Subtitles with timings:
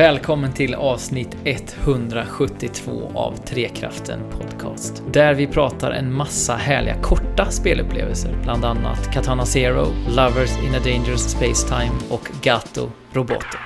[0.00, 5.02] Välkommen till avsnitt 172 av Trekraften Podcast.
[5.12, 8.38] Där vi pratar en massa härliga korta spelupplevelser.
[8.42, 13.58] Bland annat Katana Zero, Lovers in a Dangerous Space Time och Gato Roboto.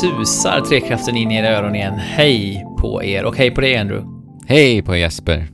[0.00, 1.94] Susar Trekraften in i era öron igen.
[1.94, 4.06] Hej på er och hej på dig Andrew.
[4.46, 5.48] Hej på Jesper.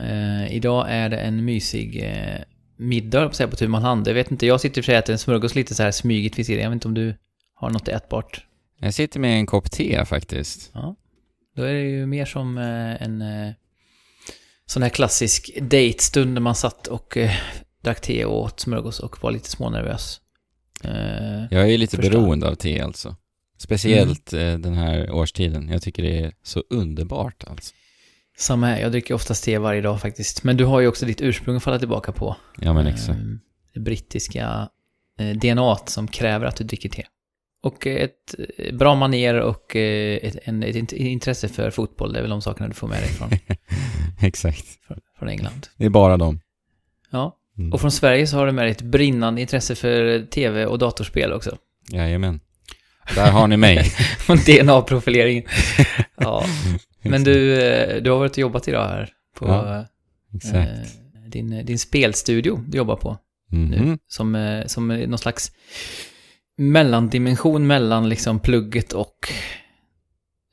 [0.00, 2.40] Eh, idag är det en mysig eh,
[2.76, 4.08] middag, på säga, på tu man hand.
[4.08, 5.82] Jag vet inte, jag sitter i och för sig och äter en smörgås lite så
[5.82, 6.62] här smygigt vid sidan.
[6.62, 7.14] Jag vet inte om du
[7.54, 8.46] har något ätbart?
[8.80, 10.70] Jag sitter med en kopp te faktiskt.
[10.74, 10.96] Ja.
[11.56, 13.52] Då är det ju mer som eh, en eh,
[14.66, 17.30] sån här klassisk dejtstund när man satt och eh,
[17.84, 20.20] drack te och åt smörgås och var lite smånervös.
[20.84, 22.10] Eh, Jag är ju lite Förstår.
[22.12, 23.16] beroende av te alltså.
[23.62, 25.68] Speciellt eh, den här årstiden.
[25.68, 27.74] Jag tycker det är så underbart alltså.
[28.38, 30.44] samma här, jag dricker oftast te varje dag faktiskt.
[30.44, 32.36] Men du har ju också ditt ursprung att falla tillbaka på.
[32.60, 33.10] Ja men exakt.
[33.10, 33.24] Eh,
[33.74, 34.68] Det brittiska
[35.18, 37.04] eh, DNA som kräver att du dricker te.
[37.62, 42.22] Och ett eh, bra maner och ett, en, ett int- intresse för fotboll, det är
[42.22, 43.30] väl de sakerna du får med dig från,
[44.20, 44.66] exakt.
[44.86, 45.66] från, från England.
[45.76, 46.40] Det är bara dem.
[47.10, 47.72] Ja, Mm.
[47.72, 51.32] och från Sverige så har du med dig ett brinnande intresse för tv och datorspel
[51.32, 51.56] också.
[51.90, 52.40] Jajamän.
[53.14, 53.92] Där har ni mig.
[54.46, 55.44] DNA-profileringen.
[56.22, 56.44] Ja,
[57.02, 59.78] men du, eh, du har varit och jobbat idag här på Ja,
[60.58, 60.64] eh,
[61.28, 63.18] din, din spelstudio du jobbar på.
[63.50, 63.80] nu.
[63.80, 63.98] Mhm.
[64.08, 65.52] Som, eh, som någon slags
[66.56, 69.32] mellandimension mellan liksom plugget och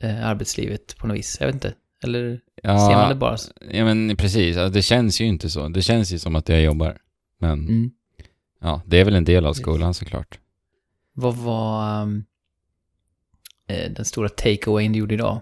[0.03, 1.37] eh, arbetslivet på något vis.
[1.39, 1.73] Jag vet inte.
[2.03, 3.51] Eller ser man det Ja, bara så?
[3.71, 4.55] ja, men precis.
[4.55, 5.67] Ja, Det känns ju inte så.
[5.67, 6.97] Det känns ju som att jag jobbar.
[7.39, 7.91] Men Mm.
[8.61, 10.39] ja, det är väl en del av skolan såklart.
[11.13, 12.23] Vad var ehm,
[13.67, 15.39] eh, den stora takeawayen du gjorde idag?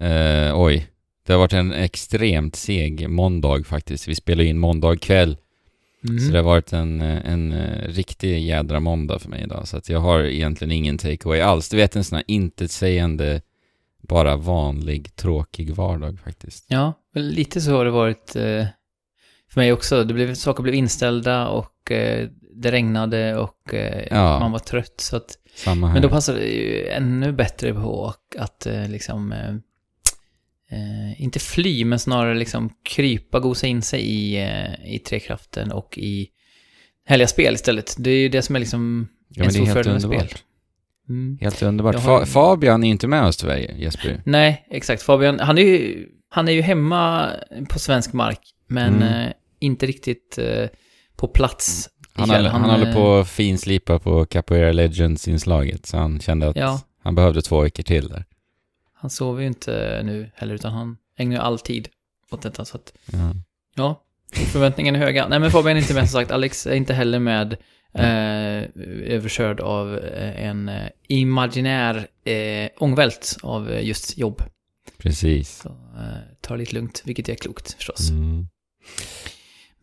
[0.00, 0.86] Eh, oj.
[1.26, 4.08] Det har varit en extremt seg måndag faktiskt.
[4.08, 5.36] Vi spelar in måndag kväll.
[6.08, 6.18] Mm.
[6.18, 9.68] Så det har varit en, en eh, riktig jädra måndag för mig idag.
[9.68, 11.68] Så att jag har egentligen ingen takeaway alls.
[11.68, 13.40] Du vet en sån här intetsägande,
[14.02, 16.64] bara vanlig, tråkig vardag faktiskt.
[16.68, 18.66] Ja, lite så har det varit eh,
[19.50, 20.04] för mig också.
[20.04, 24.38] Det blev, saker blev inställda och eh, det regnade och eh, Ja.
[24.38, 25.00] man var trött.
[25.00, 25.92] Så att, Samma här.
[25.94, 29.54] men då passade det ju ännu bättre på att eh, liksom eh,
[30.78, 35.98] eh, inte fly, men snarare liksom krypa, gosa in sig i, eh, i trekraften och
[35.98, 36.28] i
[37.06, 37.94] härliga spel istället.
[37.98, 40.28] Det är ju det som är liksom ja, en stor fördel med spel.
[41.08, 41.38] Mm.
[41.40, 41.94] Helt underbart.
[41.96, 44.22] Har- Fa- Fabian är inte med oss tyvärr, Jesper.
[44.26, 45.02] Nej, exakt.
[45.02, 47.30] Fabian, han är ju, han är ju hemma
[47.68, 49.26] på svensk mark, men Mm.
[49.26, 50.38] eh, inte riktigt
[51.16, 52.36] på plats Han, ikväll.
[52.46, 56.80] håller, han håller eh, på att finslipa på Capoeira Legends-inslaget, så han kände att Ja.
[57.02, 58.24] han behövde två veckor till där.
[58.94, 61.88] Han sover ju inte nu heller, utan han ägnar ju all tid
[62.30, 62.64] åt detta.
[62.64, 63.18] Så att, Ja.
[63.74, 64.00] ja,
[64.32, 65.28] förväntningarna är höga.
[65.28, 66.30] Nej, men Fabian är inte med som sagt.
[66.30, 67.56] Alex är inte heller med.
[67.98, 68.64] Eh,
[69.14, 74.42] överkörd av eh, en eh, imaginär eh, ångvält av just jobb.
[74.98, 75.60] Precis.
[75.62, 78.10] Så eh, ta det lite lugnt, vilket är klokt förstås.
[78.10, 78.48] Mm.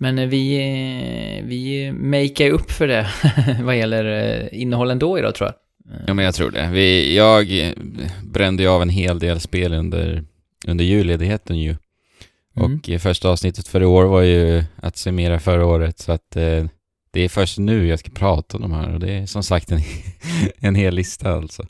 [0.01, 3.07] Men eh, vi, eh, vi makear upp för det
[3.63, 5.55] vad gäller eh, innehåll ändå idag tror jag.
[6.07, 6.69] Ja, men jag tror det.
[6.73, 7.73] Vi, jag
[8.23, 10.23] brände ju av en hel del spel under,
[10.67, 11.75] under julledigheten ju.
[12.57, 12.73] Mm.
[12.75, 16.65] Och första avsnittet för i år var ju att summera förra året, så att eh,
[17.11, 19.71] det är först nu jag ska prata om de här och det är som sagt
[19.71, 19.81] en,
[20.59, 21.65] en hel lista alltså.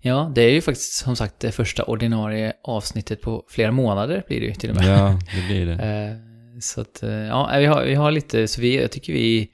[0.00, 4.40] Ja, det är ju faktiskt som sagt det första ordinarie avsnittet på flera månader blir
[4.40, 4.98] det ju till och med.
[4.98, 6.31] Ja, det blir det.
[6.60, 9.48] Så att, eh, ja, vi har, vi har lite, så vi, jag tycker vi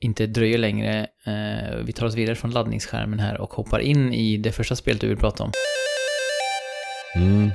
[0.00, 1.06] inte dröjer längre.
[1.24, 5.00] Eh, vi tar oss vidare från laddningsskärmen här och hoppar in i det första spelet
[5.00, 5.52] du vill prata om.
[7.14, 7.50] Mm.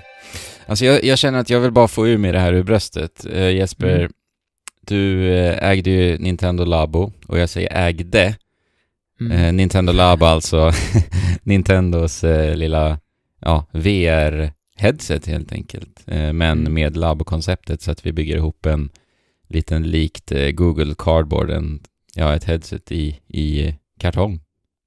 [0.66, 3.26] Alltså jag, jag känner att jag vill bara få ur mig det här ur bröstet.
[3.34, 4.12] Eh, Jesper, Mm.
[4.82, 8.36] du eh, ägde ju Nintendo Labo och jag säger ägde.
[9.22, 9.32] Mm.
[9.32, 10.72] Eh, Nintendo Lab alltså,
[11.44, 13.00] Nintendos eh, lilla
[13.42, 13.66] ja,
[14.78, 16.04] VR-headset helt enkelt.
[16.08, 16.74] Eh, men Mm.
[16.74, 18.90] med Labo-konceptet så att vi bygger ihop en
[19.48, 21.80] liten likt eh, Google Cardboard, en,
[22.16, 24.40] ja, ett headset i, i kartong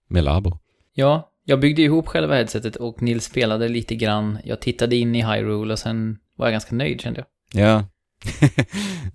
[0.09, 0.59] med Labo.
[0.95, 4.39] Ja, jag byggde ihop själva headsetet och Nils spelade lite grann.
[4.45, 7.63] Jag tittade in i Hyrule och sen var jag ganska nöjd kände jag.
[7.63, 7.85] Ja.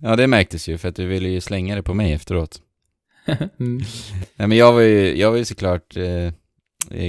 [0.00, 2.60] ja, det märktes ju för att du ville ju slänga det på mig efteråt.
[3.26, 3.48] mm.
[4.36, 6.32] Nej, men jag var ju, jag var ju såklart eh,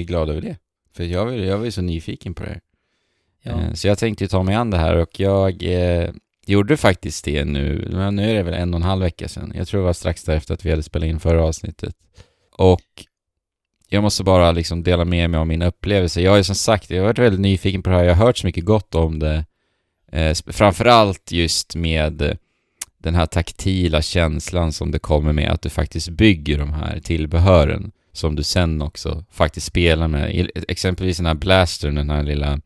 [0.06, 0.58] glad över det.
[0.94, 2.62] För jag var, jag var ju så nyfiken på det här.
[3.48, 3.62] Ja.
[3.62, 6.10] Eh, så jag tänkte ju ta mig an det här och jag eh,
[6.46, 9.54] gjorde faktiskt det nu, men nu är det väl en och en halv vecka sedan.
[9.56, 11.96] Jag tror det var strax därefter att vi hade spelat in förra avsnittet.
[12.58, 13.06] Och
[13.90, 16.22] jag måste bara liksom dela med mig av min upplevelse.
[16.22, 18.26] Jag har ju som sagt, jag har varit väldigt nyfiken på det här, jag har
[18.26, 19.46] hört så mycket gott om det.
[20.12, 22.38] Eh, framförallt just med
[22.98, 27.92] den här taktila känslan som det kommer med att du faktiskt bygger de här tillbehören
[28.14, 30.50] som du sen också faktiskt spelar med.
[30.68, 32.62] Exempelvis den här blastern, den här lilla,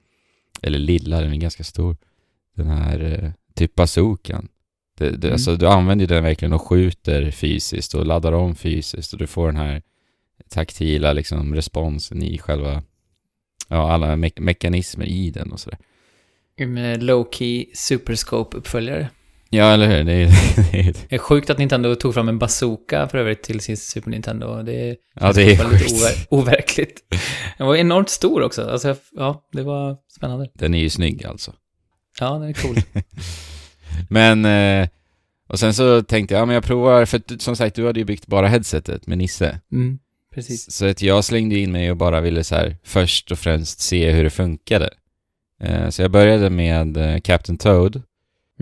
[0.62, 1.98] eller lilla, den är ganska stor.
[2.56, 4.48] Den här eh, typ bazookan.
[4.98, 5.34] Det, det, mm.
[5.34, 9.48] Alltså du använder den verkligen och skjuter fysiskt och laddar om fysiskt och du får
[9.48, 9.82] den här
[10.50, 12.84] taktila liksom responsen i själva,
[13.68, 15.80] ja alla me mekanismer i den och sådär.
[16.98, 19.08] Low-key superscope-uppföljare.
[19.54, 20.04] Ja, eller hur?
[20.72, 23.78] Det är, det är sjukt att Nintendo tog fram en bazooka för övrigt till sin
[23.78, 24.64] Super Nintendo.
[24.64, 25.82] Det, ja, det är sjukt.
[25.82, 27.02] lite over, overkligt.
[27.58, 28.70] Den var enormt stor också.
[28.70, 30.50] Alltså, ja, det var spännande.
[30.54, 31.54] Den är ju snygg alltså.
[32.20, 32.76] Ja, den är cool.
[34.10, 34.90] men, eh,
[35.50, 38.06] och sen så tänkte jag, ja men jag provar, för som sagt, du hade ju
[38.06, 39.60] byggt bara headsetet med Nisse.
[39.72, 40.00] Mm,
[40.36, 40.72] precis.
[40.72, 44.12] Så att jag slängde in mig och bara ville så här, först och främst se
[44.12, 44.90] hur det funkade.
[45.64, 48.02] Eh, så jag började med eh, Captain Toad.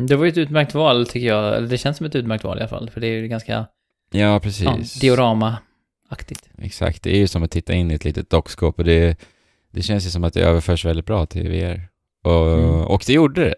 [0.07, 1.57] Det var ju ett utmärkt val tycker jag.
[1.57, 2.89] Eller det känns som ett utmärkt val i alla fall.
[2.89, 3.65] För det är ju ganska...
[4.11, 4.65] Ja, precis.
[4.65, 6.49] Ja, diorama-aktigt.
[6.57, 7.03] Exakt.
[7.03, 9.19] Det är ju som att titta in i ett litet dockskåp och det,
[9.71, 11.87] det känns ju som att det överförs väldigt bra till VR.
[12.23, 12.69] Och, mm.
[12.69, 13.55] och det gjorde det.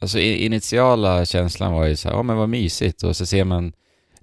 [0.00, 3.02] Alltså initiala känslan var ju så här, ja men vad mysigt.
[3.02, 3.72] Och så ser man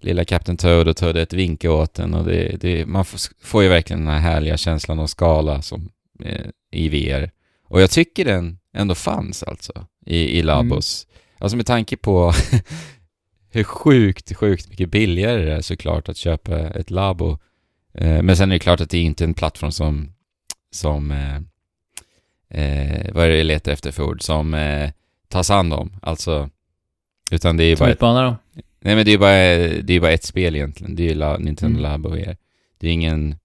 [0.02, 3.06] lilla Captain Toad och Toad ett vinke åt den och det, det, man
[3.42, 5.90] får ju verkligen den här härliga känslan av skala som
[6.24, 7.32] eh, i VR.
[7.68, 11.06] Och jag tycker den ändå fanns alltså i, i Labos.
[11.06, 11.21] Mm.
[11.42, 12.34] Alltså med tanke på
[13.50, 17.38] hur sjukt, sjukt mycket billigare det är såklart att köpa ett Labo.
[17.94, 20.14] Eh, men sen är det klart att det är inte en plattform som,
[20.72, 21.36] som eh,
[22.50, 24.90] eh, vad är det jag letar efter för ord, som eh,
[25.28, 25.96] tas hand om.
[26.02, 26.50] Alltså,
[27.32, 27.92] utan det är som bara...
[27.92, 28.36] Utmanar då?
[28.80, 30.96] Nej men det är bara, det är bara ett spel egentligen.
[30.96, 31.92] Det är ju La, Nintendo mm.
[31.92, 32.16] Labo.
[32.80, 33.36] Det är ingen,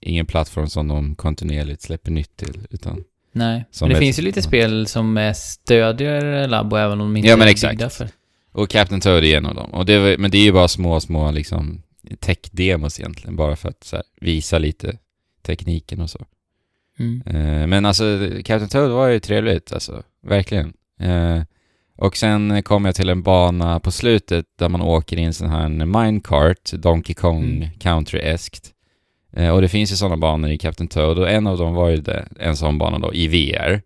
[0.00, 4.22] ingen plattform som de kontinuerligt släpper nytt till, utan Nej, men det ett, finns ju
[4.22, 7.72] lite spel som stödjer Labo även om de inte ja, men är exakt.
[7.72, 8.08] byggda för.
[8.52, 9.70] Och Captain Toad är en av dem.
[9.70, 11.82] Och det, men det är ju bara små, små liksom
[12.20, 14.98] tech-demos egentligen, bara för att här, visa lite
[15.42, 16.26] tekniken och så.
[16.98, 17.22] Mm.
[17.26, 20.02] Uh, men alltså, Captain Toad var ju trevligt, alltså.
[20.22, 20.72] Verkligen.
[21.02, 21.42] Uh,
[21.96, 25.50] och sen kom jag till en bana på slutet där man åker i en sån
[25.50, 27.68] här minecart, Donkey Kong mm.
[27.78, 28.73] Country-eskt.
[29.36, 31.88] Eh, och det finns ju sådana banor i Captain Toad och en av dem var
[31.88, 33.82] ju det, en sån bana då i VR.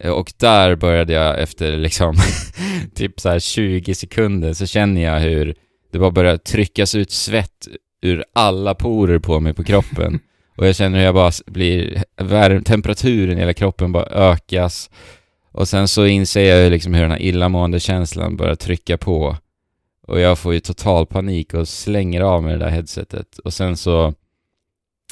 [0.00, 2.14] Eh, och där började jag efter liksom
[2.94, 5.54] typ så 20 sekunder så känner jag hur
[5.92, 7.68] det bara börjar tryckas ut svett
[8.02, 10.20] ur alla porer på mig på kroppen.
[10.56, 14.90] Och jag känner hur jag bara blir, värm, temperaturen i hela kroppen bara ökas.
[15.52, 19.36] Och sen så inser jag liksom hur den här illamående känslan börjar trycka på.
[20.06, 23.38] Och jag får ju total panik och slänger av mig det där headsetet.
[23.38, 24.14] Och sen så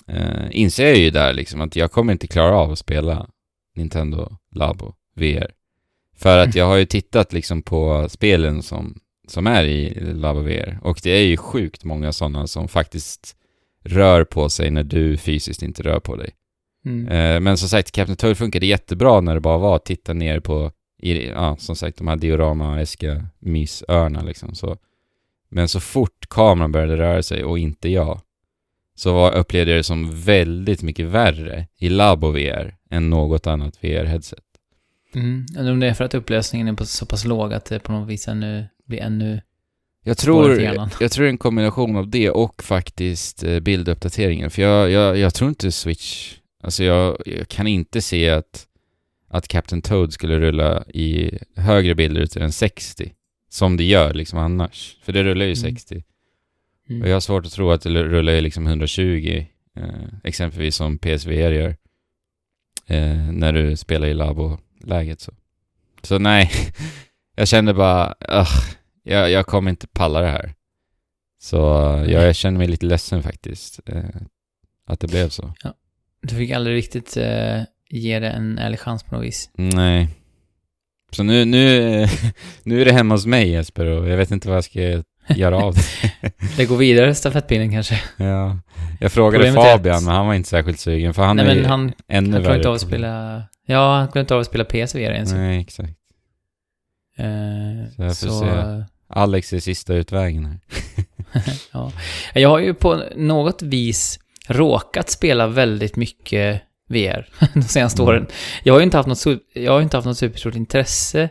[0.08, 3.28] eh, inser jag ju där liksom att jag kommer inte klara av att spela
[3.74, 5.50] Nintendo Labo VR.
[6.16, 10.78] För att jag har ju tittat liksom på spelen som, som är i Labo VR
[10.82, 13.36] och det är ju sjukt många sådana som faktiskt
[13.84, 16.30] rör på sig när du fysiskt inte rör på dig.
[16.84, 17.08] Mm.
[17.08, 20.40] Eh, men som sagt, Captain Toad funkade jättebra när det bara var att titta ner
[20.40, 24.54] på, i, ja, som sagt, de här diorama-eska mysörna liksom.
[24.54, 24.76] Så.
[25.48, 28.20] Men så fort kameran började röra sig och inte jag,
[28.94, 34.44] så upplevde jag det som väldigt mycket värre i Labo VR än något annat VR-headset.
[35.14, 35.46] Mm.
[35.58, 38.28] Om det är för att upplösningen är så pass låg att det på något vis
[38.28, 39.40] ännu, blir ännu
[40.06, 40.60] jag tror,
[41.00, 44.50] jag tror en kombination av det och faktiskt eh, bilduppdateringen.
[44.50, 46.34] För jag, jag, jag tror inte Switch...
[46.62, 48.66] Alltså jag, jag, kan inte se att,
[49.28, 53.12] att Captain Toad skulle rulla i högre bilder än 60.
[53.48, 54.96] Som det gör liksom annars.
[55.02, 55.56] För det rullar ju mm.
[55.56, 56.02] 60.
[56.90, 57.02] Mm.
[57.02, 59.84] Och jag har svårt att tro att det rullar i liksom 120, eh,
[60.24, 61.76] exempelvis som PSVR gör,
[62.86, 65.32] eh, när du spelar i labo-läget så.
[66.02, 66.50] Så nej,
[67.36, 68.48] jag kände bara, uh,
[69.02, 70.54] jag, jag kommer inte palla det här.
[71.38, 71.56] Så
[72.08, 74.04] jag, jag känner mig lite ledsen faktiskt, eh,
[74.86, 75.54] att det blev så.
[75.62, 75.74] Ja.
[76.22, 79.50] Du fick aldrig riktigt eh, ge det en ärlig chans på något vis?
[79.54, 80.08] Nej.
[81.10, 82.06] Så nu, nu,
[82.62, 85.56] nu är det hemma hos mig Jesper och jag vet inte vad jag ska göra
[85.56, 85.82] av det.
[86.56, 88.00] det går vidare stafettpinnen kanske.
[88.16, 88.58] Ja.
[89.00, 91.92] Jag frågade Fabian, men han var inte särskilt sugen, för han Nej, är men han,
[92.08, 93.42] ännu han klarar inte av att spela...
[93.66, 95.32] Ja, han klarar inte av att spela PSVR ens.
[95.32, 95.98] Nej, exakt.
[97.20, 98.40] Uh, så jag får så...
[98.40, 98.84] se.
[99.08, 100.60] Alex är sista utvägen här.
[101.72, 101.92] ja.
[102.34, 108.08] Jag har ju på något vis råkat spela väldigt mycket VR de senaste mm.
[108.08, 108.26] åren.
[108.62, 111.28] Jag har ju inte haft något, jag har inte haft något superstort intresse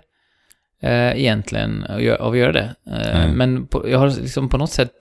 [0.83, 1.83] eh, egentligen
[2.19, 2.75] av att göra det.
[2.87, 4.91] Eh, men på, jag har liksom på något sätt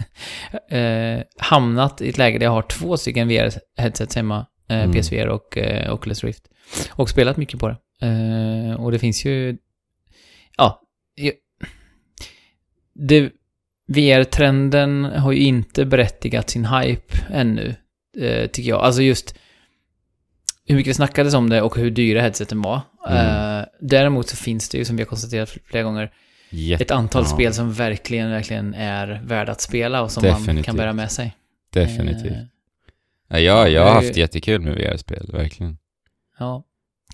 [0.70, 4.92] eh, hamnat i ett läge där jag har två stycken VR-headsets hemma, eh, mm.
[4.92, 6.48] PSVR och eh, Oculus Rift.
[6.90, 7.76] Och spelat mycket på det.
[8.06, 9.56] Eh, och det finns ju,
[10.56, 10.82] ja,
[12.94, 13.32] det,
[13.86, 17.74] VR-trenden har ju inte berättigat sin hype ännu,
[18.52, 18.80] tycker jag.
[18.80, 19.38] Alltså just
[20.66, 22.80] hur mycket det snackades om det och hur dyra headseten var.
[23.08, 23.58] Mm.
[23.58, 26.12] Uh, däremot så finns det ju, som vi har konstaterat flera gånger,
[26.50, 27.28] Jätte, ett antal ja.
[27.28, 30.54] spel som verkligen, verkligen är värda att spela och som Definitivt.
[30.54, 31.36] man kan bära med sig.
[31.72, 32.32] Definitivt.
[32.32, 32.38] Uh,
[33.28, 35.78] ja, jag, jag har haft jättekul med VR-spel, verkligen.
[36.38, 36.64] Ja,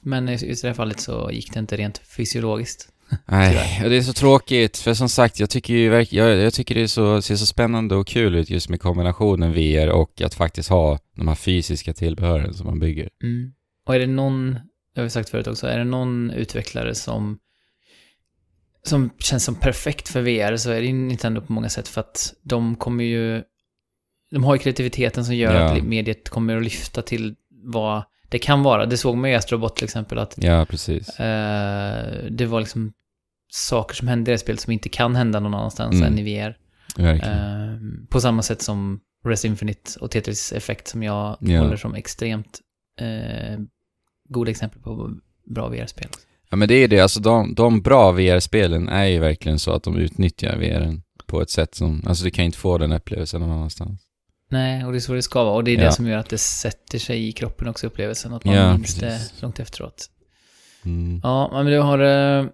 [0.03, 2.89] men just i det här fallet så gick det inte rent fysiologiskt.
[3.27, 6.75] Nej, det är så tråkigt, för som sagt, jag tycker ju verk, jag, jag tycker
[6.75, 10.35] det är så, ser så spännande och kul ut just med kombinationen VR och att
[10.35, 13.09] faktiskt ha de här fysiska tillbehören som man bygger.
[13.23, 13.53] Mm.
[13.87, 14.59] Och är det någon,
[14.95, 17.39] jag har sagt förut också, är det någon utvecklare som
[18.83, 22.35] som känns som perfekt för VR så är det Nintendo på många sätt för att
[22.43, 23.43] de kommer ju
[24.31, 25.61] de har ju kreativiteten som gör ja.
[25.61, 28.87] att mediet kommer att lyfta till vad det kan vara.
[28.87, 31.21] Det såg man ju i Astrobot till exempel att Ja, precis.
[31.21, 32.93] Eh, det var liksom
[33.51, 36.07] saker som hände i det spelet som inte kan hända någon annanstans mm.
[36.07, 36.57] än i VR.
[36.99, 41.61] Eh, på samma sätt som Res Infinite och Tetris Effect som jag ja.
[41.61, 42.61] håller som extremt
[43.01, 43.59] eh,
[44.29, 45.11] goda exempel på
[45.55, 46.09] bra VR-spel.
[46.51, 49.83] Ja men det är det, alltså de, de bra VR-spelen är ju verkligen så att
[49.83, 53.51] de utnyttjar VR på ett sätt som, alltså du kan inte få den upplevelsen någon
[53.51, 54.08] annanstans.
[54.49, 55.55] Nej, och det är så det ska vara.
[55.55, 55.85] Och det är ja.
[55.85, 58.35] det som gör att det sätter sig i kroppen också, upplevelsen.
[58.35, 60.11] Att man ja, minns det långt efteråt.
[60.85, 61.21] Mm.
[61.23, 62.47] Ja, men du har uh,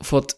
[0.00, 0.34] fått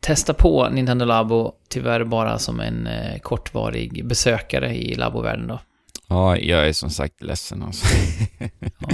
[0.00, 5.60] testa på Nintendo Labo, tyvärr bara som en uh, kortvarig besökare i labovärlden då.
[6.08, 7.86] Ja, jag är som sagt ledsen alltså.
[8.60, 8.88] ja.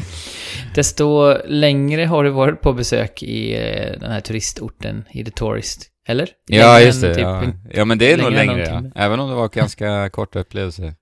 [0.75, 5.92] Desto längre har du varit på besök i uh, den här turistorten, i The Tourist.
[6.07, 6.29] Eller?
[6.47, 7.15] Ja, just det.
[7.15, 7.53] Typ, ja.
[7.71, 7.85] ja.
[7.85, 8.83] men det är nog längre, ja.
[8.95, 10.95] Även om det var ganska kort upplevelse.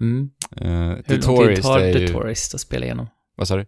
[0.00, 0.30] Mm.
[0.60, 2.08] Uh, Hur lång tid tar The ju...
[2.08, 3.06] Tourist att spela igenom?
[3.36, 3.66] Vad sa du?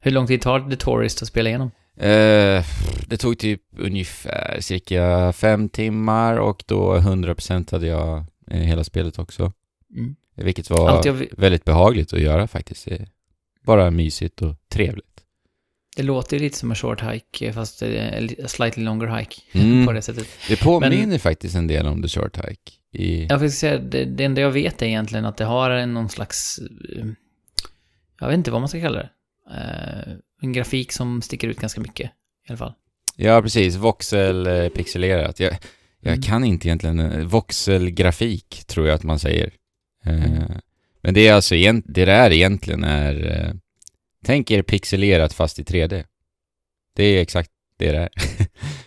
[0.00, 1.70] Hur lång tid tar The Tourist att spela igenom?
[1.96, 2.64] Uh,
[3.06, 9.18] det tog typ ungefär cirka fem timmar och då 100% hade jag uh, hela spelet
[9.18, 9.52] också.
[9.96, 10.16] Mm.
[10.36, 12.88] Vilket var väldigt behagligt att göra faktiskt.
[13.64, 15.11] Bara mysigt och trevligt.
[15.96, 19.86] Det låter ju lite som en short hike, fast en slightly longer hike mm.
[19.86, 20.26] på det sättet.
[20.48, 22.72] Det påminner Men, faktiskt en del om the short hike.
[22.92, 23.26] I...
[23.26, 26.08] Jag fick säga, det, det enda jag vet är egentligen att det har en, någon
[26.08, 26.58] slags,
[26.96, 27.06] eh,
[28.20, 29.10] jag vet inte vad man ska kalla det.
[30.42, 32.10] En grafik som sticker ut ganska mycket
[32.48, 32.72] i alla fall.
[33.16, 33.76] Ja, precis.
[33.76, 35.40] Voxel eh, pixelerat.
[35.40, 35.56] Jag,
[36.00, 36.22] jag mm.
[36.22, 39.52] kan inte egentligen, voxelgrafik tror jag att man säger.
[40.04, 40.42] Mm.
[41.02, 43.54] Men det är alltså, det det är egentligen är
[44.24, 46.04] Tänk er pixelerat fast i 3D.
[46.96, 48.08] Det är exakt det det är.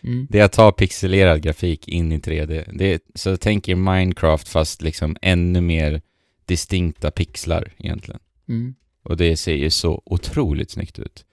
[0.03, 0.27] Mm.
[0.29, 2.69] det är att ta pixelerad grafik in i 3D.
[2.73, 6.01] Det är, så tänk er Minecraft fast liksom ännu mer
[6.45, 8.19] distinkta pixlar egentligen.
[8.49, 8.75] Mm.
[9.03, 11.25] Och det ser ju så otroligt snyggt ut.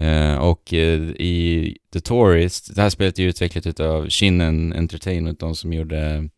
[0.00, 5.56] Uh, och uh, i The Tourist, det här spelet är utvecklat av Shinnen Entertainment, de
[5.56, 6.28] som gjorde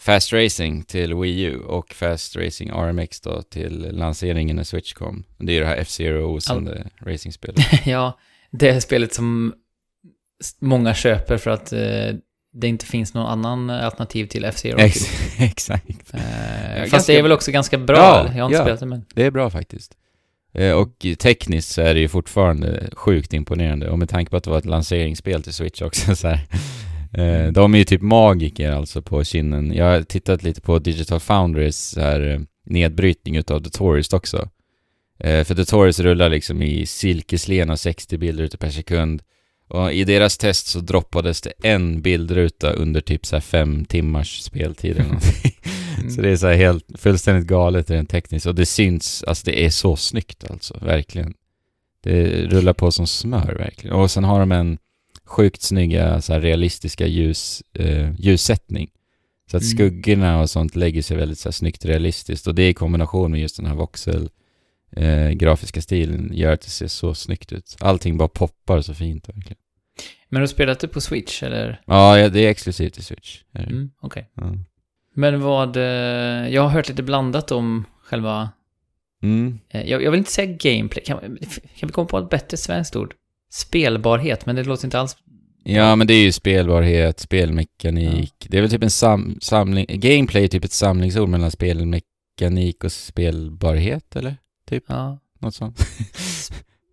[0.00, 5.24] Fast Racing till Wii U och Fast Racing RMX då till lanseringen när Switch kom.
[5.38, 7.12] Det är ju det här F-Zero osande All...
[7.12, 7.64] racingspelet.
[7.86, 8.18] ja,
[8.50, 9.54] det är spelet som
[10.58, 12.14] många köper för att eh,
[12.52, 14.78] det inte finns någon annan alternativ till F-Zero.
[14.78, 14.96] Ex
[15.38, 16.14] exakt.
[16.14, 16.20] Eh,
[16.80, 17.12] fast ganska...
[17.12, 19.04] det är väl också ganska bra, ja, jag har inte ja, spelat det men...
[19.14, 19.96] det är bra faktiskt.
[20.52, 24.44] Eh, och tekniskt så är det ju fortfarande sjukt imponerande och med tanke på att
[24.44, 26.40] det var ett lanseringsspel till Switch också så här,
[27.12, 29.74] Eh, de är ju typ magiker alltså på kinnen.
[29.74, 34.48] Jag har tittat lite på Digital Foundries här, eh, nedbrytning utav The Tourist också.
[35.18, 39.22] Eh, för The Tourist rullar liksom i silkeslena 60 bilder per sekund.
[39.68, 44.90] Och i deras test så droppades det en bildruta under typ så fem timmars speltid
[44.90, 45.52] eller någonting.
[45.98, 46.10] mm.
[46.14, 48.46] Så det är så helt fullständigt galet rent tekniskt.
[48.46, 51.34] Och det syns, alltså det är så snyggt alltså, verkligen.
[52.02, 53.96] Det rullar på som smör verkligen.
[53.96, 54.78] Och sen har de en
[55.30, 58.90] sjukt snygga så realistiska ljus, eh, ljussättning.
[59.50, 59.70] Så att mm.
[59.70, 63.40] skuggorna och sånt lägger sig väldigt så här, snyggt realistiskt och det i kombination med
[63.40, 64.30] just den här voxel
[64.96, 67.76] eh, grafiska stilen gör att det ser så snyggt ut.
[67.80, 69.56] Allting bara poppar så fint verkligen.
[70.28, 71.80] Men har du spelat det på Switch eller?
[71.86, 73.42] Ja, det är exklusivt till Switch.
[73.54, 74.30] Mm, Okej.
[74.36, 74.48] Okay.
[74.48, 74.56] Ja.
[75.14, 78.50] Men vad, eh, jag har hört lite blandat om själva,
[79.22, 79.58] mm.
[79.68, 81.18] Eh, jag, jag, vill inte säga gameplay, kan,
[81.76, 83.14] kan vi komma på ett bättre svenskt ord?
[83.50, 85.16] Spelbarhet, men det låter inte alls...
[85.64, 88.34] Ja, men det är ju spelbarhet, spelmekanik.
[88.38, 88.46] Ja.
[88.50, 89.86] Det är väl typ en sam samling...
[89.88, 94.36] Gameplay är typ ett samlingsord mellan spelmekanik och spelbarhet, eller?
[94.68, 94.84] Typ?
[94.86, 95.18] Ja.
[95.38, 95.86] Något sånt.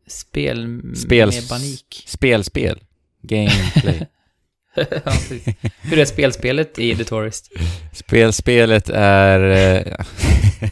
[0.08, 0.82] Spel...
[0.96, 1.32] Spel...
[2.06, 2.80] Spelspel.
[3.22, 4.08] Gameplay.
[4.76, 5.14] ja,
[5.82, 7.52] Hur är spelspelet i The Tourist?
[7.94, 9.40] Spelspelet är...
[9.40, 10.06] Eh,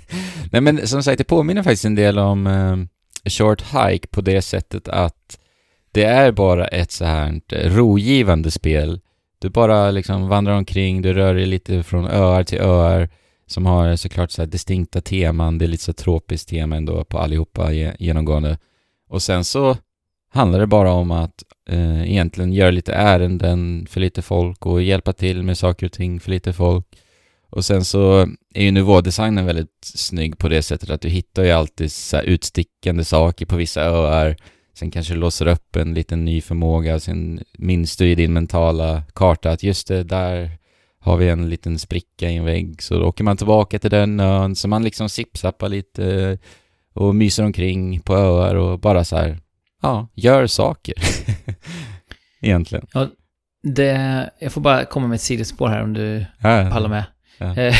[0.51, 4.41] Nej men som sagt, det påminner faktiskt en del om eh, Short Hike på det
[4.41, 5.39] sättet att
[5.95, 8.99] det är bara ett så här eh, rogivande spel.
[9.39, 13.09] Du bara liksom vandrar omkring, du rör dig lite från öar till öar
[13.47, 15.57] som har såklart så här distinkta teman.
[15.57, 18.57] Det är lite så tropiskt tema ändå på allihopa genomgående.
[19.09, 19.77] Och sen så
[20.31, 25.13] handlar det bara om att eh, egentligen göra lite ärenden för lite folk och hjälpa
[25.13, 26.85] till med saker och ting för lite folk.
[27.49, 31.51] Och sen så är ju nivådesignen väldigt snygg på det sättet att du hittar ju
[31.51, 34.37] alltid så utstickande saker på vissa öar.
[34.75, 39.03] Sen kanske du låser upp en liten ny förmåga, sen minns du i din mentala
[39.13, 40.51] karta att just det, där
[40.99, 42.81] har vi en liten spricka i en vägg.
[42.81, 46.37] Så då åker man tillbaka till den ön, så man liksom sippsappar lite
[46.93, 49.39] och myser omkring på öar och bara så här,
[49.81, 50.93] ja, gör saker.
[52.41, 52.87] Egentligen.
[52.93, 53.07] Ja,
[53.63, 57.03] det, jag får bara komma med ett sidospår här om du ja, pallar med.
[57.37, 57.73] Ja.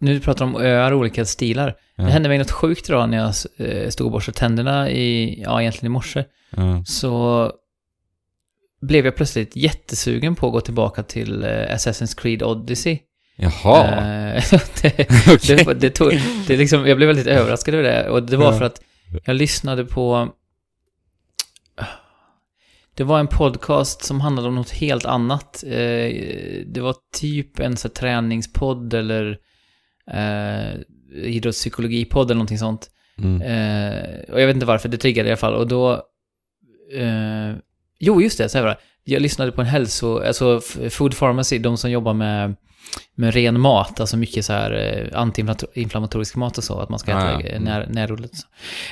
[0.00, 1.76] Eh, nu pratar om öar och olika stilar.
[1.96, 2.04] Ja.
[2.04, 5.60] Det hände mig något sjukt idag när jag eh, stod och borstade tänderna i, ja
[5.60, 6.24] egentligen i morse.
[6.50, 6.84] Ja.
[6.86, 7.52] Så
[8.80, 12.98] blev jag plötsligt jättesugen på att gå tillbaka till eh, Assassin's Creed Odyssey.
[13.36, 13.90] Jaha.
[14.82, 15.64] det, okay.
[15.64, 16.12] det, det, tog,
[16.46, 18.08] det liksom, jag blev väldigt överraskad över det.
[18.08, 18.80] Och det var för att
[19.24, 20.28] jag lyssnade på...
[22.94, 25.64] Det var en podcast som handlade om något helt annat.
[26.66, 29.38] Det var typ en så träningspodd eller
[30.12, 30.80] eh,
[31.12, 32.90] idrottspsykologipodd eller någonting sånt.
[33.18, 33.42] Mm.
[33.42, 35.54] Eh, och jag vet inte varför, det triggade i alla fall.
[35.54, 35.92] Och då...
[36.94, 37.54] Eh,
[37.98, 38.78] jo, just det, så här var det.
[39.04, 40.18] Jag lyssnade på en hälso...
[40.18, 40.60] Alltså
[40.90, 42.56] Food Pharmacy, de som jobbar med,
[43.14, 47.10] med ren mat, alltså mycket så här eh, antiinflammatorisk mat och så, att man ska
[47.10, 47.60] äta ah, ja.
[47.60, 48.32] när, närrullet.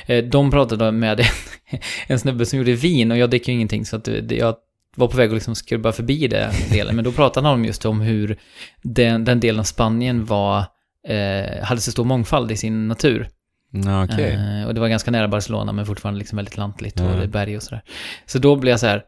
[0.07, 1.27] Eh, de pratade med en,
[2.07, 4.57] en snubbe som gjorde vin och jag dricker ju ingenting så att det, jag
[4.97, 6.97] var på väg att liksom skrubba förbi det delen.
[6.97, 8.39] Men då pratade han just om hur
[8.83, 10.65] den, den delen av Spanien var
[11.07, 13.29] eh, hade så stor mångfald i sin natur.
[14.05, 14.31] Okay.
[14.31, 17.31] Eh, och det var ganska nära Barcelona men fortfarande liksom väldigt lantligt och mm.
[17.31, 17.83] berg och sådär.
[18.27, 19.03] Så då blev jag så här,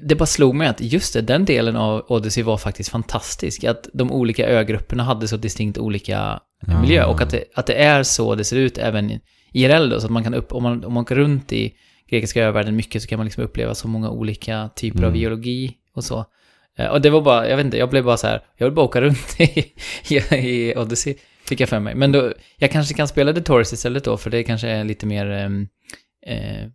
[0.00, 3.64] det bara slog mig att just det, den delen av Odyssey var faktiskt fantastisk.
[3.64, 6.80] Att de olika ögrupperna hade så distinkt olika mm.
[6.80, 9.20] miljö och att det, att det är så det ser ut även i
[9.52, 11.72] IRL då, så att man kan upp, om man, om man åker runt i
[12.10, 15.10] grekiska övärlden mycket så kan man liksom uppleva så många olika typer mm.
[15.10, 16.24] av geologi och så.
[16.78, 18.74] Eh, och det var bara, jag vet inte, jag blev bara så här, jag vill
[18.74, 19.72] bara åka runt i,
[20.08, 21.14] i, i Odyssey,
[21.48, 21.94] fick jag för mig.
[21.94, 25.06] Men då, jag kanske kan spela The Tourist istället då, för det kanske är lite
[25.06, 25.68] mer, ehm,
[26.26, 26.68] eh,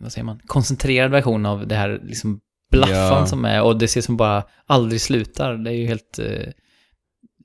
[0.00, 3.26] vad säger man, koncentrerad version av det här liksom blaffan ja.
[3.26, 5.54] som är Odyssey som bara aldrig slutar.
[5.54, 6.18] Det är ju helt...
[6.18, 6.52] Eh,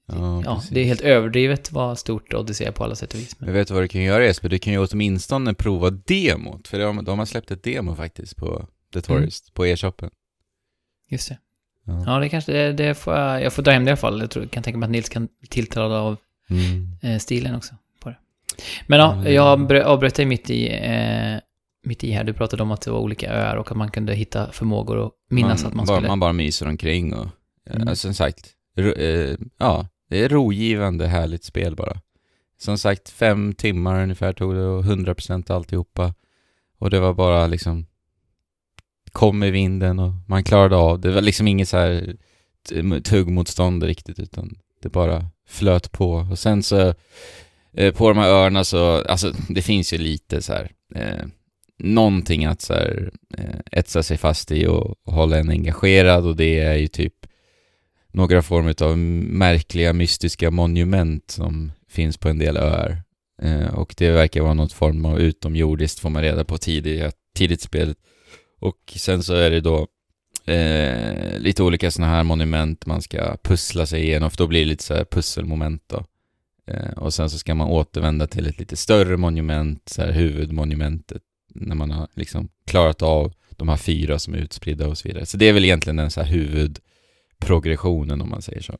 [0.06, 3.36] Ja, ja det är helt överdrivet vad stort Odyssey är på alla sätt och vis.
[3.39, 7.06] Jag vet vad du kan göra Jesper, du kan ju åtminstone prova demot, för de,
[7.06, 9.54] de har släppt ett demo faktiskt på The Tourist, mm.
[9.54, 10.10] på e-shoppen.
[11.10, 11.38] Just det.
[11.86, 14.19] Ja, ja det kanske, det, får jag, jag får dra hem det i alla fall.
[14.19, 16.17] Jag tror, kan tänka mig att Nils kan tilltala av
[16.50, 16.88] mm.
[17.02, 18.17] eh, stilen också på det.
[18.88, 21.38] Men ja, jag avbröt dig mitt i, eh,
[21.84, 22.24] mitt i här.
[22.24, 25.12] Du pratade om att det var olika öar och att man kunde hitta förmågor och
[25.30, 26.08] minnas man, att man bara, skulle...
[26.08, 27.28] Man bara myser omkring och,
[27.69, 27.96] mm.
[27.96, 32.02] som sagt, ro, eh, ja, det är rogivande, härligt spel bara.
[32.58, 36.13] Som sagt, fem timmar ungefär tog det och 100% alltihopa.
[36.78, 37.86] Och det var bara liksom
[39.13, 41.12] kom i vinden och man klarade av det.
[41.12, 42.15] var liksom inget så här
[43.04, 46.12] tuggmotstånd riktigt utan det bara flöt på.
[46.32, 46.93] Och sen så
[47.73, 51.26] eh, på de här öarna så, alltså det finns ju lite så här eh,
[51.78, 56.36] någonting att så här eh, etsa sig fast i och, och hålla en engagerad och
[56.36, 57.13] det är ju typ
[58.12, 63.02] några former av märkliga mystiska monument som finns på en del öar.
[63.41, 67.62] Eh, och det verkar vara något form av utomjordiskt får man reda på tidigt, tidigt
[67.62, 67.97] spelet.
[68.63, 69.88] Och sen så är det då
[70.45, 74.65] eh, lite olika sådana här monument man ska pussla sig igenom, för då blir det
[74.65, 76.06] lite så här pusselmoment då.
[76.67, 81.21] Eh, och sen så ska man återvända till ett lite större monument, så här huvudmonumentet,
[81.54, 85.26] när man har liksom klarat av de här fyra som är utspridda och så vidare.
[85.26, 88.78] Så det är väl egentligen den så här huvudprogressionen om man säger så.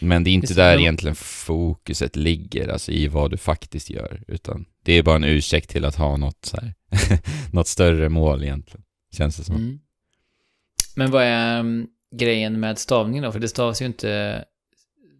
[0.00, 4.64] Men det är inte där egentligen fokuset ligger, alltså i vad du faktiskt gör, utan
[4.82, 6.74] det är bara en ursäkt till att ha något så här,
[7.52, 8.84] något större mål egentligen.
[9.12, 9.56] Känns det som.
[9.56, 9.80] Mm.
[10.96, 13.32] Men vad är um, grejen med stavningen då?
[13.32, 14.44] För det stavas ju inte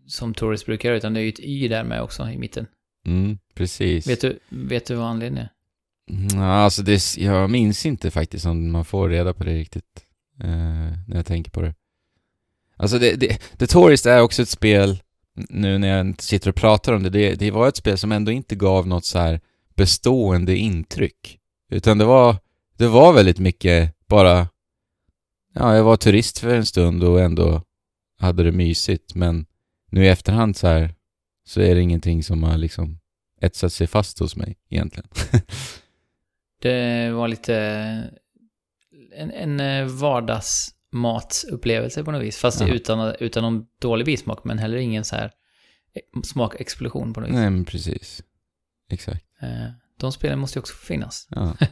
[0.07, 2.67] som Tourist brukar göra, utan det är ju ett Y där med också i mitten.
[3.07, 4.07] Mm, precis.
[4.07, 5.51] Vet du, vet du vad anledningen är?
[6.11, 10.07] Mm, alltså det, jag minns inte faktiskt om man får reda på det riktigt.
[10.41, 10.49] Eh,
[11.09, 11.75] när jag tänker på det.
[12.77, 15.03] Alltså det, det, The Tourist är också ett spel,
[15.35, 18.33] nu när jag sitter och pratar om det, det, det var ett spel som ändå
[18.33, 19.41] inte gav något så här
[19.75, 21.39] bestående intryck.
[21.71, 22.37] Utan det var,
[22.77, 24.49] det var väldigt mycket bara...
[25.55, 27.63] Ja, jag var turist för en stund och ändå
[28.19, 29.47] hade det mysigt, men
[29.91, 30.95] nu i efterhand så här
[31.45, 32.99] så är det ingenting som har liksom
[33.41, 35.09] etsat sig fast hos mig egentligen.
[36.63, 37.55] det var lite
[39.17, 42.69] en, en eh, vardagsmatsupplevelse på något vis, fast ja.
[42.69, 45.33] utan, utan någon dålig bismak, men heller ingen så här
[46.25, 47.35] smakexplosion på något vis.
[47.35, 48.23] Nej, men precis.
[48.91, 49.25] Exakt.
[49.41, 51.29] Eh, de spelen måste ju också finnas.
[51.31, 51.57] Ja.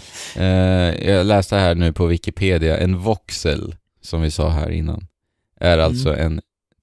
[0.36, 5.06] Eh, jag läste här nu på Wikipedia, en voxel, som vi sa här innan,
[5.60, 5.84] är mm.
[5.84, 6.40] alltså en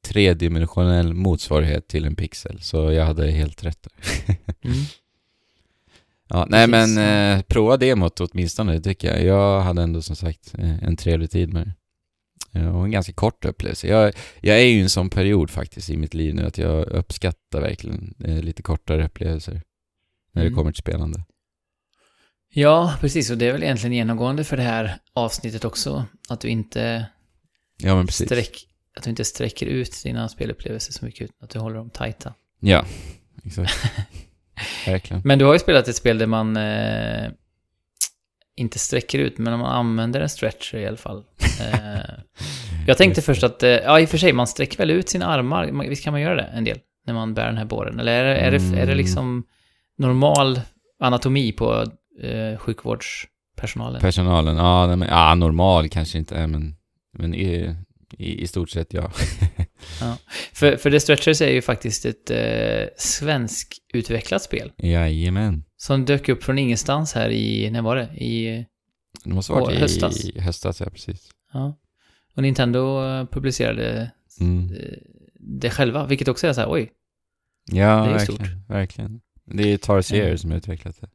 [0.07, 2.61] tredimensionell motsvarighet till en pixel.
[2.61, 3.87] Så jag hade helt rätt
[4.61, 4.77] mm.
[6.33, 9.25] Ja, nej men eh, prova demot åtminstone, det tycker jag.
[9.25, 11.71] Jag hade ändå som sagt eh, en trevlig tid med
[12.51, 12.69] det.
[12.69, 13.87] Och en ganska kort upplevelse.
[13.87, 16.87] Jag, jag är ju i en sån period faktiskt i mitt liv nu att jag
[16.87, 19.61] uppskattar verkligen eh, lite kortare upplevelser
[20.33, 20.53] när mm.
[20.53, 21.23] det kommer till spelande.
[22.53, 23.29] Ja, precis.
[23.29, 26.05] Och det är väl egentligen genomgående för det här avsnittet också.
[26.29, 27.05] Att du inte
[27.77, 28.27] ja, men precis.
[28.27, 31.89] Sträck, att du inte sträcker ut dina spelupplevelser så mycket, utan att du håller dem
[31.89, 32.33] tajta.
[32.59, 32.85] Ja,
[33.43, 33.73] exakt.
[34.87, 35.21] Verkligen.
[35.25, 37.31] Men du har ju spelat ett spel där man eh,
[38.55, 41.23] inte sträcker ut, men man använder en stretcher i alla fall.
[41.61, 41.99] Eh,
[42.87, 45.25] jag tänkte först att, eh, ja i och för sig, man sträcker väl ut sina
[45.25, 47.99] armar, visst kan man göra det en del, när man bär den här båren?
[47.99, 48.97] Eller är det, är det, är det mm.
[48.97, 49.43] liksom
[49.97, 50.61] normal
[50.99, 51.85] anatomi på
[52.23, 54.01] eh, sjukvårdspersonalen?
[54.01, 56.75] Personalen, ja, men, ja normal kanske inte men,
[57.17, 57.75] men i,
[58.17, 59.11] i, i stort sett ja.
[60.01, 60.17] ja.
[60.53, 64.71] För, för The Stretchers är ju faktiskt ett eh, svensk-utvecklat spel.
[64.77, 65.63] Jajamän.
[65.77, 68.23] Som dök upp från ingenstans här i, när var det?
[68.23, 68.65] I
[69.23, 70.25] det måste ha varit i höstas.
[70.25, 71.29] I höstas, ja precis.
[71.53, 71.77] Ja.
[72.35, 74.73] Och Nintendo eh, publicerade mm.
[74.73, 74.97] Eh,
[75.39, 76.91] det själva, vilket också är så här, oj.
[77.71, 78.69] Ja, det är verkligen, stort.
[78.69, 79.21] verkligen.
[79.45, 80.37] Det är Tarsier mm.
[80.37, 81.09] som har utvecklat det.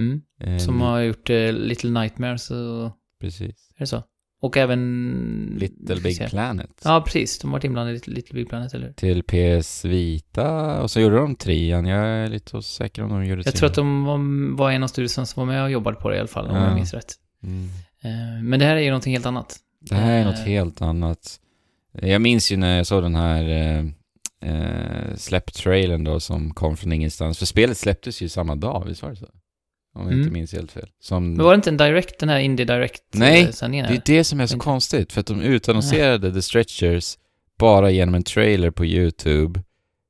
[0.00, 0.22] Mm.
[0.44, 2.90] Um, som har gjort uh, Little Nightmares och...
[3.20, 3.70] Precis.
[3.76, 4.02] Är det så?
[4.42, 5.56] Och även...
[5.60, 6.70] Little Big Planet.
[6.84, 7.38] Ja, precis.
[7.38, 11.16] De har varit inblandade i Little Big Planet, eller Till PS Vita, och så gjorde
[11.16, 11.86] de trean.
[11.86, 14.86] Jag är lite osäker om de gjorde Jag tror att de var, var en av
[14.86, 17.14] studierna som var med och jobbade på det i alla fall, om jag minns rätt.
[17.42, 17.64] Mm.
[18.04, 19.56] Uh, men det här är ju någonting helt annat.
[19.80, 21.40] Det här är något helt annat.
[21.92, 23.84] Jag minns ju när jag såg den här uh,
[24.44, 27.38] uh, släpp-trailern då som kom från ingenstans.
[27.38, 29.26] För spelet släpptes ju samma dag, visst var det så?
[29.94, 30.20] Om jag mm.
[30.20, 30.88] inte minns helt fel.
[31.00, 31.34] Som...
[31.34, 34.40] Men var det inte en direct, den här Indie Direct Nej, det är det som
[34.40, 34.64] är så inte.
[34.64, 35.12] konstigt.
[35.12, 36.32] För att de utannonserade.
[36.32, 37.18] The Stretchers
[37.58, 39.62] bara genom en trailer på YouTube.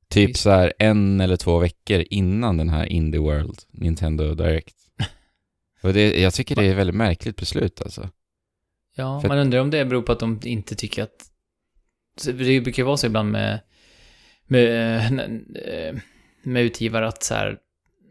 [0.09, 4.75] Typ så här en eller två veckor innan den här Indie World, Nintendo Direct.
[5.81, 8.09] Och det, jag tycker det är ett väldigt märkligt beslut alltså.
[8.95, 11.31] Ja, för man undrar om det beror på att de inte tycker att...
[12.25, 13.59] Det brukar ju vara så ibland med,
[14.45, 15.01] med,
[15.65, 15.95] eh,
[16.43, 17.57] med utgivare att så här,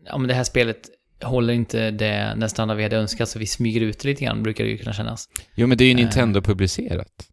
[0.05, 0.91] ja men det här spelet
[1.23, 4.43] håller inte det den standard vi hade önskat så vi smyger ut det lite grann,
[4.43, 5.29] brukar det ju kunna kännas.
[5.55, 7.29] Jo, men det är ju Nintendo-publicerat.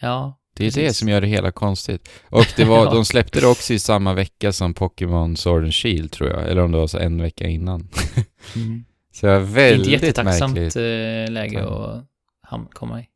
[0.00, 0.82] Ja, Det är precis.
[0.82, 2.08] det som gör det hela konstigt.
[2.22, 2.90] Och det var, ja.
[2.90, 6.48] de släppte det också i samma vecka som Pokémon Sword and Shield, tror jag.
[6.48, 7.88] Eller om det var så en vecka innan.
[8.56, 8.84] mm.
[9.12, 10.76] Så jag är väldigt Inte jättetacksamt märkligt.
[10.76, 11.64] Eh, läge
[12.42, 13.06] att komma i.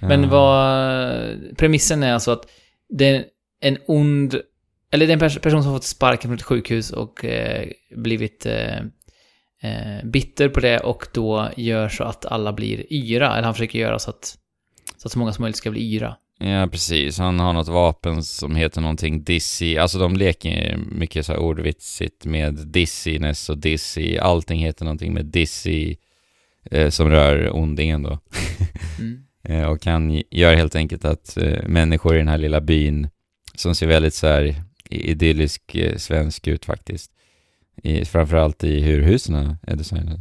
[0.00, 0.28] Men ja.
[0.28, 2.46] vad, premissen är alltså att
[2.88, 3.24] det är
[3.60, 4.40] en ond,
[4.90, 8.76] eller det är en person som fått sparken från ett sjukhus och eh, blivit eh,
[8.76, 8.82] eh,
[10.04, 13.32] bitter på det och då gör så att alla blir yra.
[13.32, 14.38] Eller han försöker göra så att
[14.96, 16.16] så, att så många som möjligt ska bli yra.
[16.38, 17.18] Ja, precis.
[17.18, 19.76] Han har något vapen som heter någonting Dizzy.
[19.76, 24.18] Alltså de leker mycket så här ordvitsigt med Dizziness och Dizzy.
[24.18, 25.96] Allting heter någonting med Dizzy
[26.70, 28.18] eh, som rör ondingen då.
[28.98, 29.24] Mm.
[29.62, 33.08] eh, och han gör helt enkelt att eh, människor i den här lilla byn
[33.54, 34.54] som ser väldigt så här
[34.90, 37.12] idyllisk eh, svensk ut faktiskt
[37.82, 40.20] i, framförallt i hur husen är designade.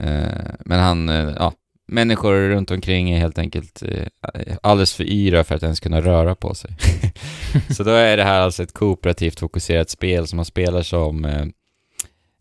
[0.00, 1.52] Eh, men han, eh, ja,
[1.86, 6.34] människor runt omkring är helt enkelt eh, alldeles för yra för att ens kunna röra
[6.34, 6.76] på sig.
[7.70, 11.46] så då är det här alltså ett kooperativt fokuserat spel som man spelar som eh,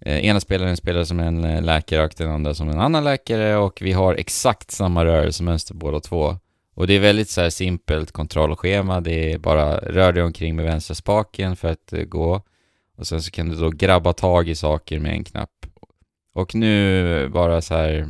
[0.06, 3.58] eh, ena spelaren spelar som en eh, läkare och den andra som en annan läkare
[3.58, 6.38] och vi har exakt samma rörelsemönster båda två.
[6.74, 10.66] Och det är väldigt så här simpelt kontrollschema, det är bara rör dig omkring med
[10.66, 12.42] vänstra spaken för att uh, gå.
[12.98, 15.66] Och sen så kan du då grabba tag i saker med en knapp.
[16.34, 18.08] Och nu bara så här,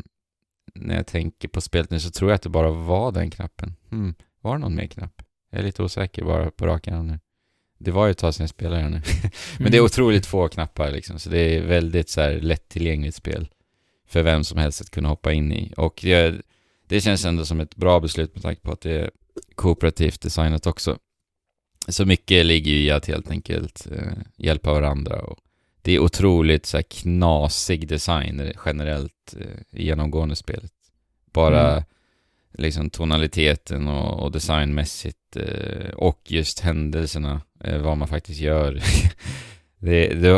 [0.76, 3.76] när jag tänker på spelet nu så tror jag att det bara var den knappen.
[3.90, 5.22] Hmm, var det någon mer knapp?
[5.52, 7.20] Jag är lite osäker bara på rak arm nu.
[7.80, 9.02] Det var ju ett tag sedan jag spelade nu.
[9.60, 9.86] Men det är mm.
[9.86, 13.50] otroligt få knappar liksom, så det är väldigt så här lättillgängligt spel.
[14.08, 15.74] För vem som helst att kunna hoppa in i.
[15.78, 16.42] Och det,
[16.88, 19.12] det känns ändå som ett bra beslut med tanke på att det är
[19.56, 20.98] kooperativt designat också.
[21.88, 25.40] Så mycket ligger ju i att helt enkelt eh, hjälpa varandra och
[25.82, 30.72] det är otroligt så här, knasig design generellt eh, genomgående spelet.
[31.34, 31.84] Bara mm.
[32.54, 38.82] liksom tonaliteten och, och designmässigt eh, och just händelserna, eh, vad man faktiskt gör.
[39.80, 40.30] det, det,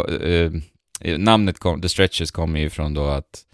[1.00, 3.46] eh, namnet kom, The Stretchers kommer ju från då att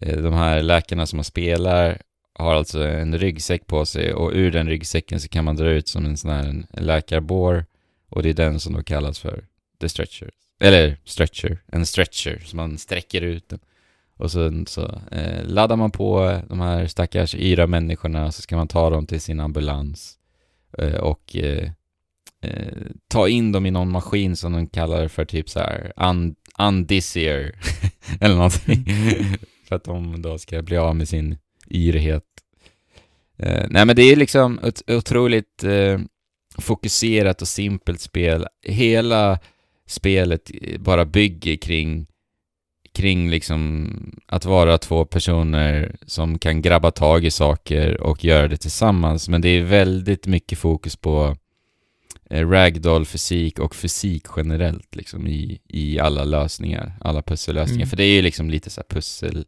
[0.00, 2.02] eh, de här läkarna som man spelar
[2.38, 5.88] har alltså en ryggsäck på sig och ur den ryggsäcken så kan man dra ut
[5.88, 7.64] som en sån här läkarbår
[8.08, 9.44] och det är den som då kallas för
[9.80, 10.30] the stretcher.
[10.60, 13.58] Eller stretcher, en stretcher, så man sträcker ut den.
[14.16, 18.68] Och sen så eh, laddar man på de här stackars yra människorna så ska man
[18.68, 20.18] ta dem till sin ambulans
[20.78, 21.70] eh, och eh,
[22.42, 22.72] eh
[23.08, 27.52] ta in dem i någon maskin som de kallar för typ så här un undisier
[28.20, 28.86] eller någonting.
[29.68, 31.36] för att de då ska bli av med sin
[31.70, 32.24] yrhet.
[33.38, 35.98] Eh, nej men det är liksom ett otroligt eh,
[36.58, 38.46] fokuserat och simpelt spel.
[38.62, 39.38] Hela
[39.86, 42.06] spelet bara bygger kring
[42.96, 43.90] kring liksom
[44.26, 49.28] att vara två personer som kan grabba tag i saker och göra det tillsammans.
[49.28, 51.36] Men det är väldigt mycket fokus på
[52.30, 57.82] eh, ragdoll-fysik och fysik generellt liksom i, i alla lösningar, alla pussellösningar.
[57.82, 57.88] Mm.
[57.88, 59.44] För det är ju liksom lite så pussel,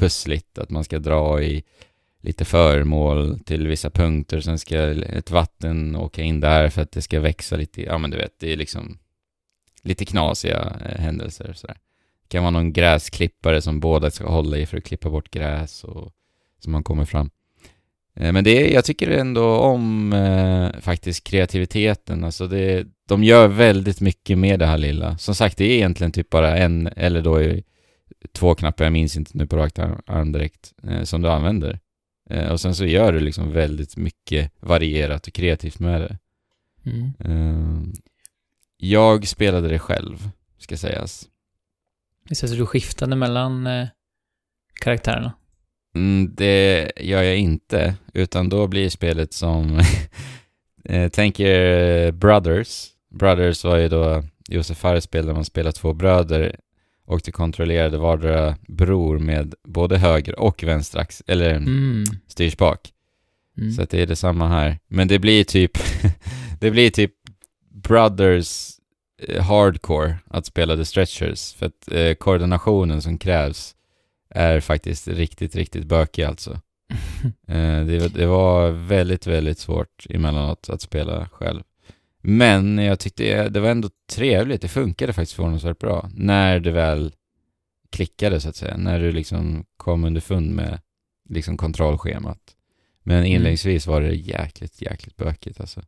[0.00, 1.64] pussligt, att man ska dra i
[2.22, 7.02] lite föremål till vissa punkter, sen ska ett vatten åka in där för att det
[7.02, 8.98] ska växa lite, ja men du vet, det är liksom
[9.82, 11.76] lite knasiga eh, händelser sådär.
[12.22, 15.84] Det kan vara någon gräsklippare som båda ska hålla i för att klippa bort gräs
[15.84, 16.12] och
[16.58, 17.30] så man kommer fram.
[18.16, 24.00] Eh, men det, jag tycker ändå om eh, faktiskt kreativiteten, alltså det, de gör väldigt
[24.00, 25.18] mycket med det här lilla.
[25.18, 27.62] Som sagt, det är egentligen typ bara en, eller då
[28.32, 31.78] två knappar, jag minns inte nu på rakt arm direkt, eh, som du använder.
[32.30, 36.18] Eh, och sen så gör du liksom väldigt mycket varierat och kreativt med det.
[36.84, 37.12] Mm.
[37.18, 37.92] Eh,
[38.76, 41.28] jag spelade det själv, ska sägas.
[42.28, 43.88] Visst, så du skiftade mellan eh,
[44.80, 45.32] karaktärerna?
[45.94, 49.80] Mm, det gör jag inte, utan då blir spelet som...
[50.84, 52.88] eh, tänk er Brothers.
[53.10, 56.56] Brothers var ju då Josef Fares spel där man spelar två bröder
[57.10, 62.04] och du kontrollerade vardera bror med både höger och vänster ax eller mm.
[62.26, 62.92] styrspak.
[63.58, 63.72] Mm.
[63.72, 64.78] Så att det är detsamma här.
[64.88, 65.78] Men det blir typ,
[66.60, 67.12] det blir typ
[67.70, 68.70] Brothers
[69.22, 71.54] eh, hardcore att spela The Stretchers.
[71.54, 73.74] För att eh, koordinationen som krävs
[74.30, 76.50] är faktiskt riktigt, riktigt bökig alltså.
[77.48, 81.62] eh, det, det, var väldigt, väldigt svårt emellanåt att spela själv.
[82.20, 86.10] Men jag tyckte det var ändå trevligt, det funkade faktiskt förvånansvärt bra.
[86.14, 87.12] När det väl
[87.90, 90.80] klickade så att säga, när du liksom kom underfund med
[91.28, 92.56] liksom kontrollschemat.
[93.02, 93.32] Men mm.
[93.32, 95.82] inledningsvis var det jäkligt, jäkligt bökigt alltså.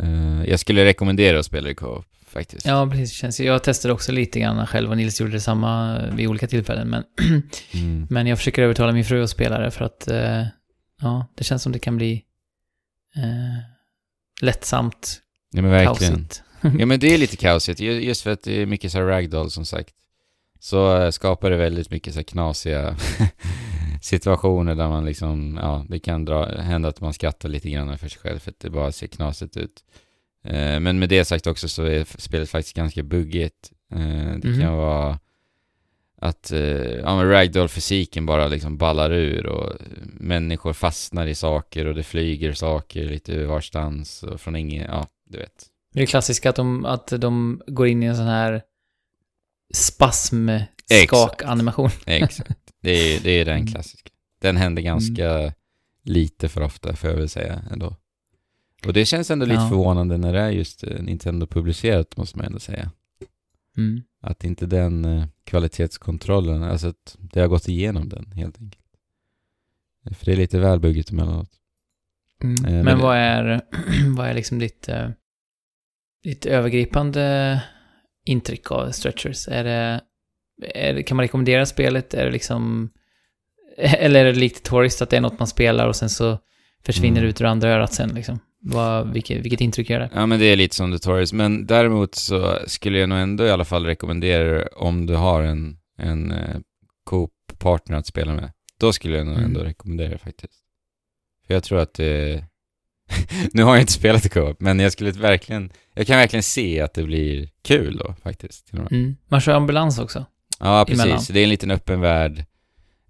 [0.00, 2.66] Uh, jag skulle rekommendera att spela i co-op faktiskt.
[2.66, 3.12] Ja, precis.
[3.12, 6.88] Känns, jag testade också lite grann själv och Nils gjorde detsamma vid olika tillfällen.
[6.88, 7.04] Men,
[7.74, 8.06] mm.
[8.10, 10.46] men jag försöker övertala min fru att spela det för att uh,
[11.00, 12.24] ja, det känns som det kan bli
[13.16, 13.75] uh,
[14.40, 16.12] lättsamt Ja men verkligen.
[16.12, 16.42] Kaosigt.
[16.78, 19.50] ja men det är lite kaosigt, just för att det är mycket så här ragdoll
[19.50, 19.94] som sagt.
[20.60, 22.96] Så äh, skapar det väldigt mycket så här knasiga
[24.02, 28.08] situationer där man liksom, ja, det kan dra, hända att man skrattar lite grann för
[28.08, 29.84] sig själv för att det bara ser knasigt ut.
[30.44, 33.72] Eh, men med det sagt också så är spelet faktiskt ganska buggigt.
[33.92, 33.98] Eh,
[34.42, 34.60] det mm.
[34.60, 35.18] kan vara
[36.18, 39.72] att eh, ja, ragdoll-fysiken bara liksom ballar ur och
[40.20, 45.38] människor fastnar i saker och det flyger saker lite varstans och från ingen, ja, du
[45.38, 45.66] vet.
[45.92, 48.62] Det är klassiskt att de, att de går in i en sån här
[49.74, 51.90] spasm-skak-animation.
[52.06, 52.58] Exakt.
[52.82, 53.66] Det är, det är den mm.
[53.66, 54.10] klassiska.
[54.40, 55.52] Den händer ganska mm.
[56.02, 57.96] lite för ofta, får jag väl säga ändå.
[58.86, 59.68] Och det känns ändå lite ja.
[59.68, 62.90] förvånande när det är just eh, Nintendo-publicerat, måste man ändå säga.
[63.76, 64.02] Mm.
[64.26, 68.84] Att inte den eh, kvalitetskontrollen, alltså att det har gått igenom den helt enkelt.
[70.18, 71.50] För det är lite väl buggigt emellanåt.
[72.42, 72.64] Mm.
[72.64, 73.60] Eh, men vad är,
[74.16, 75.08] vad är liksom ditt, eh,
[76.22, 77.62] ditt övergripande
[78.24, 79.48] intryck av Stretchers?
[79.48, 80.00] Är det,
[80.74, 82.14] är det, kan man rekommendera spelet?
[82.14, 82.90] Är det liksom,
[83.78, 86.38] eller är det likt Tourist att det är något man spelar och sen så
[86.82, 87.28] försvinner mm.
[87.28, 88.38] ut ur andra örat sen liksom?
[88.60, 90.10] Vad, vilket, vilket intryck gör det?
[90.14, 91.32] Ja, men det är lite som Tourist.
[91.32, 95.76] Men däremot så skulle jag nog ändå i alla fall rekommendera om du har en,
[95.98, 96.56] en eh,
[97.04, 98.52] Coop-partner att spela med.
[98.80, 99.68] Då skulle jag nog ändå mm.
[99.68, 100.62] rekommendera det faktiskt.
[101.46, 102.44] För jag tror att det...
[103.52, 105.70] nu har jag inte spelat i Co-op, men jag skulle verkligen...
[105.94, 108.72] Jag kan verkligen se att det blir kul då, faktiskt.
[108.72, 109.16] Mm.
[109.28, 110.26] Man kör ambulans också.
[110.60, 111.04] Ja, precis.
[111.04, 111.24] Emellan.
[111.28, 112.44] Det är en liten öppen värld.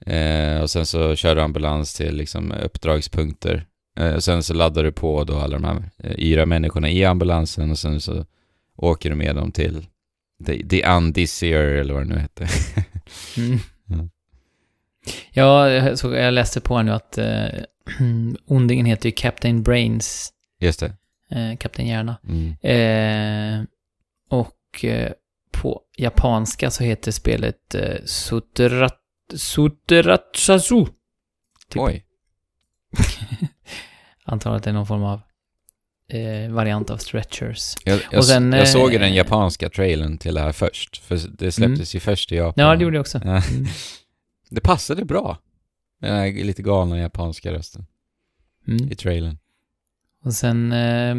[0.07, 3.67] Eh, och sen så kör du ambulans till liksom uppdragspunkter.
[3.97, 7.71] Eh, sen så laddar du på då alla de här eh, yra människorna i ambulansen
[7.71, 8.25] och sen så
[8.77, 9.87] åker du med dem till
[10.47, 12.49] The, the Undisier eller vad det nu heter.
[13.37, 13.59] mm.
[15.33, 17.49] Ja, jag, så jag läste på nu att eh,
[18.47, 20.33] ondingen heter ju Captain Brains.
[20.61, 20.93] Just det.
[21.31, 22.17] Eh, Kapten Hjärna.
[22.29, 22.57] Mm.
[22.63, 23.67] Eh,
[24.31, 25.13] och eh,
[25.51, 29.01] på japanska så heter spelet eh, Suterat...
[29.35, 30.85] Suteratsasu.
[31.69, 31.83] Typ.
[31.83, 32.05] Oj.
[34.27, 35.21] Antar att det är någon form av
[36.09, 37.75] eh, variant av Stretchers.
[37.85, 40.97] Jag, jag, Och sen, jag såg ju eh, den japanska trailern till det här först.
[40.97, 42.65] För det släpptes ju först i Japan.
[42.65, 43.19] Ja, det gjorde jag också.
[43.25, 43.43] Mm.
[44.51, 45.39] Det passade bra.
[46.01, 47.87] Den här lite galna japanska rösten
[48.69, 48.93] Mm.
[48.93, 49.39] i trailern.
[50.25, 51.15] Och sen eh,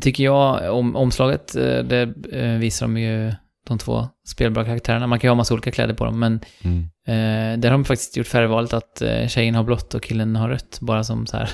[0.00, 3.32] tycker jag om omslaget, eh, det eh, visar de ju
[3.66, 5.06] de två spelbara karaktärerna.
[5.06, 6.88] Man kan ju ha massa olika kläder på dem, men Mm.
[7.06, 10.48] Eh, där har de faktiskt gjort färgvalet att eh, tjejen har blått och killen har
[10.48, 11.50] rött, bara som så här.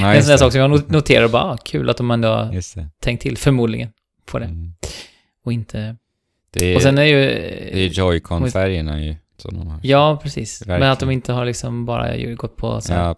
[0.00, 2.10] Ja, en sån där sak som jag not- noterar och bara, ah, kul att de
[2.10, 3.90] ändå har tänkt till, förmodligen,
[4.26, 4.44] på det.
[4.44, 4.72] Mm.
[5.44, 5.96] Och inte...
[6.50, 7.16] Det är, och sen är ju...
[7.72, 9.80] det är Joy-Con-färgerna ju, som de har.
[9.82, 10.62] Ja, precis.
[10.66, 11.12] Men att de Verkligen.
[11.12, 13.14] inte har liksom bara gått på så Ja,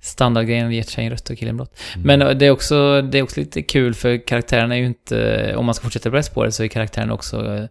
[0.00, 1.78] standardgrejen och gett tjejen rött och killen blått.
[1.94, 2.06] Mm.
[2.06, 5.56] Men eh, det är, också, det är också lite kul för karaktärerna är ju inte,
[5.56, 7.68] om man ska fortsätta på det så är karaktärerna också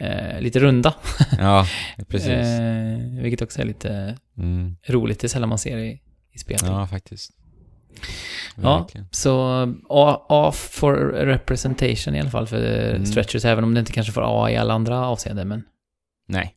[0.00, 0.94] eh, lite runda.
[1.38, 1.66] Ja,
[2.08, 2.28] precis.
[2.30, 4.76] Eh, vilket också är lite Mm.
[4.86, 6.00] roligt, det är sällan man ser i,
[6.32, 6.58] i spel.
[6.62, 7.30] Ja, faktiskt.
[8.56, 8.78] Ja.
[8.78, 9.06] Verkligen.
[9.10, 13.06] Så A, A for representation i alla fall för Mm.
[13.06, 15.48] stretchers, även om det inte kanske får A i alla andra avseenden.
[15.48, 15.62] Men,
[16.28, 16.54] Nej.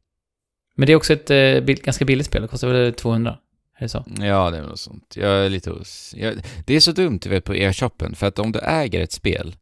[0.76, 3.38] men det är också ett eh, ganska billigt spel, det kostar väl 200?
[3.78, 4.06] Är det så?
[4.20, 5.14] Ja, det är något sånt.
[5.18, 6.14] Jag är lite os...
[6.18, 6.36] Jag...
[6.66, 8.16] Det är så dumt, du vet, på e-shoppen.
[8.16, 9.56] För att om du äger ett spel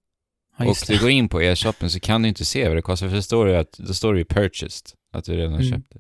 [0.63, 0.99] Ja, och just du det.
[1.01, 3.07] går in på e-shoppen så kan du inte se vad det kostar.
[3.09, 4.91] För det står ju att, då står det ju purchased.
[5.13, 5.71] Att du redan har Mm.
[5.71, 5.99] köpt det.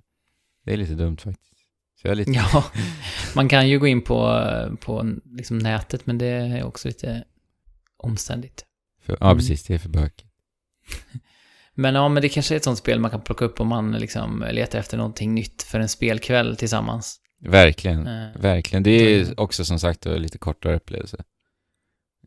[0.65, 1.47] Det är lite dumt faktiskt.
[2.03, 2.31] Lite...
[2.31, 2.63] Ja,
[3.35, 4.45] man kan ju gå in på,
[4.81, 7.23] på liksom nätet, men det är också lite
[7.97, 8.65] omständigt.
[9.05, 9.37] För, ja, Mm.
[9.37, 9.63] precis.
[9.63, 10.29] Det är för bökigt.
[11.75, 13.91] Men ja, men det kanske är ett sånt spel man kan plocka upp om man
[13.91, 17.19] liksom letar efter någonting nytt för en spelkväll tillsammans.
[17.41, 18.07] Verkligen.
[18.07, 18.83] Eh, Verkligen.
[18.83, 21.23] Det är också som sagt lite kortare upplevelse.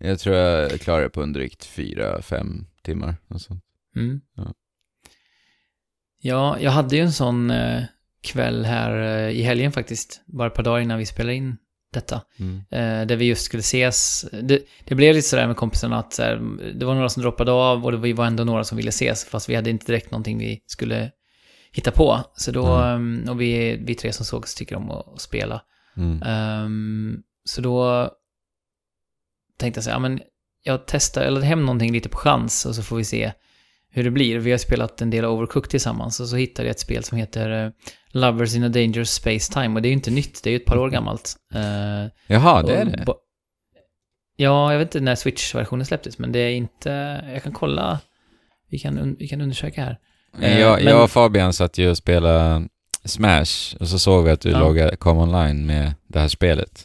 [0.04, 3.16] Jag tror jag klarar det på en drygt fyra, fem timmar.
[3.28, 3.56] Och så.
[3.96, 4.20] Mm.
[4.36, 4.54] Ja.
[6.20, 7.82] Ja, jag hade ju en sån eh,
[8.22, 11.56] kväll här eh, i helgen faktiskt, bara ett par dagar innan vi spelade in
[11.92, 12.22] detta.
[12.38, 12.56] Mm.
[12.70, 14.24] Eh, där vi just skulle ses.
[14.42, 16.40] Det, det blev lite sådär med kompisarna att här,
[16.74, 19.48] det var några som droppade av och det var- ändå några som ville ses, fast
[19.48, 21.10] vi hade inte direkt någonting vi skulle
[21.72, 22.20] hitta på.
[22.36, 23.24] Så då, Mm.
[23.24, 25.62] eh, och vi, vi tre som sågs tycker om att, att spela.
[26.24, 28.10] Ehm, så då
[29.58, 30.20] tänkte jag så här, ja, men
[30.62, 33.32] jag testar, eller hem någonting lite på chans och så får vi se
[33.90, 34.38] hur det blir.
[34.38, 37.64] Vi har spelat en del Overcooked tillsammans och så hittade jag ett spel som heter
[37.64, 37.70] eh,
[38.08, 40.56] Lovers in a Dangerous Space Time och det är ju inte nytt, det är ju
[40.56, 41.36] ett par år gammalt.
[41.54, 43.04] Eh, Jaha, det är det?
[44.36, 46.90] Ja, jag vet inte när Switch-versionen släpptes, men det är inte...
[47.32, 48.00] Jag kan kolla.
[48.70, 49.98] Vi kan, vi kan undersöka här.
[50.40, 52.68] Eh, jag, men- jag och Fabian satt ju och spelade
[53.04, 54.58] Smash och så såg vi att du Ja.
[54.58, 56.84] loggade, kom online med det här spelet.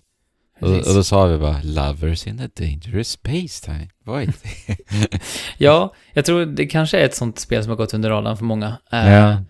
[0.62, 4.78] Och, och då sa vi bara 'Lovers in a dangerous space time' Vad är det?
[5.58, 8.46] Ja, jag tror det kanske är ett sånt spel som har gått under radarn för
[8.46, 8.78] många.
[8.92, 9.44] Eh, ja,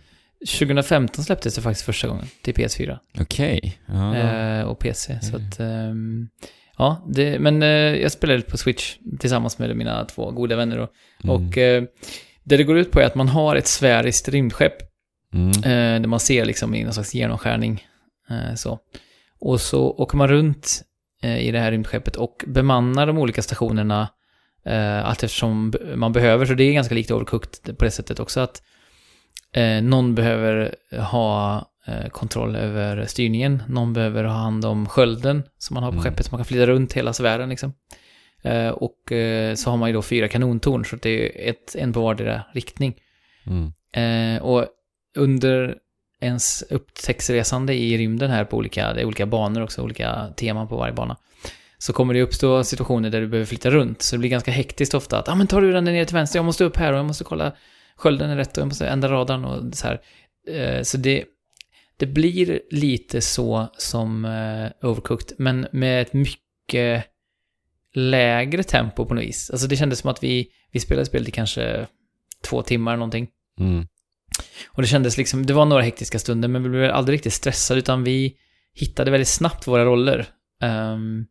[0.59, 3.77] 2015 släpptes det faktiskt första gången till PS4 okej.
[3.85, 5.19] Ja, eh, och PC.
[5.21, 5.47] Så Mm.
[5.47, 6.27] att, ehm,
[6.77, 10.77] ja, det, men eh, jag spelade på Switch tillsammans med mina två goda vänner.
[10.77, 10.87] då.
[11.23, 11.51] mm, Och
[12.43, 14.75] det det går ut på är att man har ett sfäriskt rymdskepp
[15.33, 15.51] mm,
[16.01, 17.83] där man ser liksom i någon slags genomskärning.
[18.55, 18.79] Så.
[19.39, 20.81] Och så åker man runt
[21.27, 24.07] i det här rymdskeppet och bemannar de olika stationerna
[24.65, 26.45] eh, allt eftersom man behöver.
[26.45, 28.61] Så det är ganska likt Overcooked på det sättet också att
[29.53, 30.75] eh, någon behöver
[31.11, 33.63] ha eh, kontroll över styrningen.
[33.67, 36.03] Någon behöver ha hand om skölden som man har på Mm.
[36.03, 37.73] skeppet så man kan flytta runt hela sfären liksom.
[38.43, 41.93] Eh, och eh, så har man ju då fyra kanontorn så det är ett, en
[41.93, 42.95] på vardera riktning.
[43.47, 44.65] mm, Eh, och
[45.17, 45.75] under
[46.19, 50.77] ens upptäcktsresande i rymden här på olika, det är olika banor också, olika teman på
[50.77, 51.17] varje bana.
[51.77, 54.01] Så kommer det uppstå situationer där du behöver flytta runt.
[54.01, 56.15] Så det blir ganska hektiskt ofta att, ja ah, men tar du den ner till
[56.15, 57.53] vänster, jag måste upp här och jag måste kolla
[57.95, 60.01] skölden är rätt och jag måste ändra radarn och så här.
[60.47, 61.25] Eh, så det,
[61.97, 67.05] det blir lite så som eh, Overcooked, men med ett mycket
[67.93, 69.49] lägre tempo på något vis.
[69.49, 71.87] Alltså det kändes som att vi, vi spelade spelet i kanske
[72.49, 73.27] två timmar någonting.
[73.59, 73.87] mm.
[74.67, 77.79] Och det kändes liksom, det var några hektiska stunder, men vi blev aldrig riktigt stressade,
[77.79, 78.35] utan vi
[78.73, 80.27] hittade väldigt snabbt våra roller.
[80.61, 81.25] Ehm,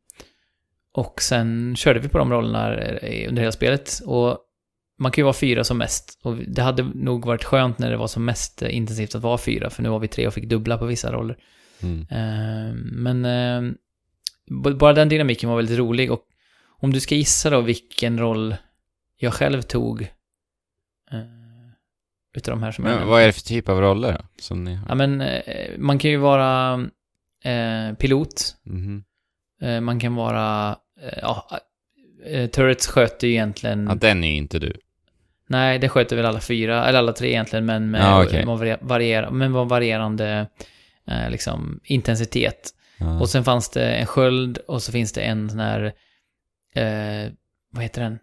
[0.94, 4.00] och sen körde vi på de rollerna eh, under hela spelet.
[4.04, 4.38] Och
[4.98, 6.20] man kan ju vara fyra som mest.
[6.22, 9.38] Och det hade nog varit skönt när det var som mest eh, intensivt att vara
[9.38, 11.36] fyra, för nu var vi tre och fick dubbla på vissa roller.
[11.82, 12.06] Mm.
[12.10, 13.22] Ehm, men
[14.62, 16.12] b- bara den dynamiken var väldigt rolig.
[16.12, 16.20] Och
[16.80, 18.56] om du ska gissa då vilken roll
[19.16, 20.08] jag själv tog.
[22.36, 23.12] Utav de här som jag Men nämnde.
[23.12, 24.18] vad är det för typ av roller då?
[24.42, 24.88] Som ni har?
[24.88, 25.42] Ja, men eh,
[25.78, 26.72] man kan ju vara
[27.44, 29.04] eh, pilot, Mhm.
[29.62, 31.48] eh, man kan vara, eh, ja,
[32.52, 34.72] Turrets sköter ju egentligen, Ja, den är ju inte du.
[35.46, 38.46] nej det sköter väl alla fyra, eller alla tre egentligen, men med, Ja, okej.
[38.46, 40.46] med, varie- varier, med varierande
[41.08, 42.70] eh, liksom, intensitet.
[42.98, 43.20] Ja.
[43.20, 45.84] Och sen fanns det en sköld och så finns det en sån här,
[46.74, 47.32] eh,
[47.70, 48.18] vad heter den?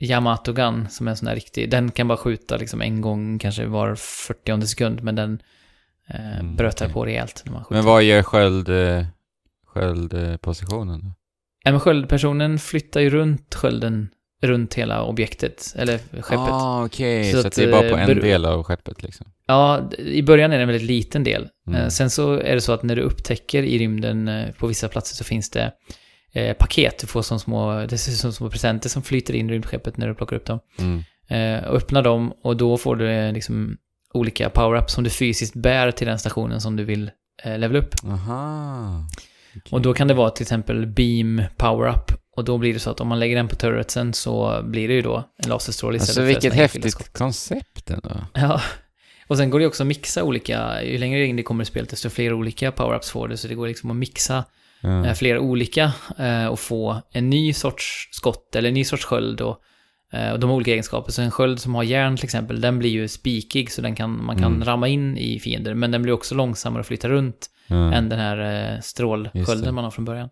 [0.00, 3.38] Yamato Gun, som är en sån här riktig, den kan bara skjuta liksom en gång
[3.38, 5.42] kanske var 40 sekund, men den
[6.08, 6.92] eh, Mm, brötar okej.
[6.94, 7.74] på rejält när man skjuter.
[7.74, 9.04] Men vad gör sköld, eh,
[9.66, 11.12] sköldpositionen då?
[11.64, 14.08] Ja, men sköldpersonen flyttar ju runt skölden,
[14.42, 16.38] runt hela objektet, eller skeppet.
[16.38, 17.32] Ah, okej.
[17.32, 19.26] Så Så, att, det är bara på eh, en del av skeppet liksom?
[19.46, 21.48] Ja, i början är det en väldigt liten del.
[21.66, 21.80] Mm.
[21.80, 25.16] Eh, Sen så är det så att när du upptäcker i rymden på vissa platser
[25.16, 25.72] så finns det
[26.32, 26.98] eh, paket.
[26.98, 29.96] Du får som små, det ser ut som små presenter som flyter in i rymdskeppet
[29.96, 30.60] när du plockar upp dem.
[30.78, 31.02] Mm.
[31.28, 33.76] Eh, och dem och då får du eh, liksom
[34.14, 37.10] olika power-ups som du fysiskt bär till den stationen som du vill
[37.42, 37.94] eh, levela upp.
[38.04, 39.04] Aha.
[39.56, 39.62] Okej.
[39.70, 42.12] Och då kan det vara till exempel beam power-up.
[42.36, 44.94] Och då blir det så att om man lägger den på turretsen så blir det
[44.94, 48.10] ju då en laserstråle istället Alltså för vilket häftigt koncept ändå.
[48.34, 48.60] Ja.
[49.26, 51.90] Och sen går det också att mixa olika, ju längre in det kommer i spelet
[51.90, 53.36] desto fler olika power-ups får du.
[53.36, 54.44] Så det går liksom att mixa
[54.82, 55.06] Ja.
[55.06, 59.40] eh, flera olika eh, och få en ny sorts skott eller en ny sorts sköld
[59.40, 59.60] och,
[60.12, 61.12] eh, och de olika egenskaper.
[61.12, 64.24] Så en sköld som har järn till exempel, den blir ju spikig så den kan,
[64.24, 64.64] man kan Mm.
[64.64, 65.74] ramma in i fiender.
[65.74, 67.92] Men den blir också långsammare att flytta runt Ja.
[67.92, 70.28] än den här strålskölden man har från början.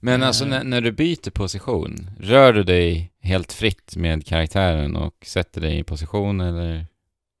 [0.00, 5.14] Men alltså när, när du byter position, rör du dig helt fritt med karaktären och
[5.26, 6.86] sätter dig i position eller?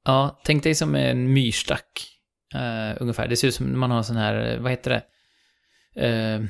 [0.04, 2.08] Ja, tänk dig som en myrstack.
[2.54, 3.28] eh, ungefär.
[3.28, 5.02] Det ser ut som när man har en sån här, vad heter det?
[5.96, 6.40] Eh,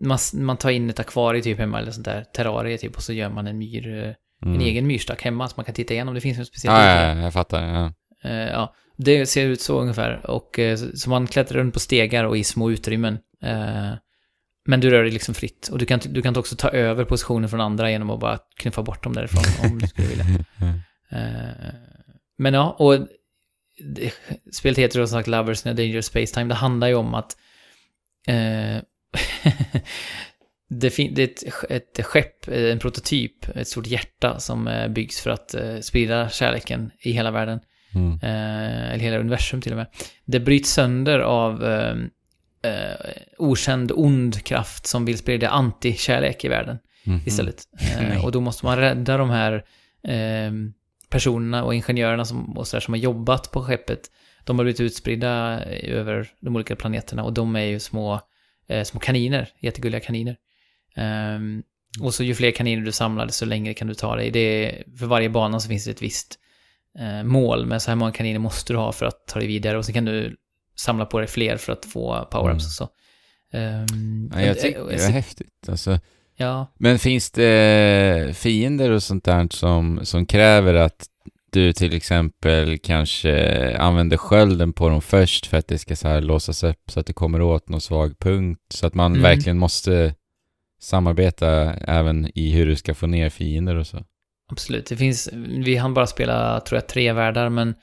[0.00, 3.12] man, man tar in ett akvarie typ hemma eller sånt där, terrarie typ, och så
[3.12, 4.54] gör man en myr, eh, Mm.
[4.54, 6.14] en egen myrstack hemma så man kan titta igenom.
[6.14, 7.18] Det finns en speciell Ja, ja, det.
[7.18, 7.62] ja, jag fattar.
[7.62, 7.92] Ja.
[8.30, 10.30] Eh, ja, det ser ut så ungefär.
[10.30, 13.14] Och eh, så- man klättrar runt på stegar och i små utrymmen.
[13.42, 13.90] Eh,
[14.66, 15.68] men du rör dig liksom fritt.
[15.72, 18.82] Och du kan, du kan också ta över positionen från andra genom att bara knuffa
[18.82, 20.24] bort dem därifrån om du skulle vilja.
[21.12, 21.74] Eh,
[22.38, 23.06] men ja, och
[24.52, 26.48] spelet heter som sagt Lovers in a Dangerous Space Time.
[26.48, 27.36] Det handlar ju om att
[30.70, 31.28] det, fin- det är
[31.70, 35.78] ett, ett skepp, eh, en prototyp, ett stort hjärta som eh, byggs för att eh,
[35.80, 37.60] sprida kärleken i hela världen.
[37.94, 38.12] Mm.
[38.22, 39.86] Eh, eller hela universum till och med.
[40.24, 41.94] Det bryts sönder av eh,
[42.72, 42.96] eh,
[43.38, 47.20] okänd ond kraft som vill sprida anti-kärlek i världen Mhm.
[47.26, 47.62] istället.
[48.00, 48.16] Nej.
[48.16, 49.52] Eh, och då måste man rädda de här
[50.08, 50.52] eh,
[51.08, 54.00] personerna och ingenjörerna som, och så där, som har jobbat på skeppet.
[54.44, 58.20] De har blivit utspridda över de olika planeterna och de är ju små,
[58.68, 60.36] eh, små kaniner, jättegulliga kaniner.
[60.96, 61.62] Ehm,
[62.00, 64.30] och så ju fler kaniner du samlar, desto längre kan du ta dig.
[64.30, 66.38] Det är, för varje bana så finns det ett visst
[66.98, 69.78] eh, mål, men så här många kaniner måste du ha för att ta dig vidare
[69.78, 70.36] och sen kan du
[70.76, 72.56] samla på dig fler för att få power-ups Mm.
[72.56, 72.88] och så.
[73.52, 75.68] Ehm, Ja, jag och- tycker det är häftigt.
[75.68, 75.98] Alltså,
[76.36, 81.06] Ja, men finns det fiender och sånt där som, som kräver att
[81.52, 86.20] du till exempel kanske använder skölden på dem först för att det ska så här
[86.20, 88.60] låsas upp så att det kommer åt någon svag punkt.
[88.74, 89.22] Så att man Mm.
[89.22, 90.14] verkligen måste
[90.80, 94.04] samarbeta även i hur du ska få ner fiender och så.
[94.50, 95.28] Absolut, det finns,
[95.64, 97.74] vi hann bara spela, tror jag, tre världar, men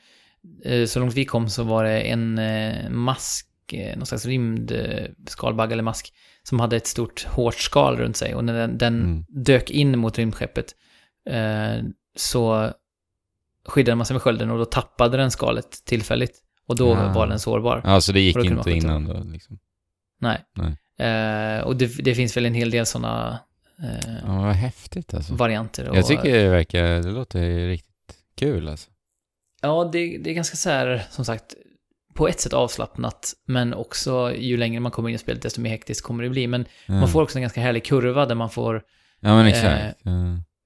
[0.65, 5.73] eh, så långt vi kom så var det en eh, mask, eh, någon slags rymdskalbagge
[5.73, 6.13] eller mask,
[6.43, 9.25] som hade ett stort hårt skal runt sig och när den, den Mm.
[9.29, 10.65] dök in mot rymdskeppet
[11.29, 11.83] eh,
[12.15, 12.71] så
[13.67, 16.43] skyddade man sig med skölden och då tappade den skalet tillfälligt.
[16.67, 17.13] Och då Ah.
[17.13, 17.81] var den sårbar.
[17.85, 19.59] Ja, så det gick inte innan då liksom.
[20.19, 20.39] Nej.
[20.55, 20.75] Nej.
[21.09, 23.39] Eh, och det, det finns väl en hel del sådana
[23.83, 25.33] eh, Ja, vad häftigt alltså.
[25.33, 25.89] varianter.
[25.89, 28.89] Och, Jag tycker det verkar, det låter riktigt kul alltså.
[29.61, 31.55] Ja, det, det är ganska så här, som sagt,
[32.15, 35.69] på ett sätt avslappnat, men också ju längre man kommer in i spelet, desto mer
[35.69, 36.47] hektiskt kommer det bli.
[36.47, 36.93] Men Ja.
[36.93, 38.81] man får också en ganska härlig kurva där man får
[39.19, 40.05] Ja men eh, exakt.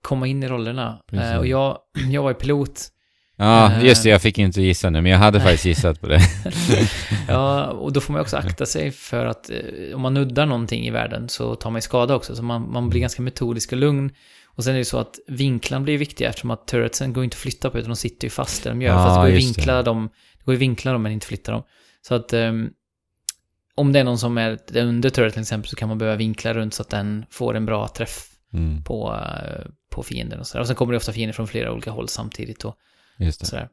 [0.02, 1.02] Komma in i rollerna.
[1.08, 1.26] Precis.
[1.32, 1.78] Eh, och jag,
[2.10, 2.88] jag var ju pilot.
[3.36, 3.86] Ja, Eh.
[3.86, 6.20] just det, jag fick inte gissa nu, men jag hade faktiskt gissat på det.
[7.28, 10.88] Ja, och då får man också akta sig för att eh, om man nuddar någonting
[10.88, 12.36] i världen så tar man ju skada också.
[12.36, 14.12] Så man, man blir ganska metodisk och lugn.
[14.46, 17.40] Och sen är det så att vinklarna blir viktiga eftersom att turretsen går inte att
[17.40, 18.94] flytta på utan de sitter ju fast där de gör.
[18.94, 19.60] Ja, Fast det går ju just det.
[19.60, 21.64] vinkla dem, det går ju vinkla dem men inte flytta dem.
[22.08, 22.70] Så att ehm,
[23.76, 26.54] om det är någon som är under turret till exempel så kan man behöva vinkla
[26.54, 29.16] runt så att den får en bra träff Mm, på,
[29.92, 30.62] på fienden och sådär.
[30.62, 32.76] Och sen kommer det ofta fiender från flera olika håll samtidigt och
[33.48, 33.70] sådär.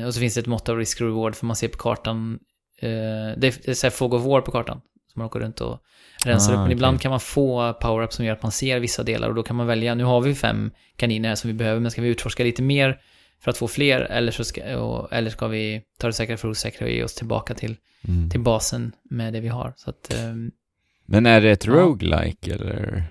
[0.00, 2.38] Eh, och så finns det ett mått av risk reward för man ser på kartan,
[2.80, 4.80] eh, det är, det är så här Fog of War på kartan.
[5.12, 5.78] Som man åker runt och
[6.24, 6.58] rensar Ah, upp.
[6.58, 6.72] Men okej.
[6.72, 9.56] ibland kan man få power-up som gör att man ser vissa delar och då kan
[9.56, 12.44] man välja, nu har vi fem kaniner här som vi behöver, men ska vi utforska
[12.44, 13.00] lite mer
[13.40, 16.48] för att få fler eller, så ska, och, eller ska vi ta det säkra för
[16.48, 17.76] osäkra och ge oss tillbaka till,
[18.08, 18.30] Mm.
[18.30, 19.72] till basen med det vi har.
[19.76, 20.50] Så att, ehm,
[21.06, 21.72] Men är det ett Ja.
[21.72, 23.04] roguelike eller?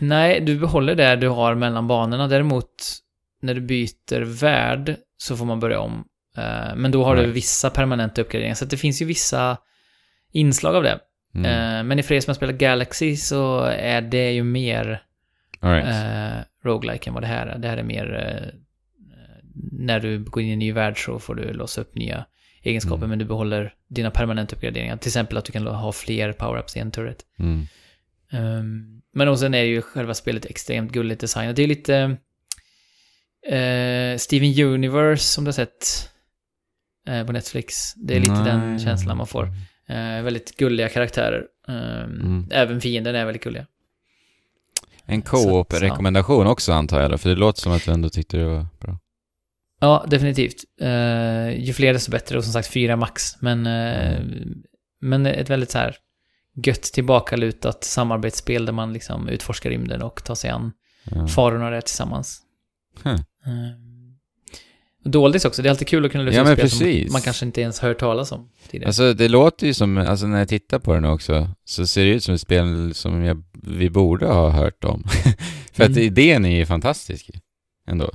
[0.00, 2.28] Nej, du behåller det du har mellan banorna.
[2.28, 2.66] Däremot,
[3.42, 6.04] när du byter värld så får man börja om.
[6.36, 7.36] Eh, men då har du Right.
[7.36, 8.54] vissa permanenta uppgraderingar.
[8.54, 9.56] Så det finns ju vissa
[10.32, 10.98] inslag av det.
[11.34, 11.44] Mm.
[11.78, 15.02] Eh, men i för er som har spelat Galaxy så är det ju mer
[15.60, 15.86] All right.
[15.88, 17.58] eh, roguelike än vad det här är.
[17.58, 18.14] Det här är mer...
[18.14, 18.54] Eh,
[19.72, 22.24] när du går in i en ny värld så får du låsa upp nya
[22.62, 23.10] egenskaper, Mm.
[23.10, 24.96] men du behåller dina permanenta uppgraderingar.
[24.96, 27.16] Till exempel att du kan ha fler power-ups i en turret.
[27.38, 27.66] Mm.
[28.34, 31.56] Um, men och sen är ju själva spelet extremt gulligt designat.
[31.56, 31.96] Det är lite...
[33.46, 36.10] eh, Steven Universe, som du har sett
[37.08, 37.94] eh, på Netflix.
[37.94, 38.78] Det är lite den Nej.
[38.78, 39.44] känslan man får.
[39.88, 41.44] Eh, väldigt gulliga karaktärer.
[41.68, 41.74] Um,
[42.04, 42.48] Mm.
[42.50, 43.66] Även fienden är väldigt gulliga.
[45.06, 48.44] En co-op-rekommendation också antar jag då, för det låter som att du ändå tyckte det
[48.44, 48.98] var bra.
[49.80, 50.64] Ja, definitivt.
[50.80, 53.42] Eh, ju fler desto bättre och som sagt fyra max.
[53.42, 54.20] Men, eh,
[55.00, 55.96] men ett väldigt så här
[56.64, 60.72] gött tillbakalutat samarbetsspel där man liksom utforskar rymden och tar sig an
[61.10, 61.26] Ja.
[61.26, 62.40] farorna där tillsammans.
[63.02, 63.12] Huh.
[63.14, 63.20] Eh,
[65.04, 67.12] Doldis också, det är alltid kul att kunna lösa Ja, spel som precis.
[67.12, 68.86] man kanske inte ens hört talas om tidigare.
[68.88, 72.10] Alltså det låter ju som, alltså när jag tittar på den också, så ser det
[72.10, 75.04] ut som ett spel som jag, vi borde ha hört om.
[75.72, 76.02] För att Mm.
[76.02, 77.30] idén är ju fantastisk
[77.88, 78.10] ändå.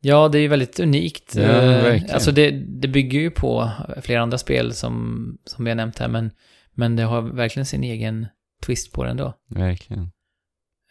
[0.00, 1.34] Ja, det är ju väldigt unikt.
[1.34, 2.14] Ja, Eh, verkligen.
[2.14, 3.70] Alltså det, det bygger ju på
[4.02, 6.30] flera andra spel som, som vi har nämnt här, men,
[6.76, 8.26] men det har verkligen sin egen
[8.66, 9.34] twist på den då.
[9.48, 10.10] Verkligen.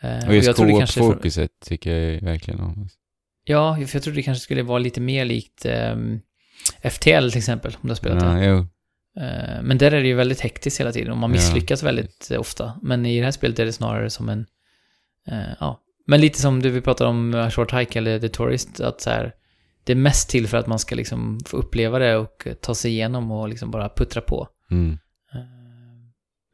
[0.01, 2.88] Eh, Och just co-op-fokuset tycker jag verkligen om.
[3.43, 6.19] Ja, för jag trodde det kanske skulle vara lite mer likt ehm,
[6.91, 8.25] FTL till exempel, om du har spelat det.
[8.25, 8.57] Ja, jo.
[9.23, 11.33] Eh, men där är det ju väldigt hektiskt hela tiden och man Ja.
[11.33, 12.79] misslyckas väldigt eh, ofta.
[12.81, 14.45] Men i det här spelet är det snarare som en,
[15.27, 18.79] eh, ja, men lite som du vi pratade om eh, Short Hike eller The Tourist,
[18.79, 19.33] att så här,
[19.83, 22.75] det är mest till för att man ska liksom få uppleva det och eh, ta
[22.75, 24.47] sig igenom och liksom bara puttra på.
[24.71, 24.97] Mm.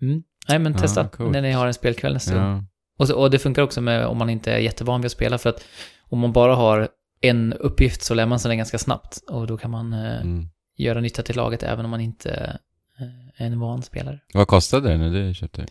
[0.02, 0.24] Mm.
[0.50, 1.32] Nej men Ja, testa, coolt.
[1.32, 2.44] när ni har en spelkväll nästa gång.
[2.44, 2.64] Ja.
[2.98, 5.38] Och, så, och det funkar också med om man inte är jättevan vid att spela,
[5.38, 5.64] för att
[6.02, 6.90] om man bara har
[7.22, 9.18] en uppgift så lär man sig den ganska snabbt.
[9.28, 10.50] Och då kan man eh, Mm.
[10.78, 12.60] göra nytta till laget även om man inte
[13.00, 14.20] eh, är en van spelare.
[14.34, 15.68] Vad kostade det när du köpte det?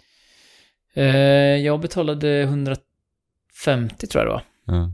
[1.03, 4.43] Eh, jag betalade 150 tror jag det var,
[4.77, 4.93] Ja.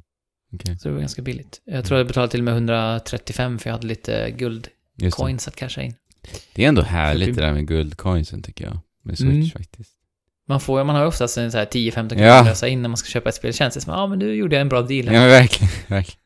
[0.52, 1.60] Okej, så det var ganska billigt.
[1.64, 5.82] Jag tror jag betalade till och med 135 för jag hade lite guldcoins att casha
[5.82, 5.94] in.
[6.54, 8.78] Det är ändå härligt det där med guldcoinsen tycker jag.
[9.06, 9.50] Med Switch Mm.
[9.50, 9.90] faktiskt.
[10.48, 12.40] Man, får, man har ju oftast en så här 10-15 kronor Ja.
[12.40, 13.48] att lösa in när man ska köpa ett spel.
[13.50, 15.18] Det känns det som, ja men nu gjorde jag en bra deal Ja här.
[15.20, 16.20] men verkligen, verkligen.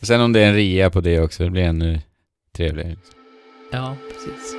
[0.00, 2.00] Och sen om det är en rea på det också, det blir ännu
[2.56, 2.96] trevligare.
[3.72, 4.54] Ja, precis.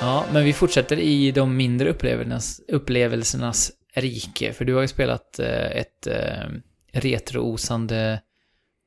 [0.00, 4.52] Ja, men vi fortsätter i de mindre upplevelsernas, upplevelsernas rike.
[4.52, 6.48] För du har ju spelat eh, ett eh,
[6.92, 8.20] retroosande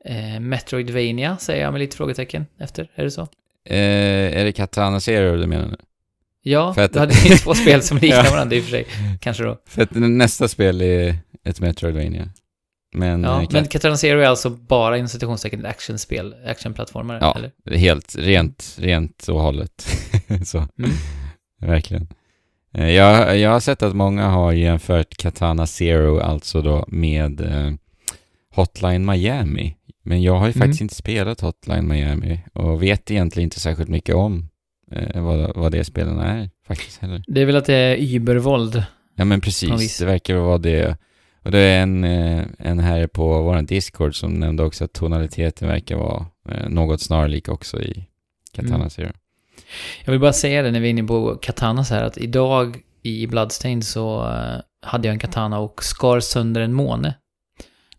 [0.06, 2.92] eh, Metroidvania, säger jag med lite frågetecken efter.
[2.96, 3.22] Är det så?
[3.70, 5.78] Eh, är det Katana Zero du menar nu?
[6.42, 8.32] Ja, För att- du hade ju två spel som liknar Ja.
[8.32, 8.86] varandra i och för sig.
[9.22, 9.58] Kanske då.
[9.66, 12.30] För att nästa spel är ett Metroidvania.
[12.96, 17.38] Men, Ja, eh, men Katana Zero är alltså bara inom citationstecken ett actionspel, actionplattformare, Ja.
[17.66, 17.78] eller?
[17.78, 19.88] helt rent, rent och hållet.
[20.46, 20.92] så, Mm.
[21.62, 22.08] verkligen.
[22.74, 27.72] Eh, Jag, jag har sett att många har jämfört Katana Zero alltså då med eh,
[28.56, 29.76] Hotline Miami.
[30.04, 30.60] Men jag har ju Mm.
[30.60, 34.50] faktiskt inte spelat Hotline Miami och vet egentligen inte särskilt mycket om
[34.92, 37.24] eh, vad, vad det spelen är faktiskt heller.
[37.28, 38.84] Det är väl att det är übervåld.
[39.16, 40.98] Ja men precis, det verkar vara det.
[41.44, 45.68] Och det är en, eh, en här på vår Discord som nämnde också att tonaliteten
[45.68, 48.06] verkar vara eh, något snarlik också i
[48.54, 48.90] Katana Mm.
[48.90, 49.12] Zero.
[50.06, 52.78] Jag vill bara säga det när vi är inne på katana så här att idag
[53.04, 57.14] i Bloodstained så eh, hade jag en katana och skar sönder en måne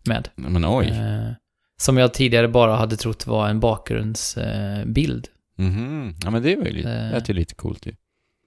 [0.07, 0.29] med.
[0.35, 0.87] Men oj.
[0.89, 1.33] Eh,
[1.79, 4.79] som jag tidigare bara hade trott var en bakgrundsbild.
[4.79, 5.29] Eh, bild.
[5.59, 6.15] Mhm.
[6.25, 7.23] Ja men det var ju lite, Eh.
[7.27, 7.95] det lite coolt ju.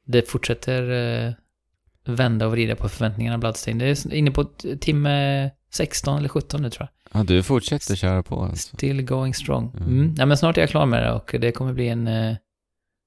[0.05, 0.89] det fortsätter
[1.28, 1.34] eh,
[2.05, 3.80] vända och vrida på förväntningarna Bloodstained.
[3.88, 4.43] Det är inne på
[4.80, 7.20] timme 16 eller 17 nu tror jag.
[7.20, 8.76] Ja du fortsätter köra på alltså.
[8.78, 9.72] Still going strong.
[9.78, 9.88] Mm.
[9.88, 10.16] Mm.
[10.18, 12.07] Ja, men snart är jag klar med det och det kommer bli en...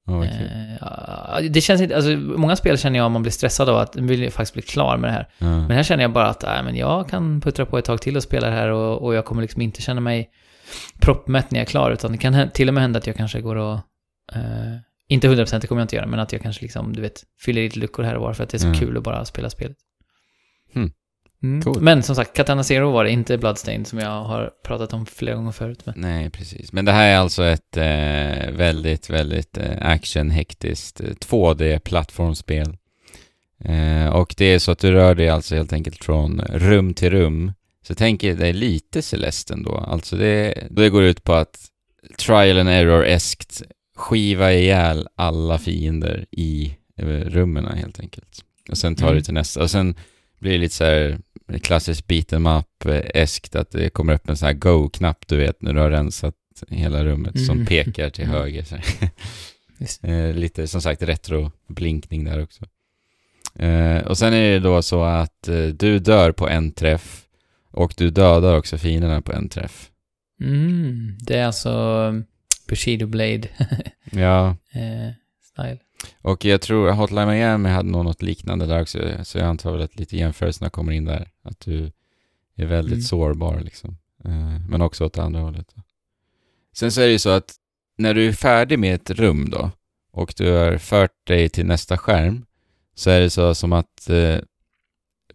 [0.07, 1.45] Kul.
[1.45, 1.97] eh, det känns inte...
[1.97, 4.63] Alltså, många spel känner jag om man blir stressad av att man vill faktiskt bli
[4.63, 5.29] klar med det här.
[5.39, 5.47] Ja.
[5.47, 8.17] Men här känner jag bara att nej, men jag kan puttra på ett tag till
[8.17, 10.31] och spela det här och, och jag kommer liksom inte känna mig
[11.01, 11.91] proppmätt när jag är klar.
[11.91, 13.75] Utan det kan till och med hända att jag kanske går och...
[14.35, 14.77] Eh,
[15.09, 17.63] inte 100% det kommer jag inte göra, men att jag kanske liksom, du vet, fyller
[17.63, 18.79] lite luckor här och var för att det är så Mm.
[18.81, 19.77] kul att bara spela spelet.
[20.75, 20.91] Mm.
[21.65, 21.81] Coolt.
[21.81, 25.35] Men som sagt, Katana Zero var det, inte Bloodstained som jag har pratat om flera
[25.35, 25.81] gånger förut.
[25.85, 25.95] Men...
[25.97, 26.73] Nej, precis.
[26.73, 32.77] Men det här är alltså ett eh, väldigt, väldigt eh, action-hektiskt eh, 2D-plattformsspel.
[33.65, 37.11] Eh, och det är så att du rör dig alltså helt enkelt från rum till
[37.11, 37.53] rum.
[37.87, 39.77] Så tänk är lite Celeste ändå.
[39.77, 41.59] Alltså det, det går ut på att
[42.19, 43.63] trial and error-eskt
[43.97, 48.45] skiva ihjäl alla fiender i eh, rummen helt enkelt.
[48.71, 49.19] Och sen tar Mm.
[49.19, 49.63] det till nästa.
[49.63, 49.95] Och sen
[50.39, 51.19] blir det lite så här
[51.59, 55.81] klassiskt beat'em up-eskt att det kommer upp en sån här go-knapp du vet när du
[55.81, 56.35] har rensat
[56.69, 57.67] hela rummet som Mm.
[57.67, 58.37] pekar till Mm.
[58.37, 58.67] höger.
[60.03, 62.65] Eh, lite som sagt retro-blinkning där också.
[63.59, 67.23] Eh, och sen är det då så att eh, du dör på en träff
[67.71, 69.91] och du dödar också fienderna på en träff.
[70.41, 72.15] Mm, det är alltså
[72.69, 73.49] Bushido Blade
[74.13, 75.11] Ja, eh,
[75.53, 75.79] style.
[76.19, 79.83] Och jag tror Hotline Miami hade nog något liknande där också, så jag antar väl
[79.83, 81.31] att lite jämförelserna kommer in där.
[81.43, 81.93] Att du
[82.57, 83.03] är väldigt Mm.
[83.03, 83.97] sårbar liksom.
[84.25, 85.75] Eh, men också åt andra hållet.
[86.75, 87.55] Sen så är det ju så att
[87.99, 89.71] när du är färdig med ett rum då
[90.13, 92.45] och du har fört dig till nästa skärm
[92.95, 94.39] så är det så som att eh,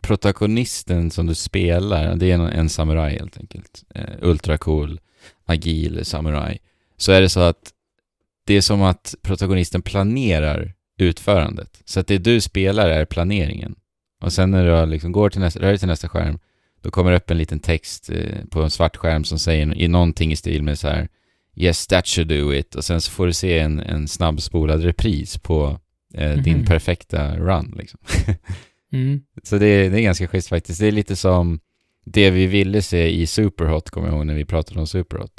[0.01, 3.83] protagonisten som du spelar, det är en, en samuraj helt enkelt.
[3.95, 4.99] Eh, ultracool,
[5.45, 6.61] agil samuraj.
[6.97, 7.73] Så är det så att
[8.47, 11.81] det är som att protagonisten planerar utförandet.
[11.85, 13.75] Så att det du spelar är planeringen.
[14.21, 16.39] Och sen när du liksom går till nästa, rör dig till nästa skärm,
[16.81, 19.87] då kommer det upp en liten text eh, på en svart skärm som säger i
[19.87, 21.07] någonting i stil med så här
[21.55, 22.75] Yes, that should do it.
[22.75, 25.79] Och sen så får du se en, en snabbspolad repris på
[26.13, 26.65] eh, din Mhm.
[26.65, 27.99] perfekta run liksom.
[28.93, 29.21] Mm.
[29.43, 30.79] Så det är, det är ganska schysst faktiskt.
[30.79, 31.59] Det är lite som
[32.05, 35.31] det vi ville se i Superhot, kommer jag ihåg när vi pratade om Superhot.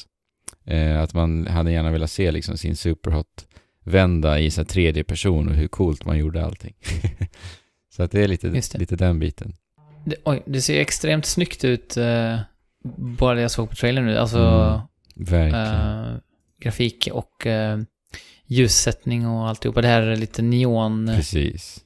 [0.68, 5.54] Eh, att man hade gärna velat se liksom sin Superhot-vända i så tredje person och
[5.54, 6.74] hur coolt man gjorde allting.
[7.96, 8.78] så att det är lite, det.
[8.78, 9.52] lite den biten.
[10.04, 12.38] Det, oj, det ser extremt snyggt ut, eh,
[12.96, 14.18] bara det jag såg på trailern nu.
[14.18, 16.10] Alltså, Mm, Verkligen.
[16.14, 16.18] eh,
[16.60, 17.78] grafik och eh,
[18.46, 19.80] ljussättning och alltihopa.
[19.82, 21.84] Det här är lite neon-osande Precis.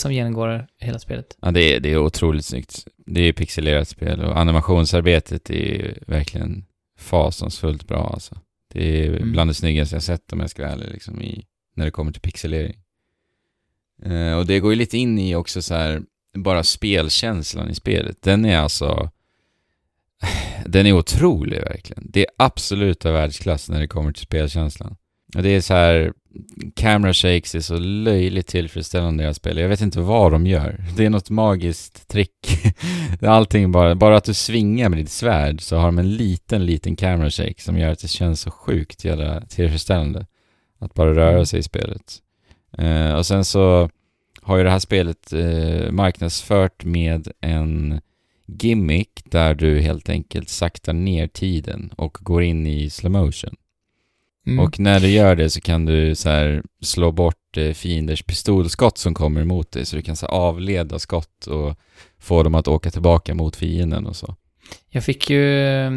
[0.00, 1.36] som genomgår hela spelet.
[1.40, 2.86] Ja, det är, det är otroligt snyggt.
[3.06, 6.64] Det är pixelerat spel och animationsarbetet är ju verkligen
[7.04, 8.38] fasansfullt bra alltså.
[8.72, 9.32] Det är Mm.
[9.32, 11.46] bland det snyggaste jag sett om jag ska vara ärlig, liksom, i,
[11.76, 12.76] när det kommer till pixelering.
[14.02, 16.02] Eh, och det går ju lite in i också så här,
[16.34, 18.22] bara spelkänslan i spelet.
[18.22, 19.10] Den är alltså,
[20.66, 22.06] den är otrolig verkligen.
[22.10, 24.96] Det är absoluta världsklass när det kommer till spelkänslan.
[25.36, 26.12] Och det är så här,
[26.76, 29.62] camera shakes är så löjligt tillfredsställande i det här spelet.
[29.62, 30.84] Jag vet inte vad de gör.
[30.96, 32.30] Det är något magiskt trick.
[33.22, 36.96] Allting bara, bara att du svingar med ditt svärd så har de en liten, liten
[36.96, 40.26] camera shake som gör att det känns så sjukt jävla tillfredsställande.
[40.78, 41.46] Att bara röra Mm.
[41.46, 42.18] sig i spelet.
[42.78, 43.90] Eh, och sen så
[44.42, 48.00] har ju det här spelet eh, marknadsfört med en
[48.46, 53.54] gimmick där du helt enkelt saktar ner tiden och går in i slow motion.
[54.46, 54.58] Mm.
[54.64, 58.98] Och när du gör det så kan du så här slå bort eh, fienders pistolskott
[58.98, 61.76] som kommer emot dig så du kan så avleda skott och
[62.18, 64.36] få dem att åka tillbaka mot fienden och så.
[64.90, 65.90] Jag fick ju eh,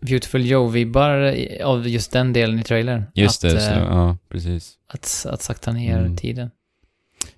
[0.00, 3.02] Beautiful Joe-vibbar av just den delen i trailern.
[3.14, 4.74] Just att, det, så, eh, ja precis.
[4.88, 6.16] att, att sakta ner Mm.
[6.16, 6.50] tiden.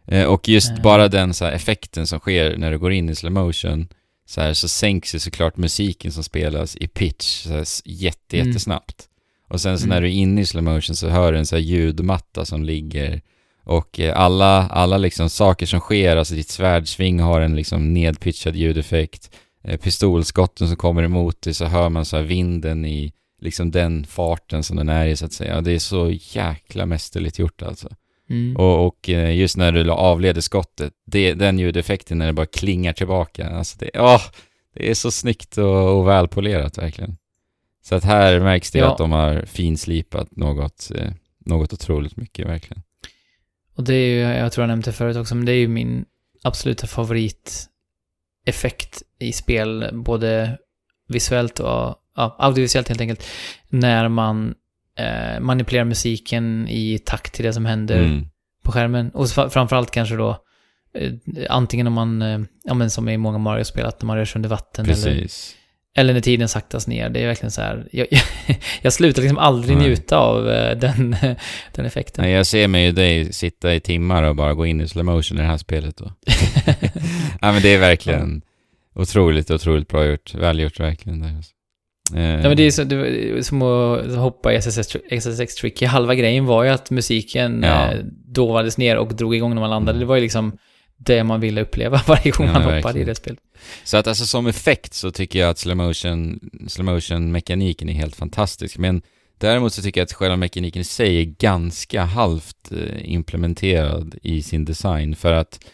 [0.07, 0.83] Eh, och just Eh.
[0.83, 3.89] bara den så här, effekten som sker när du går in i slow motion
[4.27, 8.53] så, här, så sänks ju såklart musiken som spelas i pitch så här, jätte, Mm.
[9.49, 9.95] Och sen så Mm.
[9.95, 12.65] när du är inne i slow motion så hör du en så här ljudmatta som
[12.65, 13.21] ligger
[13.65, 18.57] och eh, alla, alla liksom saker som sker, alltså ditt svärdsving har en liksom nedpitchad
[18.57, 19.31] ljudeffekt.
[19.65, 24.63] Eh, pistolskotten som kommer emot dig så hör man så vinden i liksom den farten
[24.63, 25.61] som den är i så att säga.
[25.61, 27.89] Det är så jäkla mästerligt gjort alltså.
[28.31, 28.57] Mm.
[28.57, 32.93] Och, och eh, just när du avleder skottet, det, den ljudeffekten när det bara klingar
[32.93, 34.21] tillbaka, alltså det, åh,
[34.75, 37.17] det är så snyggt och, och välpolerat verkligen.
[37.85, 38.93] Så att här märks det Ja.
[38.93, 41.11] att de har finslipat något, eh,
[41.47, 42.83] något otroligt mycket verkligen.
[43.77, 45.69] Och det är ju, jag tror jag nämnde det förut också, men det är ju
[45.69, 46.05] min
[46.43, 50.59] absoluta favoriteffekt i spel, både
[51.09, 53.25] visuellt och ja, audiovisuellt helt enkelt,
[53.69, 54.55] när man
[54.99, 58.27] eh, manipulerar musiken i takt till det som händer Mm.
[58.65, 59.11] på skärmen.
[59.11, 60.31] Och framförallt kanske då,
[60.95, 61.13] eh,
[61.51, 64.49] antingen om man, eh, ja men som i många Mario-spel, att man rör sig under
[64.49, 65.07] vatten Precis.
[65.07, 65.29] eller
[65.97, 67.09] när tiden saktas ner.
[67.09, 68.23] Det är verkligen så här, jag, jag,
[68.83, 69.87] jag slutar liksom aldrig Nej.
[69.87, 71.17] njuta av eh, den,
[71.73, 72.25] den effekten.
[72.25, 75.05] Nej, jag ser mig ju dig sitta i timmar och bara gå in i slow
[75.05, 76.13] motion i det här spelet då.
[77.41, 78.43] ja men det är verkligen
[78.95, 80.35] otroligt, otroligt bra gjort.
[80.35, 81.21] Välgjort verkligen.
[81.21, 81.37] Där.
[81.37, 81.51] alltså.
[82.15, 85.87] Eh, Ja, men det är, så, det är som att hoppa i SSX, SSX Tricky.
[85.87, 87.93] Halva grejen var ju att musiken Ja.
[87.93, 89.97] eh, dovades ner och drog igång när man landade.
[89.97, 90.01] Mm.
[90.01, 90.59] Det var ju liksom
[91.05, 93.41] det man ville uppleva varje gång ja, man hoppade i det spelet.
[93.85, 97.93] Så att alltså som effekt så tycker jag att slow motion, slow motion mekaniken är
[97.93, 99.03] helt fantastisk, men
[99.39, 104.43] däremot så tycker jag att själva mekaniken i sig är ganska halvt eh, implementerad i
[104.43, 105.17] sin design.
[105.17, 105.65] För att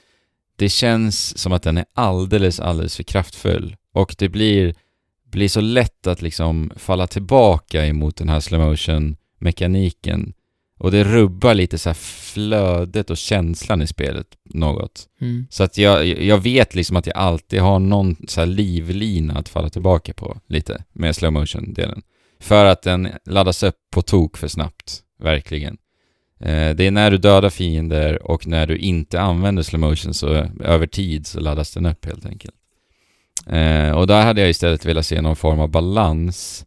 [0.57, 3.77] det känns som att den är alldeles, alldeles för kraftfull.
[3.93, 4.75] Och det blir,
[5.25, 10.33] blir så lätt att liksom falla tillbaka emot den här slow motion mekaniken
[10.81, 15.09] och det rubbar lite så flödet och känslan i spelet något.
[15.21, 15.47] Mm.
[15.51, 19.69] Så att jag, jag vet liksom att jag alltid har någon så livlina att falla
[19.69, 22.03] tillbaka på lite med slow motion delen
[22.41, 25.77] För att den laddas upp på tok för snabbt, verkligen.
[26.41, 30.29] Eh, det är när du dödar fiender och när du inte använder slow motion så
[30.61, 32.55] över tid så laddas den upp helt enkelt.
[33.47, 36.67] Eh, och där hade jag istället velat se någon form av balans.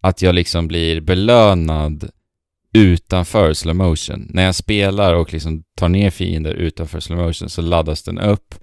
[0.00, 2.10] Att jag liksom blir belönad
[2.72, 4.26] utanför slow motion.
[4.30, 8.54] När jag spelar och liksom tar ner fiender utanför slow motion så laddas den upp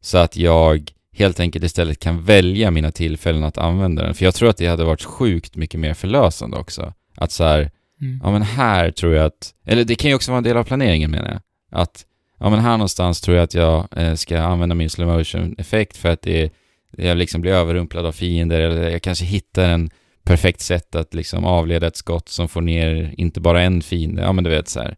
[0.00, 4.14] så att jag helt enkelt istället kan välja mina tillfällen att använda den.
[4.14, 6.92] För jag tror att det hade varit sjukt mycket mer förlösande också.
[7.16, 8.20] Att så här, mm.
[8.22, 10.64] ja men här tror jag att, eller det kan ju också vara en del av
[10.64, 11.40] planeringen menar jag.
[11.80, 12.04] Att,
[12.38, 15.96] ja men här någonstans tror jag att jag eh, ska använda min slow motion effekt
[15.96, 16.52] för att det,
[16.96, 19.90] jag liksom blir överrumplad av fiender eller jag kanske hittar en
[20.24, 24.32] perfekt sätt att liksom avleda ett skott som får ner inte bara en fiende, ja
[24.32, 24.96] men du vet så här.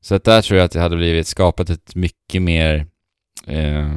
[0.00, 2.86] Så att där tror jag att det hade blivit skapat ett mycket mer,
[3.46, 3.90] eh,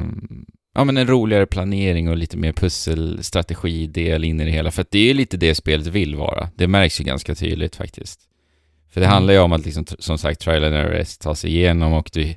[0.74, 4.70] ja men en roligare planering och lite mer pusselstrategidel in i det hela.
[4.70, 6.48] För att det är ju lite det spelet vill vara.
[6.54, 8.20] Det märks ju ganska tydligt faktiskt.
[8.90, 9.14] För det mm.
[9.14, 12.34] handlar ju om att liksom, som sagt, trial and error ta sig igenom och du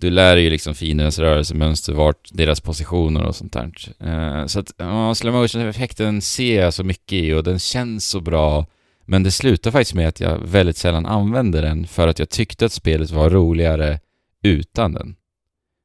[0.00, 3.72] du lär dig ju liksom fiendens rörelsemönster, vart deras positioner och sånt där.
[4.04, 8.20] Uh, så att uh, slow motion-effekten ser jag så mycket i och den känns så
[8.20, 8.66] bra.
[9.06, 12.64] Men det slutar faktiskt med att jag väldigt sällan använder den för att jag tyckte
[12.64, 14.00] att spelet var roligare
[14.42, 15.16] utan den.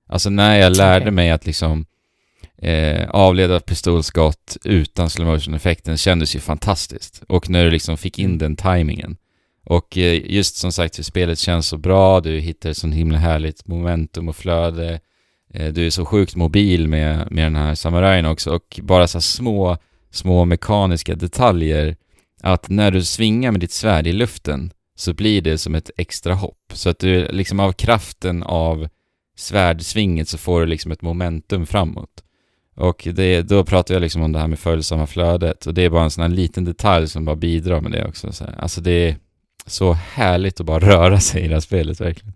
[0.10, 1.12] Alltså när jag lärde okay.
[1.12, 1.86] mig att liksom
[2.58, 7.24] eh, avleda pistolskott utan slow motion-effekten kändes ju fantastiskt.
[7.28, 8.38] Och när du liksom fick in mm.
[8.38, 9.18] den timingen
[9.64, 13.18] och eh, just som sagt hur spelet känns så bra, du hittar ett sånt himla
[13.18, 15.00] härligt momentum och flöde.
[15.54, 19.22] Eh, du är så sjukt mobil med, med den här samurajen också och bara så
[19.22, 19.78] små,
[20.12, 21.96] små mekaniska detaljer.
[22.42, 26.34] Att när du svingar med ditt svärd i luften så blir det som ett extra
[26.34, 26.72] hopp.
[26.74, 28.88] Så att du liksom av kraften av
[29.38, 32.24] svärdsvinget så får du liksom ett momentum framåt.
[32.76, 35.90] Och det, då pratar jag liksom om det här med följsamma flödet och det är
[35.90, 38.32] bara en sån här liten detalj som bara bidrar med det också.
[38.32, 39.16] Så alltså det,
[39.66, 42.34] så härligt att bara röra sig i det här spelet verkligen.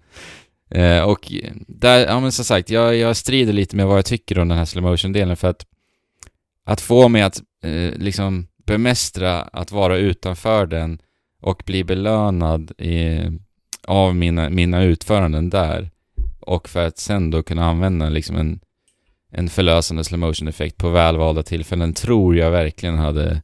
[0.70, 1.32] Eh, och
[1.68, 4.58] där, ja men som sagt, jag, jag strider lite med vad jag tycker om den
[4.58, 5.66] här slow motion-delen för att
[6.68, 11.02] att få mig att eh, liksom bemästra att vara utanför den
[11.42, 13.20] och bli belönad i,
[13.84, 15.90] av mina, mina utföranden där
[16.40, 18.60] och för att sen då kunna använda liksom en,
[19.32, 23.42] en förlösande slow motion-effekt på välvalda tillfällen tror jag verkligen hade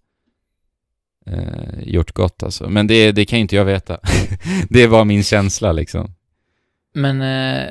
[1.28, 2.70] eh, gjort gott alltså.
[2.70, 4.00] Men det, det kan ju inte jag veta.
[4.70, 6.16] det var min känsla liksom.
[6.94, 7.70] Men eh,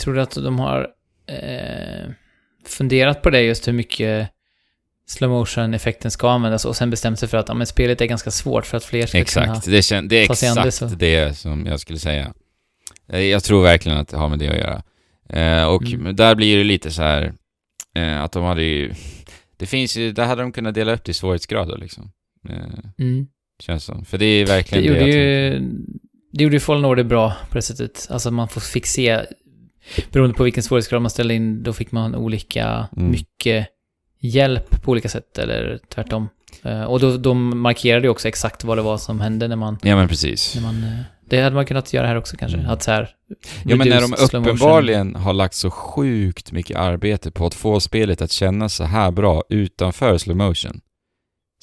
[0.00, 0.88] tror du att de har
[1.26, 2.10] eh,
[2.66, 4.28] funderat på det just hur mycket
[5.06, 8.06] slow motion effekten ska användas och sen bestämt sig för att ja, men spelet är
[8.06, 9.46] ganska svårt för att fler ska exakt.
[9.46, 12.34] kunna det, kän, det är exakt det, det som jag skulle säga.
[13.08, 14.82] Eh, jag tror verkligen att det har med det att göra.
[15.28, 16.16] Eh, och mm.
[16.16, 17.32] där blir det lite så här
[17.94, 18.92] eh, att de hade ju...
[19.56, 22.12] Det finns ju, där hade de kunnat dela upp det i svårighetsgrader liksom.
[22.48, 23.26] Eh, mm.
[23.62, 24.04] Känns som.
[24.04, 25.60] För det är verkligen det, det gjorde ju,
[26.32, 28.08] Det gjorde ju Fallen Order bra på det sättet.
[28.10, 29.20] Alltså man fick se,
[30.12, 33.10] beroende på vilken svårighetsgrad man ställde in, då fick man olika, mm.
[33.10, 33.66] mycket
[34.20, 36.28] hjälp på olika sätt, eller tvärtom.
[36.66, 39.78] Uh, och då, då markerade ju också exakt vad det var som hände när man...
[39.82, 40.54] Ja men precis.
[40.54, 42.58] När man, uh, det hade man kunnat göra här också kanske.
[42.58, 42.70] Mm.
[42.70, 43.10] Att så här,
[43.64, 48.22] ja men när de uppenbarligen har lagt så sjukt mycket arbete på att få spelet
[48.22, 50.80] att kännas så här bra utanför slow motion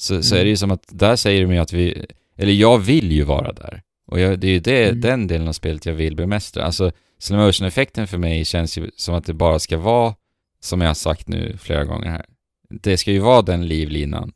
[0.00, 0.22] så, mm.
[0.22, 0.56] så är det ju mm.
[0.56, 3.82] som att där säger de ju att vi, eller jag vill ju vara där.
[4.06, 5.00] Och jag, det är ju det, mm.
[5.00, 6.64] den delen av spelet jag vill bemästra.
[6.64, 10.14] Alltså slow motion-effekten för mig känns ju som att det bara ska vara,
[10.60, 12.24] som jag har sagt nu flera gånger här,
[12.70, 14.32] det ska ju vara den livlinan.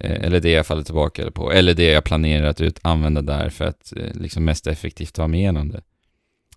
[0.00, 3.50] Eh, eller det jag faller tillbaka på, eller det jag planerar att ut, använda där
[3.50, 5.82] för att eh, liksom mest effektivt ta mig igenom det.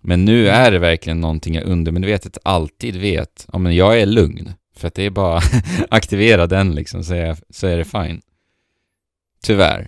[0.01, 0.61] Men nu mm.
[0.61, 4.53] är det verkligen någonting jag undermedvetet alltid vet, ja men jag är lugn.
[4.79, 5.41] För att det är bara
[5.89, 8.21] aktivera den liksom, så är, så är det fine.
[9.43, 9.87] Tyvärr.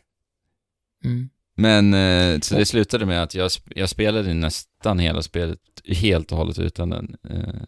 [1.04, 1.30] Mm.
[1.56, 6.38] Men, eh, så det slutade med att jag, jag spelade nästan hela spelet helt och
[6.38, 7.16] hållet utan den.
[7.30, 7.62] Eh,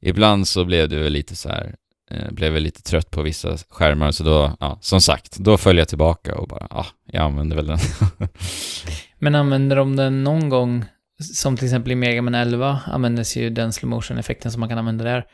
[0.00, 1.74] ibland så blev det väl lite så här,
[2.10, 5.78] eh, blev väl lite trött på vissa skärmar, så då, ja, som sagt, då föll
[5.78, 7.78] jag tillbaka och bara, ja, jag använder väl den.
[9.18, 10.84] Men använder de den någon gång
[11.20, 14.78] som till exempel i Mega Man 11 användes ju den slow motion-effekten som man kan
[14.78, 15.26] använda där.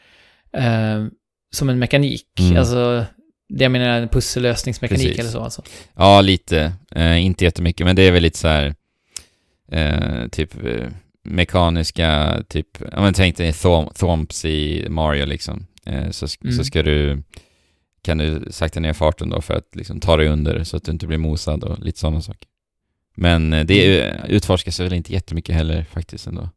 [0.56, 1.06] Eh,
[1.50, 2.26] som en mekanik.
[2.40, 2.56] Mm.
[2.56, 3.04] Alltså,
[3.48, 5.18] det jag menar är en pussellösningsmekanik Precis.
[5.18, 5.62] eller så alltså.
[5.94, 6.72] Ja, lite.
[6.90, 8.74] Eh, inte jättemycket, men det är väl lite så här,
[9.72, 10.88] eh, typ eh,
[11.24, 13.52] mekaniska, typ, ja men tänk dig
[13.94, 15.66] Thomps i Mario liksom.
[15.86, 16.56] Eh, så, mm.
[16.56, 17.22] så ska du,
[18.02, 20.92] kan du sakta ner farten då för att liksom ta dig under så att du
[20.92, 22.48] inte blir mosad och lite sådana saker.
[23.14, 24.24] Men det mm.
[24.28, 26.48] utforskas väl inte jättemycket heller faktiskt ändå.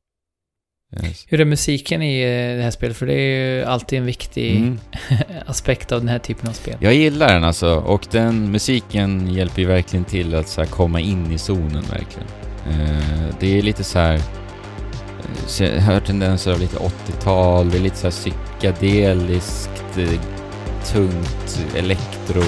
[1.03, 1.25] Yes.
[1.27, 2.97] Hur är musiken i eh, det här spelet?
[2.97, 4.79] För det är ju alltid en viktig mm.
[5.45, 6.77] aspekt av den här typen av spel.
[6.79, 11.31] Jag gillar den alltså och den musiken hjälper ju verkligen till att så komma in
[11.31, 12.27] i zonen verkligen.
[12.69, 14.21] Eh, det är lite så här...
[15.59, 19.83] Jag hör tendenser av lite 80-tal, det är lite så här psykedeliskt,
[20.85, 22.43] tungt elektro.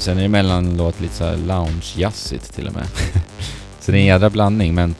[0.00, 2.86] Sen är det emellanåt lite såhär lounge-jazzigt till och med.
[3.80, 4.94] så det är en jädra blandning, men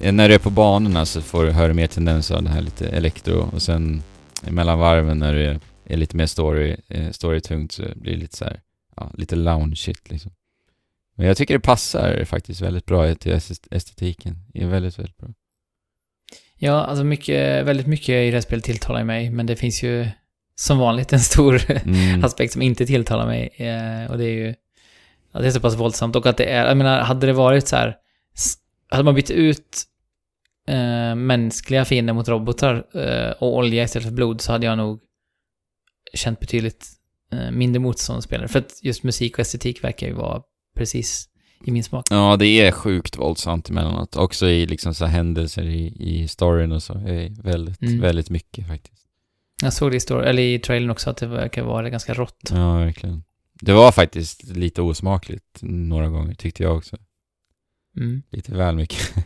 [0.00, 2.60] eh, när du är på banorna så får du höra mer tendenser av det här
[2.60, 4.02] lite elektro och sen
[4.42, 8.36] mellan varven när du är, är lite mer story, eh, storytungt så blir det lite
[8.36, 8.60] så här,
[8.96, 10.32] ja, lite lounge-shit liksom.
[11.16, 13.40] Men jag tycker det passar faktiskt väldigt bra till
[13.70, 14.36] estetiken.
[14.52, 15.28] Det är väldigt, väldigt bra.
[16.54, 20.08] Ja, alltså mycket, väldigt mycket i det här spelet tilltalar mig, men det finns ju
[20.54, 22.24] som vanligt en stor mm.
[22.24, 23.48] aspekt som inte tilltalar mig.
[23.56, 24.54] Eh, och det är ju
[25.32, 26.16] att det är så pass våldsamt.
[26.16, 27.96] Och att det är, jag menar, hade det varit så här,
[28.90, 29.82] hade man bytt ut
[30.68, 35.00] eh, mänskliga fiender mot robotar eh, och olja istället för blod så hade jag nog
[36.14, 36.88] känt betydligt
[37.32, 38.48] eh, mindre motståndsspelare.
[38.48, 40.42] För att just musik och estetik verkar ju vara
[40.76, 41.28] precis
[41.64, 42.06] i min smak.
[42.10, 44.16] Ja, det är sjukt våldsamt emellanåt.
[44.16, 46.94] Också i liksom så händelser i, i storyn och så.
[47.42, 48.00] Väldigt, mm.
[48.00, 49.03] väldigt mycket faktiskt.
[49.64, 52.50] Jag såg det i, story, eller i trailern också att det verkar vara ganska rått.
[52.50, 53.24] Ja, verkligen.
[53.60, 56.96] Det var faktiskt lite osmakligt några gånger, tyckte jag också.
[57.96, 58.22] Mm.
[58.30, 59.14] Lite väl mycket.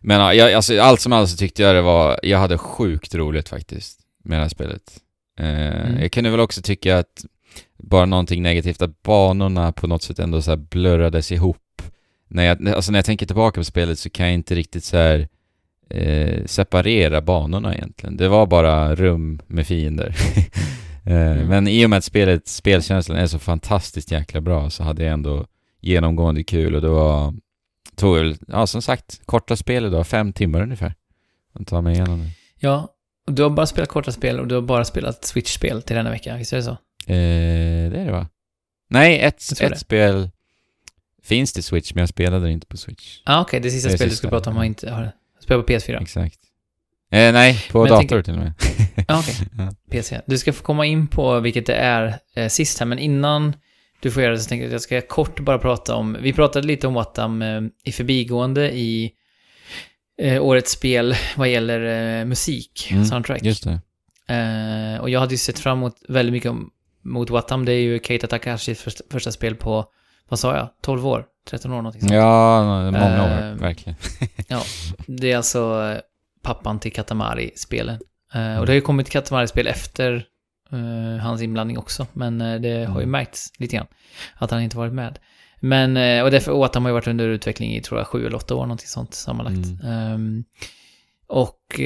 [0.00, 3.48] Men jag, alltså, allt som allt så tyckte jag det var, jag hade sjukt roligt
[3.48, 5.00] faktiskt med det här spelet.
[5.38, 6.02] Eh, mm.
[6.02, 7.24] Jag kunde väl också tycka att
[7.76, 11.82] bara någonting negativt, att banorna på något sätt ändå så blurrades ihop.
[12.28, 14.96] När jag, alltså när jag tänker tillbaka på spelet så kan jag inte riktigt så
[14.96, 15.28] här
[15.90, 18.16] eh, separera banorna egentligen.
[18.16, 20.16] Det var bara rum med fiender.
[21.06, 21.46] eh, mm.
[21.46, 25.12] Men i och med att spelet, spelkänslan är så fantastiskt jäkla bra så hade jag
[25.12, 25.46] ändå
[25.80, 27.34] genomgående kul och det var,
[27.96, 30.94] tog väl, ja som sagt, korta spel idag, fem timmar ungefär.
[31.52, 32.30] Att ta mig igenom det.
[32.58, 32.88] Ja,
[33.26, 36.10] och du har bara spelat korta spel och du har bara spelat Switch-spel till denna
[36.10, 36.70] vecka, visst är det så?
[36.70, 38.26] Eh, det är det va?
[38.88, 40.30] Nej, ett, ett spel
[41.22, 43.20] finns till Switch, men jag spelade det inte på Switch.
[43.24, 43.60] Ah, okej, okay.
[43.60, 45.12] det sista det spelet du skulle prata om har inte, har,
[45.50, 46.02] Spelar på PS4?
[46.02, 46.38] Exakt.
[47.12, 48.22] Eh, nej, på men dator tänker...
[48.22, 48.52] till och med.
[49.08, 49.18] ah.
[49.18, 49.34] Okay.
[49.58, 49.70] ja.
[49.90, 50.20] PC.
[50.26, 53.56] Du ska få komma in på vilket det är eh, sist här, men innan
[54.00, 56.16] du får göra det så tänker jag att jag ska kort bara prata om...
[56.20, 59.12] Vi pratade lite om Wattam eh, i förbigående i
[60.18, 63.42] eh, årets spel vad gäller eh, musik, mm, soundtrack.
[63.42, 63.80] Just det.
[64.34, 66.52] Eh, och jag hade ju sett fram emot väldigt mycket
[67.04, 67.64] mot Wattam.
[67.64, 69.84] Det är ju Keita Takashis första, första spel på,
[70.28, 71.24] vad sa jag, 12 år?
[71.48, 72.12] 13 år någonting sånt.
[72.12, 73.96] Ja, många år, uh, verkligen.
[74.48, 74.62] ja,
[75.06, 76.00] det är alltså eh,
[76.42, 78.00] pappan till Katamari-spelen.
[78.34, 80.24] Uh, och det har ju kommit Katamari-spel efter
[80.72, 82.90] uh, hans inblandning också, men det mm.
[82.92, 83.10] har ju mm.
[83.10, 83.86] märkts lite grann
[84.34, 85.18] att han inte varit med.
[85.62, 85.90] Men,
[86.24, 88.36] och därför, och att han har ju varit under utveckling i, tror jag, sju eller
[88.36, 89.82] åtta år, någonting sånt sammanlagt.
[89.82, 90.12] Mm.
[90.12, 90.44] Um,
[91.26, 91.80] och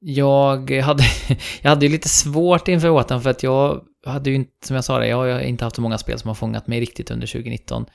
[0.00, 1.02] jag hade,
[1.62, 4.84] jag hade ju lite svårt inför Åtan för att jag hade ju inte, som jag
[4.84, 7.26] sa det, jag har inte haft så många spel som har fångat mig riktigt under
[7.26, 7.86] 2019.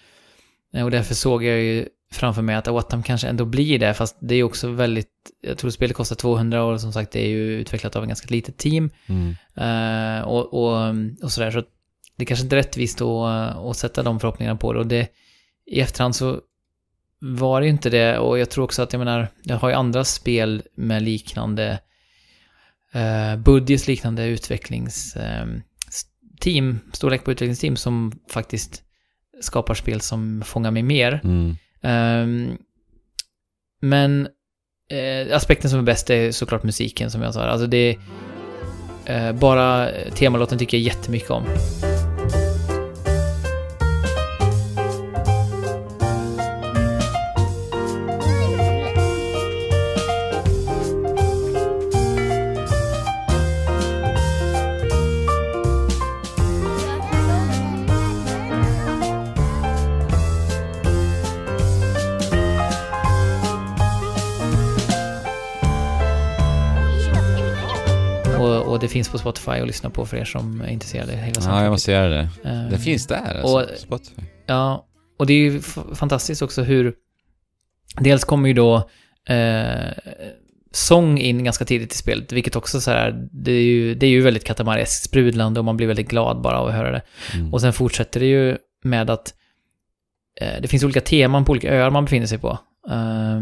[0.83, 4.35] Och därför såg jag ju framför mig att Åtam kanske ändå blir det, fast det
[4.35, 5.09] är ju också väldigt,
[5.41, 8.27] jag tror spelet kostar 200 och som sagt det är ju utvecklat av en ganska
[8.29, 8.89] litet team.
[9.07, 9.35] Mm.
[9.57, 11.63] Uh, och, och, och sådär, så
[12.15, 14.79] det är kanske inte är rättvist att, att sätta de förhoppningarna på det.
[14.79, 15.07] Och det,
[15.65, 16.39] i efterhand så
[17.19, 19.75] var det ju inte det, och jag tror också att, jag menar, jag har ju
[19.75, 21.79] andra spel med liknande
[22.93, 25.61] eh, budgets liknande utvecklingsteam,
[26.47, 28.83] eh, storlek på utvecklingsteam som faktiskt
[29.41, 31.21] skapar spel som fångar mig mer.
[31.23, 31.49] Mm.
[31.81, 32.55] Eh,
[33.81, 34.27] men
[34.91, 37.41] eh, aspekten som är bäst är såklart musiken som jag sa.
[37.41, 37.97] Alltså det
[39.05, 41.43] är, eh, bara temalåten tycker jag jättemycket om.
[68.93, 71.11] Finns på Spotify att lyssna på för er som är intresserade.
[71.11, 72.29] Hela Ja, jag måste göra det.
[72.43, 74.21] Eh, Det finns där alltså, och- Spotify.
[74.45, 74.87] Ja,
[75.19, 75.61] och det är ju
[75.95, 76.93] fantastiskt också hur...
[77.99, 78.89] Dels kommer ju då
[79.29, 79.91] eh,
[80.71, 84.09] sång in ganska tidigt i spelet, vilket också så här, det är ju, det är
[84.09, 87.01] ju väldigt katamareskt sprudlande och man blir väldigt glad bara av att höra det.
[87.33, 87.53] Mm.
[87.53, 89.33] Och sen fortsätter det ju med att
[90.41, 92.57] eh, det finns olika teman på olika öar man befinner sig på.
[92.89, 93.41] Eh,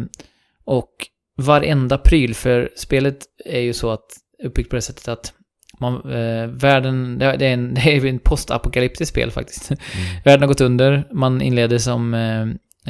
[0.66, 0.92] och
[1.38, 4.06] varenda pryl, för spelet är ju så att
[4.44, 5.34] uppbyggt på det sättet att
[5.82, 9.72] man, eh, världen, det är en, det är en postapokalyptiskt spel faktiskt.
[9.72, 9.82] Mm.
[10.26, 12.42] Världen har gått under, man inleder som eh,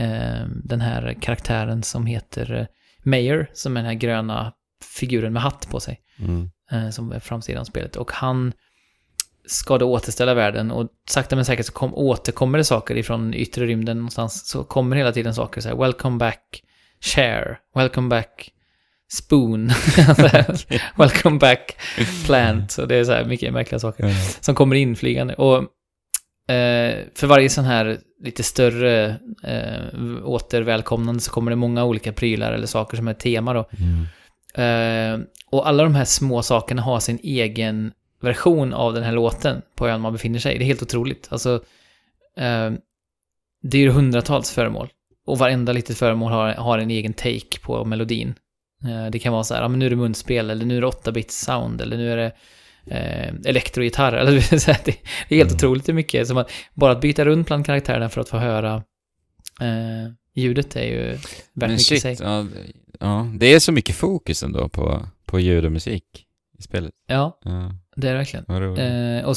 [0.06, 2.66] eh, den här karaktären som heter eh,
[3.04, 4.54] Mayer, som är den här gröna
[4.96, 6.50] figuren med hatt på sig Mm.
[6.72, 7.96] eh, som är framsidan av spelet.
[7.96, 8.54] Och han
[9.46, 13.66] ska då återställa världen och sakta men säkert så kom, återkommer det saker ifrån yttre
[13.66, 14.48] rymden någonstans.
[14.48, 16.64] Så kommer hela tiden saker så här, welcome back
[17.00, 18.52] share, welcome back
[19.14, 19.72] spoon,
[20.96, 21.78] welcome back
[22.26, 22.72] plant.
[22.72, 24.16] Så det är så här mycket märkliga saker Ja.
[24.42, 25.34] som kommer in flygande.
[25.34, 25.58] Och
[26.54, 29.06] eh, för varje sån här lite större
[29.44, 33.70] eh, återvälkomnande så kommer det många olika prylar eller saker som är tema då.
[33.80, 34.06] Mm.
[34.56, 37.92] Eh, och alla de här små sakerna har sin egen
[38.22, 40.58] version av den här låten på ön man befinner sig.
[40.58, 41.28] Det är helt otroligt.
[41.32, 41.54] Alltså,
[42.38, 42.72] eh,
[43.64, 44.90] det är ju hundratals föremål.
[45.26, 48.36] Och varenda litet föremål har, har en egen take på melodin.
[48.86, 50.82] Eh, det kan vara så här, ja, men nu är det munspel, eller nu är
[50.82, 52.32] det 8-bits sound, eller nu är det
[52.86, 54.14] eh, elektrogitarr.
[54.18, 54.32] Eller,
[54.86, 54.92] det,
[55.30, 55.56] är helt Mm.
[55.56, 56.28] otroligt hur mycket.
[56.28, 58.76] Som att, bara att byta runt bland karaktärerna för att få höra
[59.62, 61.22] eh, ljudet är ju värt
[61.54, 62.16] Men mycket i sig.
[62.16, 62.46] shit, ja,
[63.00, 66.26] ja, det är så mycket fokus ändå på, på ljud och musik
[66.60, 66.92] i spelet.
[67.08, 68.78] Ja, Ja, det är det verkligen.
[69.20, 69.36] Eh, och,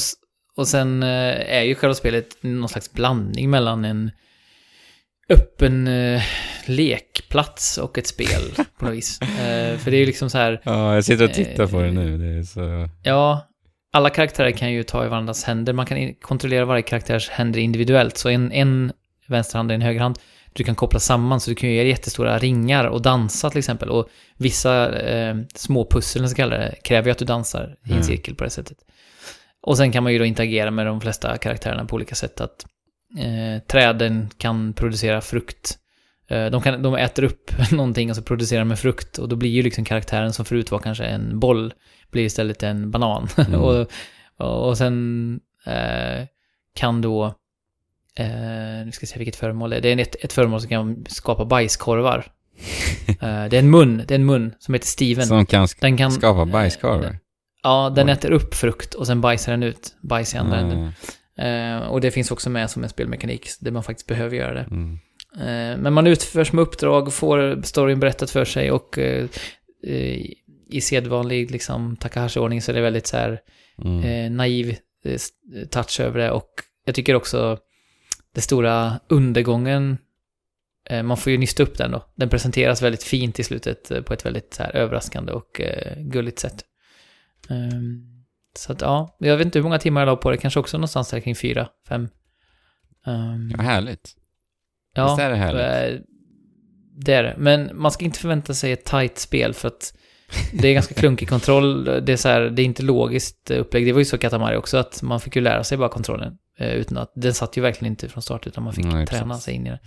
[0.57, 4.11] och sen eh, är ju själva spelet någon slags blandning mellan en
[5.29, 6.21] öppen eh,
[6.69, 8.41] lekplats och ett spel
[8.79, 9.21] på något vis.
[9.21, 11.87] Eh, för det är ju liksom så här, Ja, jag sitter och tittar på det
[11.87, 12.17] eh, nu.
[12.17, 12.89] Det är så...
[13.03, 13.47] ja,
[13.93, 15.73] alla karaktärer kan ju ta i varandras händer.
[15.73, 18.17] Man kan kontrollera varje karaktärs händer individuellt.
[18.17, 18.91] Så en, en
[19.27, 20.19] vänsterhand och en högerhand,
[20.53, 23.89] du kan koppla samman så du kan ju göra jättestora ringar och dansa till exempel.
[23.89, 27.91] Och vissa eh, små pussel, så kallar det, kräver ju att du dansar i en
[27.91, 28.03] Mm.
[28.03, 28.77] cirkel på det sättet.
[29.61, 32.41] Och sen kan man ju då interagera med de flesta karaktärerna på olika sätt.
[32.41, 32.65] Att
[33.17, 35.77] eh, träden kan producera frukt.
[36.27, 39.17] Eh, de, kan, de äter upp någonting och så producerar de en frukt.
[39.17, 41.73] Och då blir ju liksom karaktären som förut var kanske en boll,
[42.11, 43.27] blir istället en banan.
[43.47, 43.59] Mm.
[43.61, 43.87] och,
[44.67, 46.25] och sen eh,
[46.75, 47.25] kan då,
[48.17, 49.81] eh, nu ska jag se vilket föremål det är.
[49.81, 52.25] Det är ett, ett föremål som kan skapa bajskorvar.
[53.07, 55.25] eh, det är en mun, det är en mun som heter Steven.
[55.25, 57.17] Som kan, sk- Den kan, skapa bajskorvar.
[57.63, 60.79] Ja, den äter upp frukt och sen bajsar den ut bajs i andra änden.
[60.79, 60.91] Ja,
[61.37, 64.59] Eh, och det finns också med som en spelmekanik där man faktiskt behöver göra det.
[64.71, 64.99] mm.
[65.37, 69.27] Eh, men man utför små uppdrag, får storyn berättat för sig och eh,
[69.83, 70.25] eh,
[70.69, 73.39] i sedvanlig liksom Takahashi-ordning så är det väldigt så här
[73.83, 74.37] Mm.
[74.37, 74.77] naiv
[75.69, 76.49] touch över det och
[76.85, 77.57] jag tycker också
[78.33, 79.97] det stora undergången
[81.03, 82.05] man får ju nysta upp den då.
[82.15, 85.61] Den presenteras väldigt fint i slutet på ett väldigt så här, överraskande och
[85.97, 86.65] gulligt sätt.
[87.49, 88.23] Ehm,
[88.57, 90.77] så att ja, jag vet inte hur många timmar jag la på det, kanske också
[90.77, 92.09] någonstans där kring fyra, fem.
[93.07, 94.15] Ehm, Ja, härligt.
[94.95, 95.95] Ja, Visst är det härligt?
[95.95, 96.01] eh,
[96.97, 97.35] det är det.
[97.37, 99.93] Men man ska inte förvänta sig ett tight spel för att
[100.53, 101.83] det är ganska klunkig kontroll.
[101.85, 103.85] Det är, så här, det är inte logiskt upplägg.
[103.85, 106.37] Det var ju så Katamari också, att man fick ju lära sig bara kontrollen.
[106.59, 109.27] eh, Utan att, den satt ju verkligen inte från start, utan man fick Nej, träna
[109.27, 109.43] precis.
[109.43, 109.79] sig in i det.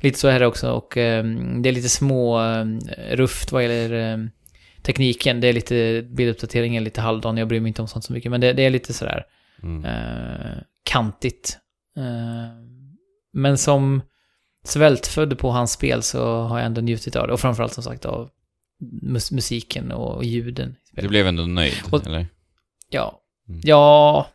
[0.00, 1.24] Lite så är det också, och eh,
[1.62, 2.64] det är lite små eh,
[3.12, 4.18] ruft vad gäller eh,
[4.82, 5.40] tekniken.
[5.40, 8.30] Det är lite, bilduppdateringen är lite halvdan, jag bryr mig inte om sånt så mycket,
[8.30, 9.24] men det, det är lite sådär
[9.62, 9.84] Mm.
[9.84, 11.58] eh, kantigt.
[13.32, 14.02] Men som
[14.64, 17.32] svältfödd på hans spel så har jag ändå njutit av det.
[17.32, 18.30] Och framförallt som sagt av
[19.02, 20.76] mus- musiken och ljuden.
[20.92, 22.26] Du blev ändå nöjd, Och- eller?
[22.88, 23.20] Ja.
[23.48, 23.60] Mm.
[23.64, 24.26] Ja,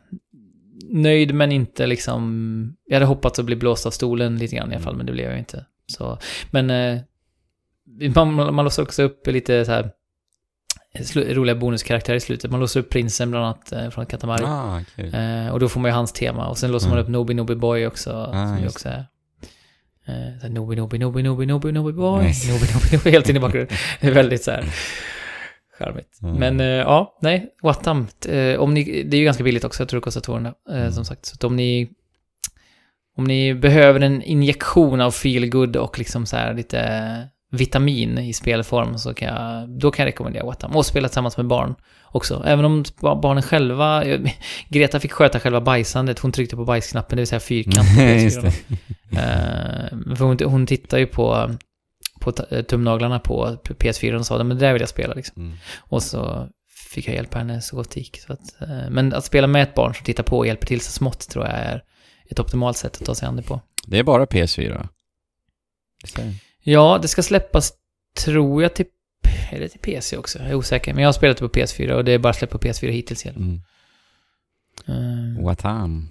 [0.89, 2.75] nöjd men inte liksom...
[2.85, 5.11] Jag hade hoppats att bli blåst av stolen lite grann i alla fall, men det
[5.11, 5.65] blev jag inte.
[5.87, 6.17] Så,
[6.51, 7.01] men eh,
[8.15, 9.91] man, man låser också upp lite så här
[11.15, 12.51] roliga bonuskaraktärer i slutet.
[12.51, 14.43] Man låser upp prinsen bland annat eh, från Katamari.
[14.45, 15.13] Ah, kul.
[15.15, 16.47] Eh, och då får man ju hans tema.
[16.49, 17.03] Och sen låser man Mm.
[17.05, 18.11] upp Nobi Nobi Boy också.
[18.33, 19.05] Ah, som också är...
[20.09, 22.23] Eh, Nobi Nobi Nobi Nobi Nobi Nobi Boy.
[22.25, 22.51] Nice.
[22.51, 23.77] Nobi Nobi Nobi helt in i bakgrunden.
[24.01, 24.63] Det är väldigt så här
[25.79, 26.19] charmigt.
[26.23, 26.35] Mm.
[26.35, 28.07] Men eh, ja, nej, Wattam.
[28.27, 30.53] Eh, om ni, det är ju ganska billigt också, jag tror det kostar 200.
[30.69, 30.91] Eh, Mm.
[30.91, 31.89] Som sagt, så om ni...
[33.17, 36.79] Om ni behöver en injektion av feel good och liksom så här lite
[37.51, 40.75] vitamin i spelform så kan jag, då kan jag rekommendera Wattam.
[40.75, 42.43] Och spela tillsammans med barn också.
[42.45, 44.03] Även om ba- barnen själva,
[44.69, 48.51] Greta fick sköta själva bajsandet, hon tryckte på bajsknappen, det vill säga fyrkanten.
[49.11, 51.51] Eh, för hon, hon tittar ju på,
[52.21, 55.43] på ta- tumnaglarna på PS4 och sa men det där vill jag spela liksom.
[55.45, 55.57] Mm.
[55.77, 56.47] Och så
[56.91, 58.19] fick jag hjälpa henne så gott det gick.
[58.21, 60.81] Så att, eh, men att spela med ett barn som tittar på och hjälper till
[60.81, 61.83] så smått tror jag är
[62.29, 63.61] ett optimalt sätt att ta sig an det på.
[63.87, 64.87] Det är bara PS4?
[66.63, 67.73] Ja, det ska släppas,
[68.23, 68.85] tror jag, till...
[69.51, 70.39] Är det till PC också?
[70.39, 70.93] Jag är osäker.
[70.93, 73.25] Men jag har spelat det på PS4 och det är bara släppt på PS4 hittills.
[73.25, 73.61] Mm.
[74.89, 76.09] Uh, Watam.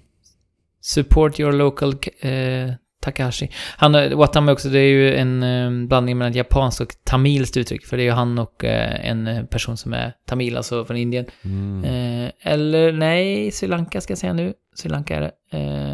[0.81, 1.93] Support your local
[2.25, 3.49] uh, Takahashi.
[3.77, 7.85] Han, Watam också, det är ju en uh, blandning mellan japanskt och tamilskt uttryck.
[7.85, 11.25] För det är ju han och uh, en person som är tamil, alltså från Indien.
[11.41, 11.83] Mm.
[11.83, 14.53] Uh, eller nej, Sri Lanka ska jag säga nu.
[14.75, 15.31] Sri Lanka är det.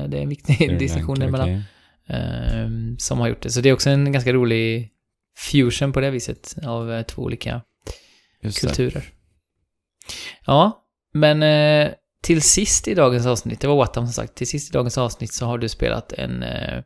[0.07, 1.49] det är en viktig distinktion däremellan.
[1.49, 1.61] Okay.
[2.07, 3.51] Ehm, som har gjort det.
[3.51, 4.91] Så det är också en ganska rolig
[5.37, 7.61] fusion på det viset av eh, två olika
[8.41, 8.99] Just kulturer.
[8.99, 9.05] Det.
[10.45, 11.91] Ja, men eh,
[12.21, 15.33] till sist i dagens avsnitt, det var Wattam som sagt, till sist i dagens avsnitt
[15.33, 16.83] så har du spelat en eh,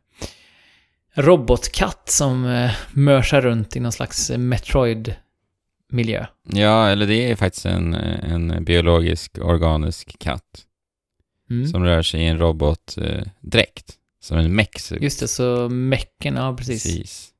[1.14, 6.26] robotkatt som eh, mörsar runt i någon slags Metroid-miljö.
[6.42, 10.66] Ja, eller det är faktiskt en, en biologisk, organisk katt.
[11.50, 11.66] Mm.
[11.66, 13.99] Som rör sig i en robotdräkt.
[14.22, 14.92] Som en mex.
[15.00, 16.82] Just det, så mecken, ja precis.
[16.82, 17.30] precis.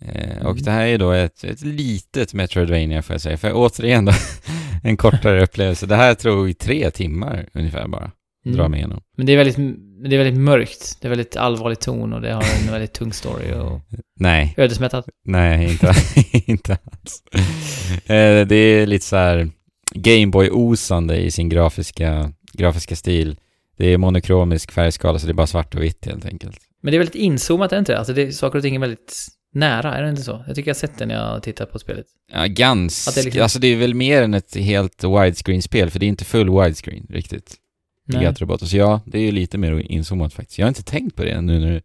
[0.00, 0.62] Eh, och mm.
[0.62, 3.36] det här är då ett, ett litet Metroidvania får jag säga.
[3.36, 4.12] För återigen då,
[4.82, 5.86] en kortare upplevelse.
[5.86, 8.10] Det här tog tre timmar ungefär bara.
[8.46, 8.58] Mm.
[8.58, 9.00] Dra mig igenom.
[9.16, 9.56] Men det är, väldigt,
[10.04, 10.98] det är väldigt mörkt.
[11.00, 13.80] Det är väldigt allvarlig ton och det har en väldigt tung story och...
[14.20, 14.54] Nej.
[14.56, 15.08] Ödesmättat.
[15.24, 15.94] Nej, inte,
[16.52, 17.22] inte alls.
[18.06, 19.50] Eh, det är lite så här
[19.94, 23.36] Gameboy-osande i sin grafiska, grafiska stil.
[23.76, 26.58] Det är monokromisk färgskala så det är bara svart och vitt helt enkelt.
[26.82, 27.98] Men det är väldigt inzoomat, är det inte?
[27.98, 30.44] Alltså det, saker och ting är väldigt nära, är det inte så?
[30.46, 32.06] Jag tycker jag har sett det när jag har tittat på spelet.
[32.32, 33.10] Ja, ganska.
[33.10, 33.42] Det liksom...
[33.42, 37.06] Alltså det är väl mer än ett helt widescreen-spel, för det är inte full widescreen
[37.10, 37.56] riktigt.
[38.08, 38.34] Nej.
[38.60, 40.58] Så ja, det är ju lite mer inzoomat faktiskt.
[40.58, 41.80] Jag har inte tänkt på det nu när du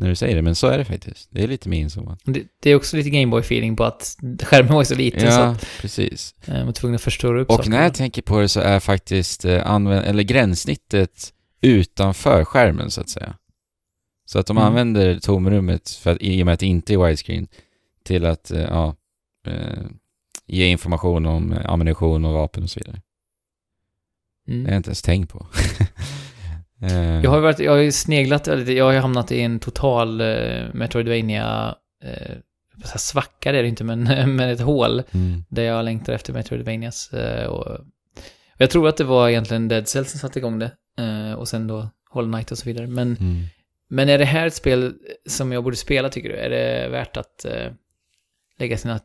[0.00, 1.28] när du säger det, men så är det faktiskt.
[1.30, 2.20] Det är lite mer inzoomat.
[2.24, 5.66] Det, det är också lite Gameboy-feeling på att skärmen var så liten ja, så att
[5.80, 6.34] precis.
[6.44, 7.76] Eh, man var tvungen att förstora upp Och sakerna.
[7.76, 13.00] när jag tänker på det så är faktiskt eh, använd, eller gränssnittet utanför skärmen så
[13.00, 13.34] att säga.
[14.26, 14.66] Så att de mm.
[14.68, 17.46] använder tomrummet, för att, i och med att det inte är widescreen,
[18.04, 18.94] till att eh, ja,
[20.46, 23.00] ge information om ammunition och vapen och så vidare.
[24.48, 24.62] Mm.
[24.62, 25.46] Det har jag inte ens tänkt på.
[26.82, 27.20] Eh.
[27.22, 31.74] Jag har varit, jag har sneglat jag har hamnat i en total uh, Metroidvania
[32.04, 32.36] uh,
[32.96, 34.02] svacka det är det inte, men,
[34.36, 35.44] men ett hål mm.
[35.48, 37.10] där jag längtar efter Metroidvanias.
[37.48, 37.78] Och, och,
[38.56, 40.72] jag tror att det var egentligen Dead Cells som satte igång det.
[41.00, 42.86] Uh, och sen då Hollow Knight och så vidare.
[42.86, 43.44] Men, mm.
[43.88, 44.94] men är det här ett spel
[45.28, 46.36] som jag borde spela tycker du?
[46.36, 47.72] Är det värt att uh,
[48.58, 49.00] lägga sina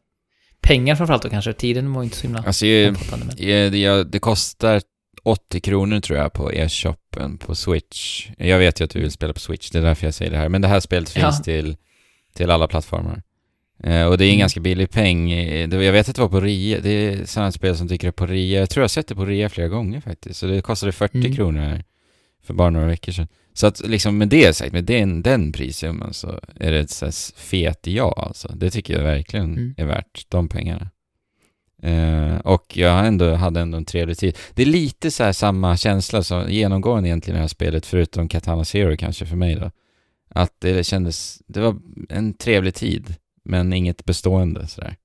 [0.61, 3.25] pengar framförallt och kanske tiden var inte så himla alltså, omfattande.
[3.25, 3.35] Men...
[3.71, 4.81] Det, det kostar
[5.25, 8.29] 80 kronor tror jag på e-shoppen på Switch.
[8.37, 10.37] Jag vet ju att du vill spela på Switch, det är därför jag säger det
[10.37, 10.49] här.
[10.49, 11.21] Men det här spelet ja.
[11.21, 11.77] finns till,
[12.33, 13.21] till alla plattformar.
[13.83, 14.39] Eh, och det är en mm.
[14.39, 15.31] ganska billig peng.
[15.71, 16.79] Jag vet att det var på rea.
[16.79, 18.59] Det är sådana spel som dyker upp på rea.
[18.59, 20.39] Jag tror jag har sett det på rea flera gånger faktiskt.
[20.39, 21.35] Så det kostade 40 mm.
[21.35, 21.83] kronor här
[22.43, 23.27] för bara några veckor sedan.
[23.53, 27.11] Så att liksom med det sagt, med den, den prissumman så är det ett så
[27.35, 28.47] fet ja alltså.
[28.55, 29.75] Det tycker jag verkligen mm.
[29.77, 30.89] är värt de pengarna.
[31.85, 34.37] Uh, och jag ändå, hade ändå en trevlig tid.
[34.53, 38.65] Det är lite så samma känsla som genomgående egentligen i det här spelet, förutom Katana
[38.65, 39.71] Zero kanske för mig då.
[40.29, 41.77] Att det kändes, det var
[42.09, 44.95] en trevlig tid, men inget bestående sådär.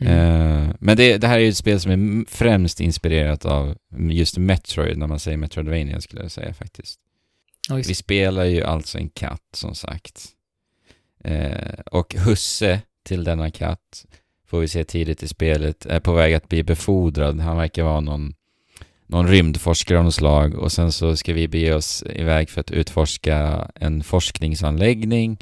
[0.00, 0.12] Mm.
[0.12, 3.76] Uh, men det, det, här är ju ett spel som är främst inspirerat av
[4.10, 7.00] just Metroid, när man säger Metroidvania skulle jag säga faktiskt.
[7.70, 10.28] Oh, Vi spelar ju alltså en katt som sagt.
[11.28, 14.06] Uh, och husse till denna katt
[14.52, 17.40] får vi se tidigt i spelet, är på väg att bli befordrad.
[17.40, 18.34] Han verkar vara någon,
[19.06, 22.70] någon rymdforskare av något slag och sen så ska vi bege oss iväg för att
[22.70, 25.38] utforska en forskningsanläggning.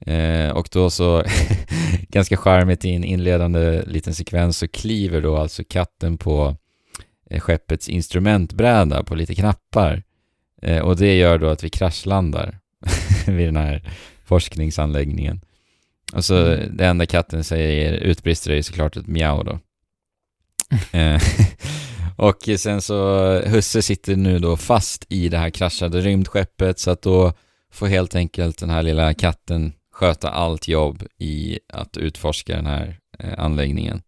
[0.00, 1.24] Eh, och då så,
[2.08, 6.56] ganska charmigt i en inledande liten sekvens så kliver då alltså katten på
[7.30, 10.02] eh, skeppets instrumentbräda på lite knappar.
[10.62, 12.58] Eh, och det gör då att vi kraschlandar
[13.26, 13.90] vid den här
[14.24, 15.40] forskningsanläggningen.
[16.12, 16.76] Och så mm.
[16.76, 19.58] det enda katten säger, utbrister är ju såklart ett miau då.
[20.92, 21.22] Eh,
[22.16, 27.02] och sen så, husse sitter nu då fast i det här kraschade rymdskeppet så att
[27.02, 27.32] då
[27.72, 32.98] får helt enkelt den här lilla katten sköta allt jobb i att utforska den här
[33.18, 34.02] eh, anläggningen.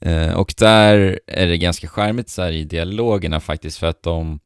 [0.00, 4.40] Eh, och där är det ganska skärmigt så här i dialogerna faktiskt för att de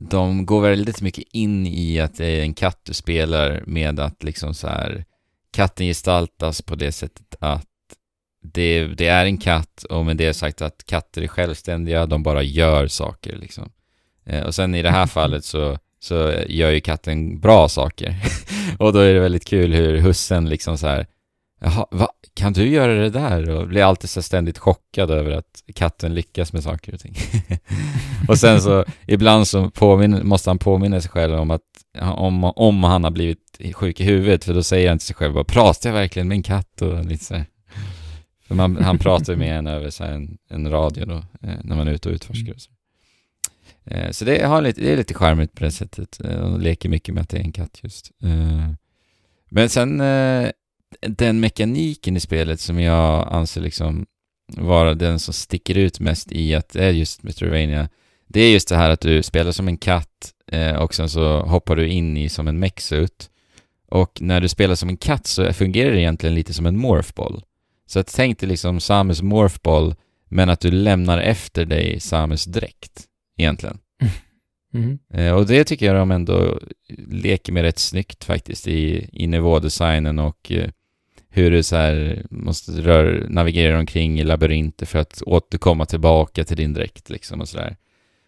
[0.00, 4.22] de går väldigt mycket in i att det är en katt du spelar med att
[4.22, 5.04] liksom så här
[5.58, 7.66] katten gestaltas på det sättet att
[8.42, 12.42] det, det, är en katt och med det sagt att katter är självständiga, de bara
[12.42, 13.72] gör saker liksom.
[14.26, 18.16] Eh, och sen i det här fallet så, så gör ju katten bra saker.
[18.78, 21.06] och då är det väldigt kul hur hussen liksom så här,
[21.60, 22.08] jaha, va?
[22.38, 23.50] Kan du göra det där?
[23.50, 27.16] Och blir alltid så ständigt chockad över att katten lyckas med saker och ting.
[28.28, 31.62] och sen så, ibland så påminner, måste han påminna sig själv om att
[32.00, 35.34] om, om han har blivit sjuk i huvudet, för då säger han till sig själv
[35.34, 36.82] bara, pratar jag verkligen med en katt?
[36.82, 37.46] Och lite så här.
[38.46, 41.88] För man, han pratar med en över så en, en radio då, eh, när man
[41.88, 42.54] är ute och utforskar.
[42.54, 42.70] Och så.
[43.84, 46.20] Eh, så det, har lite, det är lite charmigt på det sättet.
[46.24, 48.10] Eh, De leker mycket med att det är en katt just.
[49.50, 50.00] Men sen
[51.00, 54.06] den mekaniken i spelet som jag anser liksom
[54.56, 57.88] vara den som sticker ut mest i att det är just Metroidvania.
[58.26, 61.40] Det är just det här att du spelar som en katt eh, och sen så
[61.40, 63.30] hoppar du in i som en mexut.
[63.90, 67.42] Och när du spelar som en katt så fungerar det egentligen lite som en morphball.
[67.86, 69.94] Så att tänk dig liksom Samus morphball
[70.28, 73.04] men att du lämnar efter dig Samus dräkt
[73.36, 73.78] egentligen.
[74.74, 74.98] Mm.
[75.14, 76.60] Eh, och det tycker jag de ändå
[77.08, 80.70] leker med rätt snyggt faktiskt i, i nivådesignen och eh,
[81.38, 86.56] hur du så här måste rör, navigera omkring i labyrinter för att återkomma tillbaka till
[86.56, 87.76] din dräkt liksom och sådär.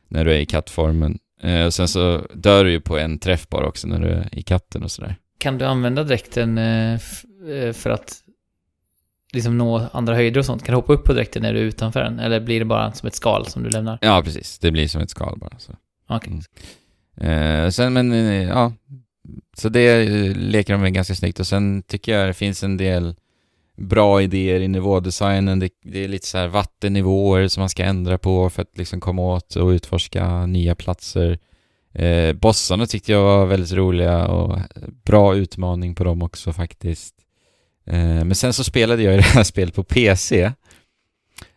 [0.09, 1.19] När du är i kattformen.
[1.43, 4.29] Eh, och sen så dör du ju på en träff bara också när du är
[4.33, 5.17] i katten och sådär.
[5.39, 6.93] Kan du använda dräkten eh,
[7.49, 8.17] eh, för att
[9.33, 10.65] liksom nå andra höjder och sånt?
[10.65, 12.19] Kan du hoppa upp på dräkten när du är utanför den?
[12.19, 13.99] Eller blir det bara som ett skal som du lämnar?
[14.01, 14.59] Ja, precis.
[14.59, 15.59] Det blir som ett skal bara.
[15.59, 15.73] Så.
[16.09, 16.17] Okej.
[16.17, 16.41] Okay.
[17.21, 17.65] Mm.
[17.65, 18.73] Eh, sen, men eh, ja,
[19.57, 20.05] så det
[20.35, 23.15] leker de med ganska snyggt och sen tycker jag det finns en del
[23.77, 25.59] bra idéer i nivådesignen.
[25.59, 29.01] Det, det är lite så här vattennivåer som man ska ändra på för att liksom
[29.01, 31.39] komma åt och utforska nya platser.
[31.93, 34.59] Eh, bossarna tyckte jag var väldigt roliga och
[35.05, 37.15] bra utmaning på dem också faktiskt.
[37.87, 40.53] Eh, men sen så spelade jag i det här spelet på PC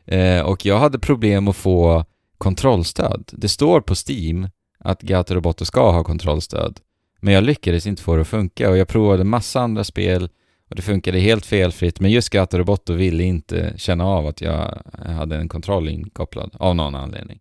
[0.05, 2.05] eh, och jag hade problem att få
[2.37, 3.29] kontrollstöd.
[3.31, 6.79] Det står på Steam att Gato Roboto ska ha kontrollstöd.
[7.23, 10.29] Men jag lyckades inte få det att funka och jag provade massa andra spel
[10.69, 11.99] och det funkade helt felfritt.
[11.99, 16.75] Men just Gato Roboto ville inte känna av att jag hade en kontroll inkopplad av
[16.75, 17.39] någon anledning.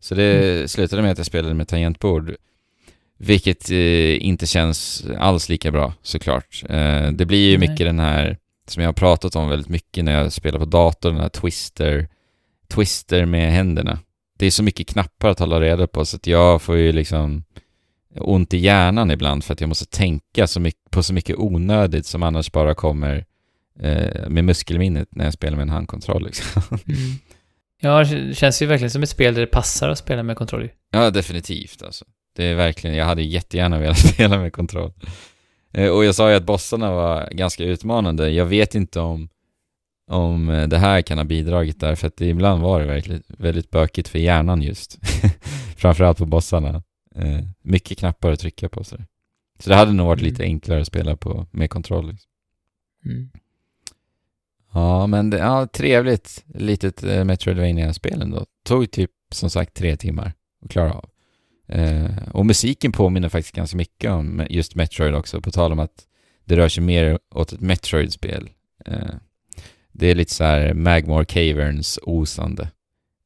[0.00, 0.68] Så det mm.
[0.68, 2.34] slutade med att jag spelade med tangentbord.
[3.18, 6.62] Vilket eh, inte känns alls lika bra såklart.
[6.68, 7.68] Eh, det blir ju Nej.
[7.68, 8.38] mycket den här,
[8.68, 12.08] som jag har pratat om väldigt mycket när jag spelar på dator, den här twister,
[12.68, 13.98] twister med händerna.
[14.38, 17.44] Det är så mycket knappar att hålla reda på så att jag får ju liksom
[18.20, 22.06] ont i hjärnan ibland för att jag måste tänka så mycket, på så mycket onödigt
[22.06, 23.24] som annars bara kommer
[23.80, 26.24] eh, med muskelminnet när jag spelar med en handkontroll.
[26.24, 26.62] Liksom.
[26.70, 26.98] Mm.
[27.80, 30.68] Ja, det känns ju verkligen som ett spel där det passar att spela med kontroll.
[30.92, 32.04] Ja, definitivt alltså.
[32.36, 34.92] Det är verkligen, jag hade jättegärna velat spela med kontroll.
[35.72, 38.30] Eh, och jag sa ju att bossarna var ganska utmanande.
[38.30, 39.28] Jag vet inte om,
[40.10, 43.22] om eh, det här kan ha bidragit där, för att det ibland var det verkligen
[43.28, 44.98] väldigt bökigt för hjärnan just.
[45.76, 46.82] Framförallt på bossarna.
[47.16, 48.84] Eh, mycket knappar att trycka på.
[48.84, 48.96] Så,
[49.58, 50.30] så det hade nog varit mm.
[50.30, 52.10] lite enklare att spela på med kontroll.
[52.10, 52.30] Liksom.
[53.04, 53.30] Mm.
[54.72, 58.46] Ja, men det, ja, trevligt litet eh, Metroidvania-spel ändå.
[58.64, 60.32] Tog typ som sagt tre timmar
[60.62, 61.08] att klara av.
[61.68, 66.06] Eh, och musiken påminner faktiskt ganska mycket om just Metroid också, på tal om att
[66.44, 68.50] det rör sig mer åt ett Metroid-spel.
[68.84, 69.14] Eh,
[69.92, 72.70] det är lite så här Magmore Caverns osande.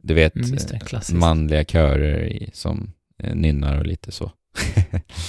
[0.02, 2.92] Du vet, mm, manliga körer i, som
[3.34, 4.32] nynnar och lite så.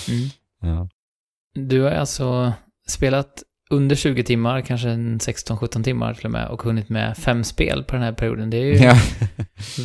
[0.10, 0.30] mm.
[0.62, 0.90] ja.
[1.54, 2.54] Du har alltså
[2.88, 7.84] spelat under 20 timmar, kanske 16-17 timmar till och med, och hunnit med fem spel
[7.84, 8.50] på den här perioden.
[8.50, 8.96] Det är ju ja.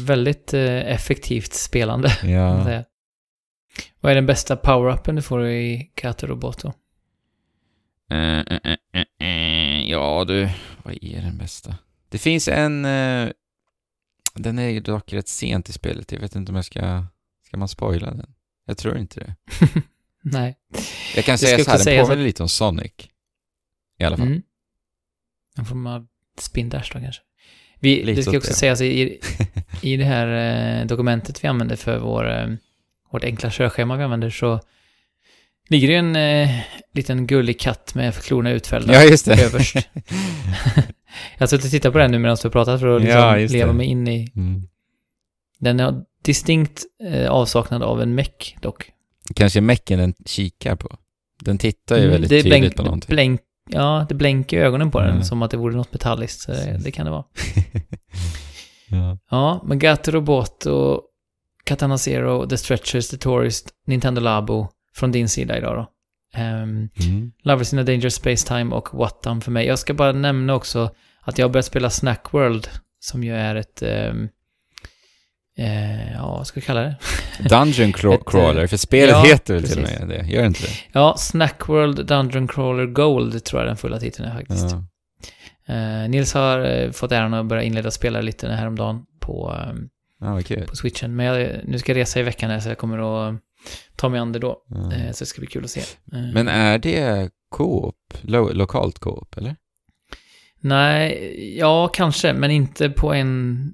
[0.07, 2.12] väldigt eh, effektivt spelande.
[2.24, 2.83] Ja.
[4.01, 6.73] Vad är den bästa power-upen du får i Kato Roboto?
[8.12, 8.74] Uh, uh,
[9.23, 10.49] uh, ja du,
[10.83, 11.74] vad är den bästa?
[12.09, 12.83] Det finns en...
[14.35, 16.12] den är dock rätt sent i spelet.
[16.12, 17.05] Jag vet inte om jag ska
[17.47, 18.35] Ska man spoila den?
[18.66, 19.35] Jag tror inte det.
[20.23, 20.56] Nej.
[21.16, 22.93] Jag kan säga så här, den påminner lite om Sonic.
[23.98, 24.27] I alla fall.
[24.27, 24.43] Mm.
[25.59, 26.06] En form av
[26.39, 27.23] spin dash då kanske.
[27.81, 28.56] Vi, det ska också det.
[28.56, 29.20] sägas i,
[29.82, 32.48] i det här eh, dokumentet vi använder för vår, eh,
[33.12, 34.60] vårt enkla körschema vi använder så
[35.68, 36.60] ligger det en eh,
[36.93, 39.44] liten gullig katt med klorna utfällda ja, just det.
[39.44, 39.74] överst.
[41.35, 43.20] jag har suttit och tittat på den nu medan du har pratat för att liksom
[43.20, 44.32] ja, leva mig in i...
[44.36, 44.62] Mm.
[45.59, 48.93] Den har distinkt eh, avsaknad av en meck dock.
[49.35, 50.97] Kanske mecken den kikar på.
[51.43, 53.15] Den tittar ju mm, väldigt tydligt blänk, på någonting.
[53.15, 53.40] Blänk,
[53.70, 55.15] ja, det blänker i ögonen på mm.
[55.15, 56.47] den som att det vore något metalliskt.
[56.47, 57.24] Det, det kan det vara.
[58.90, 59.19] ja.
[59.31, 61.03] ja, men Gato Robot och
[61.65, 65.93] Katana Zero, The Stretchers, The Tourist, Nintendo Labo från din sida idag då.
[66.40, 67.32] Um, mm.
[67.43, 69.66] Lovers in a Dangerous Space Time och What för mig.
[69.66, 70.90] Jag ska bara nämna också
[71.20, 72.69] att jag har börjat spela Snack World,
[73.01, 74.28] som ju är ett um,
[75.57, 76.97] eh, ja, vad ska vi kalla det?
[77.49, 80.27] Dungeon Ett, Crawler, för spelet ja, heter väl till och med det?
[80.27, 80.69] Gör inte det?
[80.93, 84.66] Ja, Snackworld Dungeon Crawler Gold tror jag den fulla titeln är faktiskt.
[84.70, 84.83] Ja.
[85.69, 89.55] Uh, Nils har uh, fått äran att börja inleda spela lite häromdagen på,
[90.20, 90.66] Ja, vad kul.
[90.66, 91.16] på switchen.
[91.16, 93.41] Men jag, nu ska jag resa i veckan här så jag kommer att
[93.97, 94.62] ta mig an det då.
[94.69, 94.93] Ja.
[94.93, 95.81] Eh, så det ska bli kul att se.
[95.81, 97.97] Eh, Men är det Coop?
[98.23, 99.57] Lo lokalt Coop, eller?
[100.61, 103.73] Nej, ja kanske, men inte på en...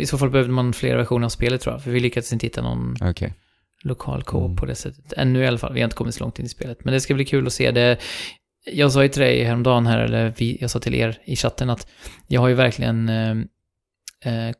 [0.00, 2.46] I så fall behövde man fler versioner av spelet tror jag, för vi lyckades inte
[2.46, 3.34] hitta någon Okej.
[3.82, 4.56] lokal co-op Mm.
[4.56, 5.12] på det sättet.
[5.16, 6.84] Ännu i alla fall, vi har inte kommit så långt in i spelet.
[6.84, 7.98] Men det ska bli kul att se det.
[8.72, 11.70] Jag sa ju till dig häromdagen här, eller vi, jag sa till er i chatten
[11.70, 11.86] att
[12.28, 13.30] jag har ju verkligen eh,
[14.24, 14.54] eh,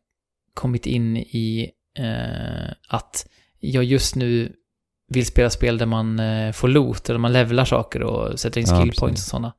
[0.54, 3.26] kommit in i eh, att
[3.60, 4.52] jag just nu
[5.08, 8.66] vill spela spel där man eh, får loot, eller man levlar saker och sätter in
[8.68, 9.00] Ja, skill precis.
[9.00, 9.52] points och sådana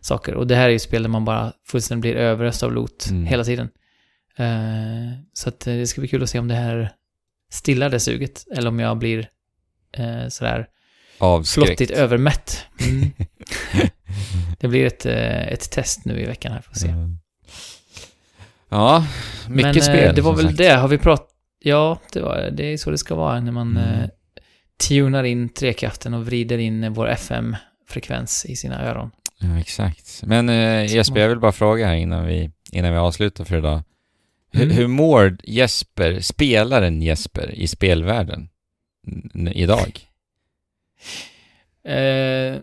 [0.00, 0.34] saker.
[0.34, 3.26] Och det här är ju spel där man bara fullständigt blir överöst av loot Mm.
[3.26, 3.68] hela tiden.
[4.40, 6.92] Eh, så att eh, det ska bli kul att se om det här
[7.52, 9.28] stillar det suget, eller om jag blir
[9.96, 10.66] eh, sådär
[11.18, 11.66] Avskräckt.
[11.68, 12.64] flottigt övermätt.
[12.88, 13.10] Mm.
[14.60, 16.88] det blir ett, eh, ett test nu i veckan här, får se.
[16.88, 17.08] Ja.
[18.68, 19.06] Ja,
[19.48, 20.14] mycket Men spel.
[20.14, 20.58] det var väl sagt.
[20.58, 21.28] det, har vi pratat...
[21.62, 24.00] Ja, det, var, det är så det ska vara när man Mm.
[24.00, 24.08] eh,
[24.88, 29.10] tunar in trekraften och vrider in vår FM-frekvens i sina öron.
[29.38, 30.22] Ja, exakt.
[30.24, 33.82] Men eh, Jesper, jag vill bara fråga här innan vi, innan vi avslutar för idag.
[34.52, 34.76] Hur, Mm.
[34.76, 38.48] hur mår Jesper, spelaren Jesper, i spelvärlden
[39.54, 40.00] idag?
[41.84, 42.56] Eh,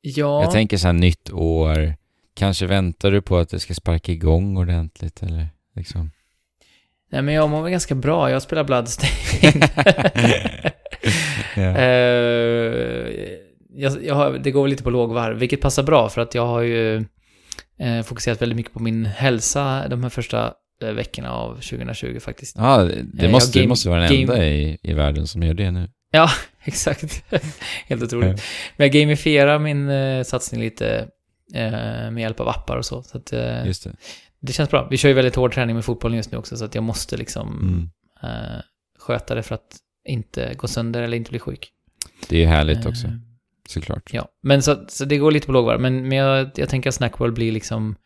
[0.00, 1.94] ja, Jag tänker så här nytt år,
[2.34, 6.10] kanske väntar du på att det ska sparka igång ordentligt eller liksom?
[7.10, 8.30] nej men jag mår väl ganska bra.
[8.30, 9.68] Jag spelar Bloodstained.
[11.56, 11.76] ja.
[11.78, 13.12] Eh,
[13.74, 16.60] jag, jag har, det går lite på lågvarv, vilket passar bra för att jag har
[16.60, 16.96] ju
[17.78, 22.56] eh, fokuserat väldigt mycket på min hälsa de här första veckorna av 2020 faktiskt.
[22.58, 25.26] Ja, det, det Eh, måste, du game- måste vara den game- enda i, i världen
[25.26, 25.88] som gör det nu.
[26.10, 26.30] Ja,
[26.64, 27.24] exakt.
[27.88, 28.42] Helt otroligt.
[28.76, 31.08] Men jag gamifierar min eh, satsning lite
[31.54, 31.70] eh,
[32.10, 33.02] med hjälp av appar och så.
[33.02, 33.90] Så att, eh, Just det.
[34.40, 34.88] det känns bra.
[34.90, 37.16] Vi kör ju väldigt hård träning med fotbollen just nu också, så att jag måste
[37.16, 37.90] liksom Mm.
[38.22, 38.60] eh,
[38.98, 39.76] sköta det för att
[40.08, 41.68] inte gå sönder eller inte bli sjuk.
[42.28, 43.12] Det är ju härligt också, Eh,
[43.68, 44.10] såklart.
[44.12, 45.80] Ja, men så, så det går lite på lågvarv.
[45.80, 47.96] Men, men jag, jag tänker att Snackworld blir liksom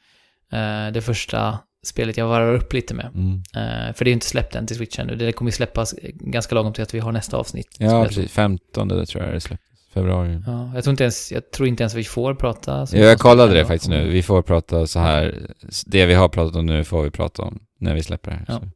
[0.52, 3.10] eh, det första spelet jag varvar upp lite med.
[3.14, 3.42] Mm.
[3.54, 5.16] Eh, för det är ju inte släppt än till Switch ännu.
[5.16, 7.76] Det kommer ju släppas ganska lagom till att vi har nästa avsnitt.
[7.78, 8.32] Ja, precis.
[8.32, 9.68] 15 det tror jag det släpptes.
[9.94, 10.42] Februari.
[10.46, 12.86] Ja, jag, tror inte ens, jag tror inte ens vi får prata.
[12.92, 14.08] Ja, jag kollade det faktiskt nu.
[14.08, 15.48] Vi får prata så här.
[15.86, 18.44] Det vi har pratat om nu får vi prata om när vi släpper det här.
[18.48, 18.60] Ja.
[18.60, 18.68] Så.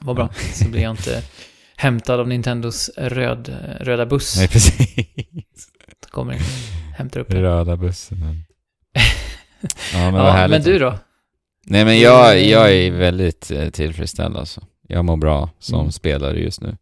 [0.00, 0.28] Vad bra.
[0.52, 1.22] Så blir jag inte
[1.76, 4.36] hämtad av Nintendos röd, röda buss.
[4.36, 5.68] Nej, precis.
[6.04, 6.42] Så kommer den,
[6.96, 7.42] hämtar upp den.
[7.42, 8.18] Röda bussen.
[9.92, 10.98] Ja, men Ja, men du då?
[11.70, 14.60] Nej, men jag, jag är väldigt eh, tillfredsställd alltså.
[14.88, 15.92] Jag mår bra som Mm.
[15.92, 16.76] spelare just nu.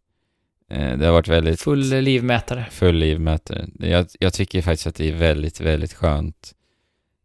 [0.70, 2.66] Eh, Det har varit väldigt Full livmätare.
[2.70, 3.66] full livmätare.
[3.78, 6.52] Jag, jag tycker faktiskt att det är väldigt, väldigt skönt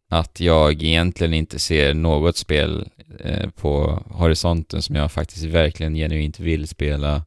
[0.08, 6.40] att jag egentligen inte ser något spel eh, på horisonten som jag faktiskt verkligen genuint
[6.40, 7.24] vill spela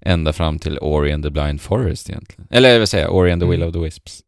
[0.00, 2.48] ända fram till Ori and the Blind Forest egentligen.
[2.50, 3.68] Eller jag vill säga Ori and the Will Mm.
[3.68, 4.22] of the Wisps.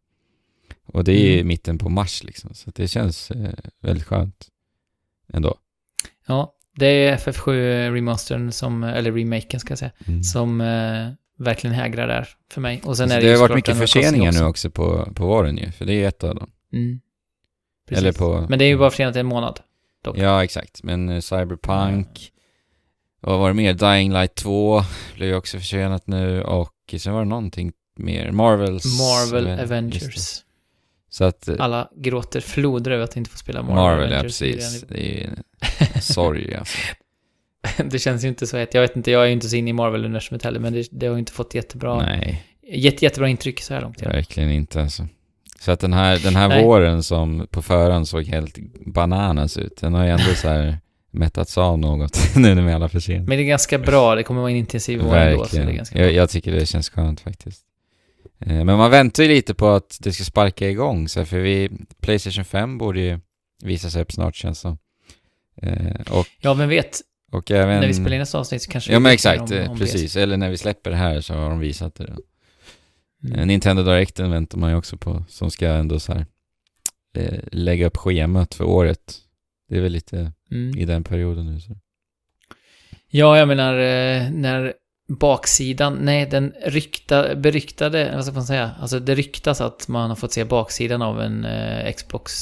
[0.86, 1.47] Och det är i Mm.
[1.48, 3.51] mitten på mars liksom, så att det känns eh,
[3.82, 4.48] väldigt skönt
[5.32, 5.56] ändå.
[6.26, 7.50] Ja, det är FF7
[7.94, 10.22] remastern som, eller remaken ska jag säga, Mm.
[10.22, 12.80] som eh, verkligen hägrar där för mig.
[12.84, 14.70] Och sen Så är det, det, har varit mycket förseningar nu också.
[14.70, 16.50] på, på våren ju, för det är ett av dem.
[16.72, 17.00] Mm.
[17.90, 18.46] Eller på...
[18.48, 19.60] Men det är ju bara försenat en månad.
[20.05, 20.18] dock.
[20.18, 20.82] Ja, exakt.
[20.82, 22.32] Men eh, Cyberpunk,
[23.20, 23.74] vad var det mer?
[23.74, 24.82] Dying Light 2
[25.14, 28.30] blev ju också försenat nu och sen var det någonting mer.
[28.30, 28.84] Marvels...
[28.84, 29.62] Marvel det.
[29.62, 30.44] Avengers.
[31.10, 31.48] Så att...
[31.48, 34.85] eh, Alla gråter floder över att inte få spela Marvel, Marvel, ja precis.
[34.89, 35.24] Det är ju
[35.94, 36.78] en sorg alltså.
[37.85, 38.74] det känns ju inte så hett.
[38.74, 41.06] Jag vet inte, jag är ju inte så inne i Marvel-universumet heller, men det, det
[41.06, 44.02] har ju inte fått jättebra, Nej, jätte, jättebra intryck så här långt.
[44.02, 45.06] Verkligen inte alltså.
[45.60, 46.64] Så att den här, den här Nej.
[46.64, 50.78] våren som på förhand såg helt bananas ut, den har ju ändå så här
[51.10, 53.26] mättats av något nu med alla förseningar.
[53.28, 55.72] Men det är ganska bra, det kommer vara en intensiv vår ändå, så det är
[55.72, 57.62] ganska Jag, jag tycker det känns skönt faktiskt.
[58.40, 61.70] Eh, Men man väntar ju lite på att det ska sparka igång, så för vi,
[62.01, 63.20] Playstation 5 borde ju
[63.62, 64.78] visa sig upp snart känns som.
[65.62, 67.01] Eh, Och, Ja, vem vet,
[67.32, 67.81] och även...
[67.81, 70.16] när vi spelar in nästa avsnitt så kanske Ja men exakt, om- eh, om precis.
[70.16, 72.05] Eller när vi släpper det här så har de visat det.
[72.06, 72.19] PS.
[73.35, 73.48] Mm.
[73.48, 76.27] Nintendo Directen väntar man ju också på, som ska ändå så här
[77.16, 79.19] eh, lägga upp schemat för året.
[79.69, 80.78] Det är väl lite Mm.
[80.78, 81.60] i den perioden nu.
[81.60, 81.77] Så.
[83.10, 83.74] Ja, jag menar
[84.31, 84.74] när
[85.09, 90.16] baksidan, nej den rykta, beryktade, vad ska man säga, alltså det ryktas att man har
[90.16, 92.32] fått se baksidan av en eh, Xbox.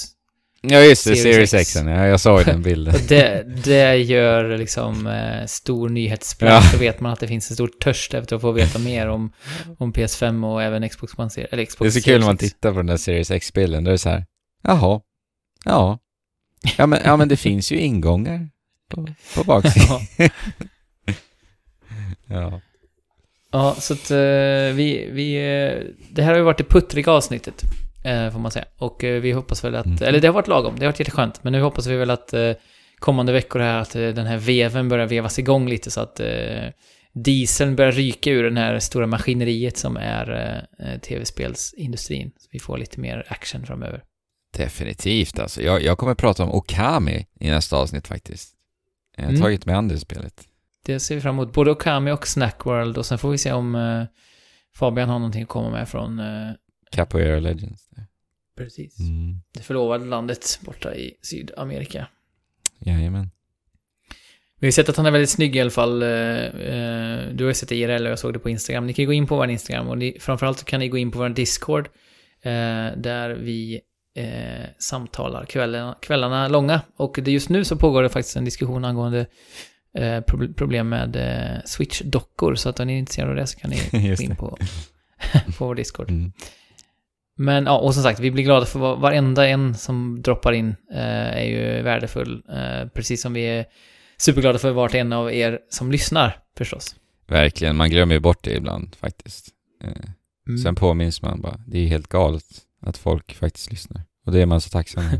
[0.61, 1.77] Ja just det, Series Series X.
[1.77, 1.87] X.
[1.87, 2.95] Ja, jag såg den bilden.
[2.95, 6.71] Och det, det gör liksom eh, stor nyhetsspridning, Ja.
[6.73, 9.33] då vet man att det finns en stor törst efter att få veta mer om,
[9.79, 12.37] om PS5 och även Xbox One Series, eller Xbox Det är så kul när man
[12.37, 14.25] tittar på den där Series X-bilden, då är det så här,
[14.63, 15.01] jaha,
[15.65, 15.99] Ja.
[16.79, 18.49] Ja men, ja, men det finns ju ingångar
[18.91, 20.01] på, på baksidan.
[22.27, 22.61] Ja.
[23.51, 24.11] Ja, så att
[24.77, 25.35] vi, vi...
[26.11, 27.63] Det här har ju varit det puttriga avsnittet.
[28.33, 28.65] Får man säga.
[28.77, 29.87] Och vi hoppas väl att...
[29.87, 29.99] Mm.
[30.03, 31.45] Eller det har varit lagom, det har varit jätteskönt.
[31.45, 32.35] Men nu hoppas vi väl att
[32.99, 36.21] kommande veckor här att den här veven börjar vevas igång lite så att
[37.13, 42.31] dieseln börjar ryka ur den här stora maskineriet som är eh, tv-spelsindustrin.
[42.39, 44.03] Så vi får lite mer action framöver.
[44.57, 45.63] Definitivt alltså.
[45.63, 48.55] Jag, jag kommer prata om Okami i nästa avsnitt faktiskt.
[49.17, 49.43] Jag har mm.
[49.43, 50.45] tagit mig an det spelet.
[50.87, 51.53] Det ser vi fram emot.
[51.53, 54.05] Både Okami och Snackworld och sen får vi se om eh,
[54.75, 56.19] Fabian har någonting att komma med från...
[56.19, 56.51] Eh,
[56.91, 57.89] Capoeira Legends.
[58.57, 59.01] Precis.
[59.01, 59.41] Mm.
[59.55, 62.07] Det förlovade landet borta i Sydamerika.
[62.79, 63.31] Jajamän.
[64.61, 66.03] Vi har sett att han är väldigt snygg i alla fall.
[66.03, 68.87] Eh, eh, du har ju sett det IRL och jag såg det på Instagram.
[68.87, 71.11] Ni kan ju gå in på vår Instagram och ni, framförallt kan ni gå in
[71.11, 71.89] på vår Discord.
[72.43, 72.53] Eh,
[72.97, 73.81] där vi
[74.79, 76.81] samtalar kvällarna, kvällarna långa.
[76.97, 79.27] Och det just nu så pågår det faktiskt en diskussion angående
[80.57, 81.17] problem med
[81.65, 82.55] Switch-dockor.
[82.55, 84.59] Så att om ni är intresserade av det så kan ni gå in på,
[85.59, 86.11] på vår Discord.
[86.11, 86.33] Mm.
[87.39, 91.45] Men ja, och som sagt, vi blir glada för varenda en som droppar in är
[91.45, 92.43] ju värdefull.
[92.95, 93.65] precis som vi är
[94.19, 96.97] superglada för vart en av er som lyssnar förstås.
[97.27, 99.49] Verkligen, man glömmer ju bort det ibland faktiskt.
[99.85, 99.91] Eh,
[100.49, 100.59] mm.
[100.59, 102.45] Sen påminns man bara, det är helt galet
[102.83, 104.03] att folk faktiskt lyssnar.
[104.27, 105.05] Och det är man så tacksam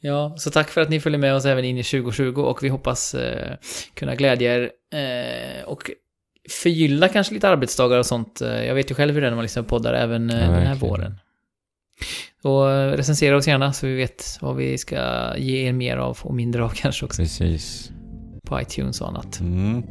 [0.00, 2.68] Ja, så tack för att ni följer med oss även in i 2020 och vi
[2.68, 3.56] hoppas eh,
[3.94, 5.90] kunna glädja er eh, och
[6.50, 8.40] förgylla kanske lite arbetsdagar och sånt.
[8.40, 10.50] Eh, jag vet ju själv hur det är när man på poddar även eh, ja,
[10.50, 11.18] den här våren.
[12.42, 16.18] Och eh, recensera oss gärna så vi vet vad vi ska ge er mer av
[16.22, 17.22] och mindre av kanske också.
[17.22, 17.92] Precis
[18.48, 19.40] på iTunes och annat.
[19.40, 19.82] Mm.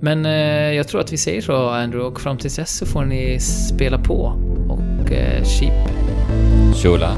[0.00, 3.04] Men eh, jag tror att vi säger så Andrew och fram tills dess så får
[3.04, 4.38] ni spela på
[4.68, 5.90] och eh, Sheep.
[6.82, 7.16] Shula.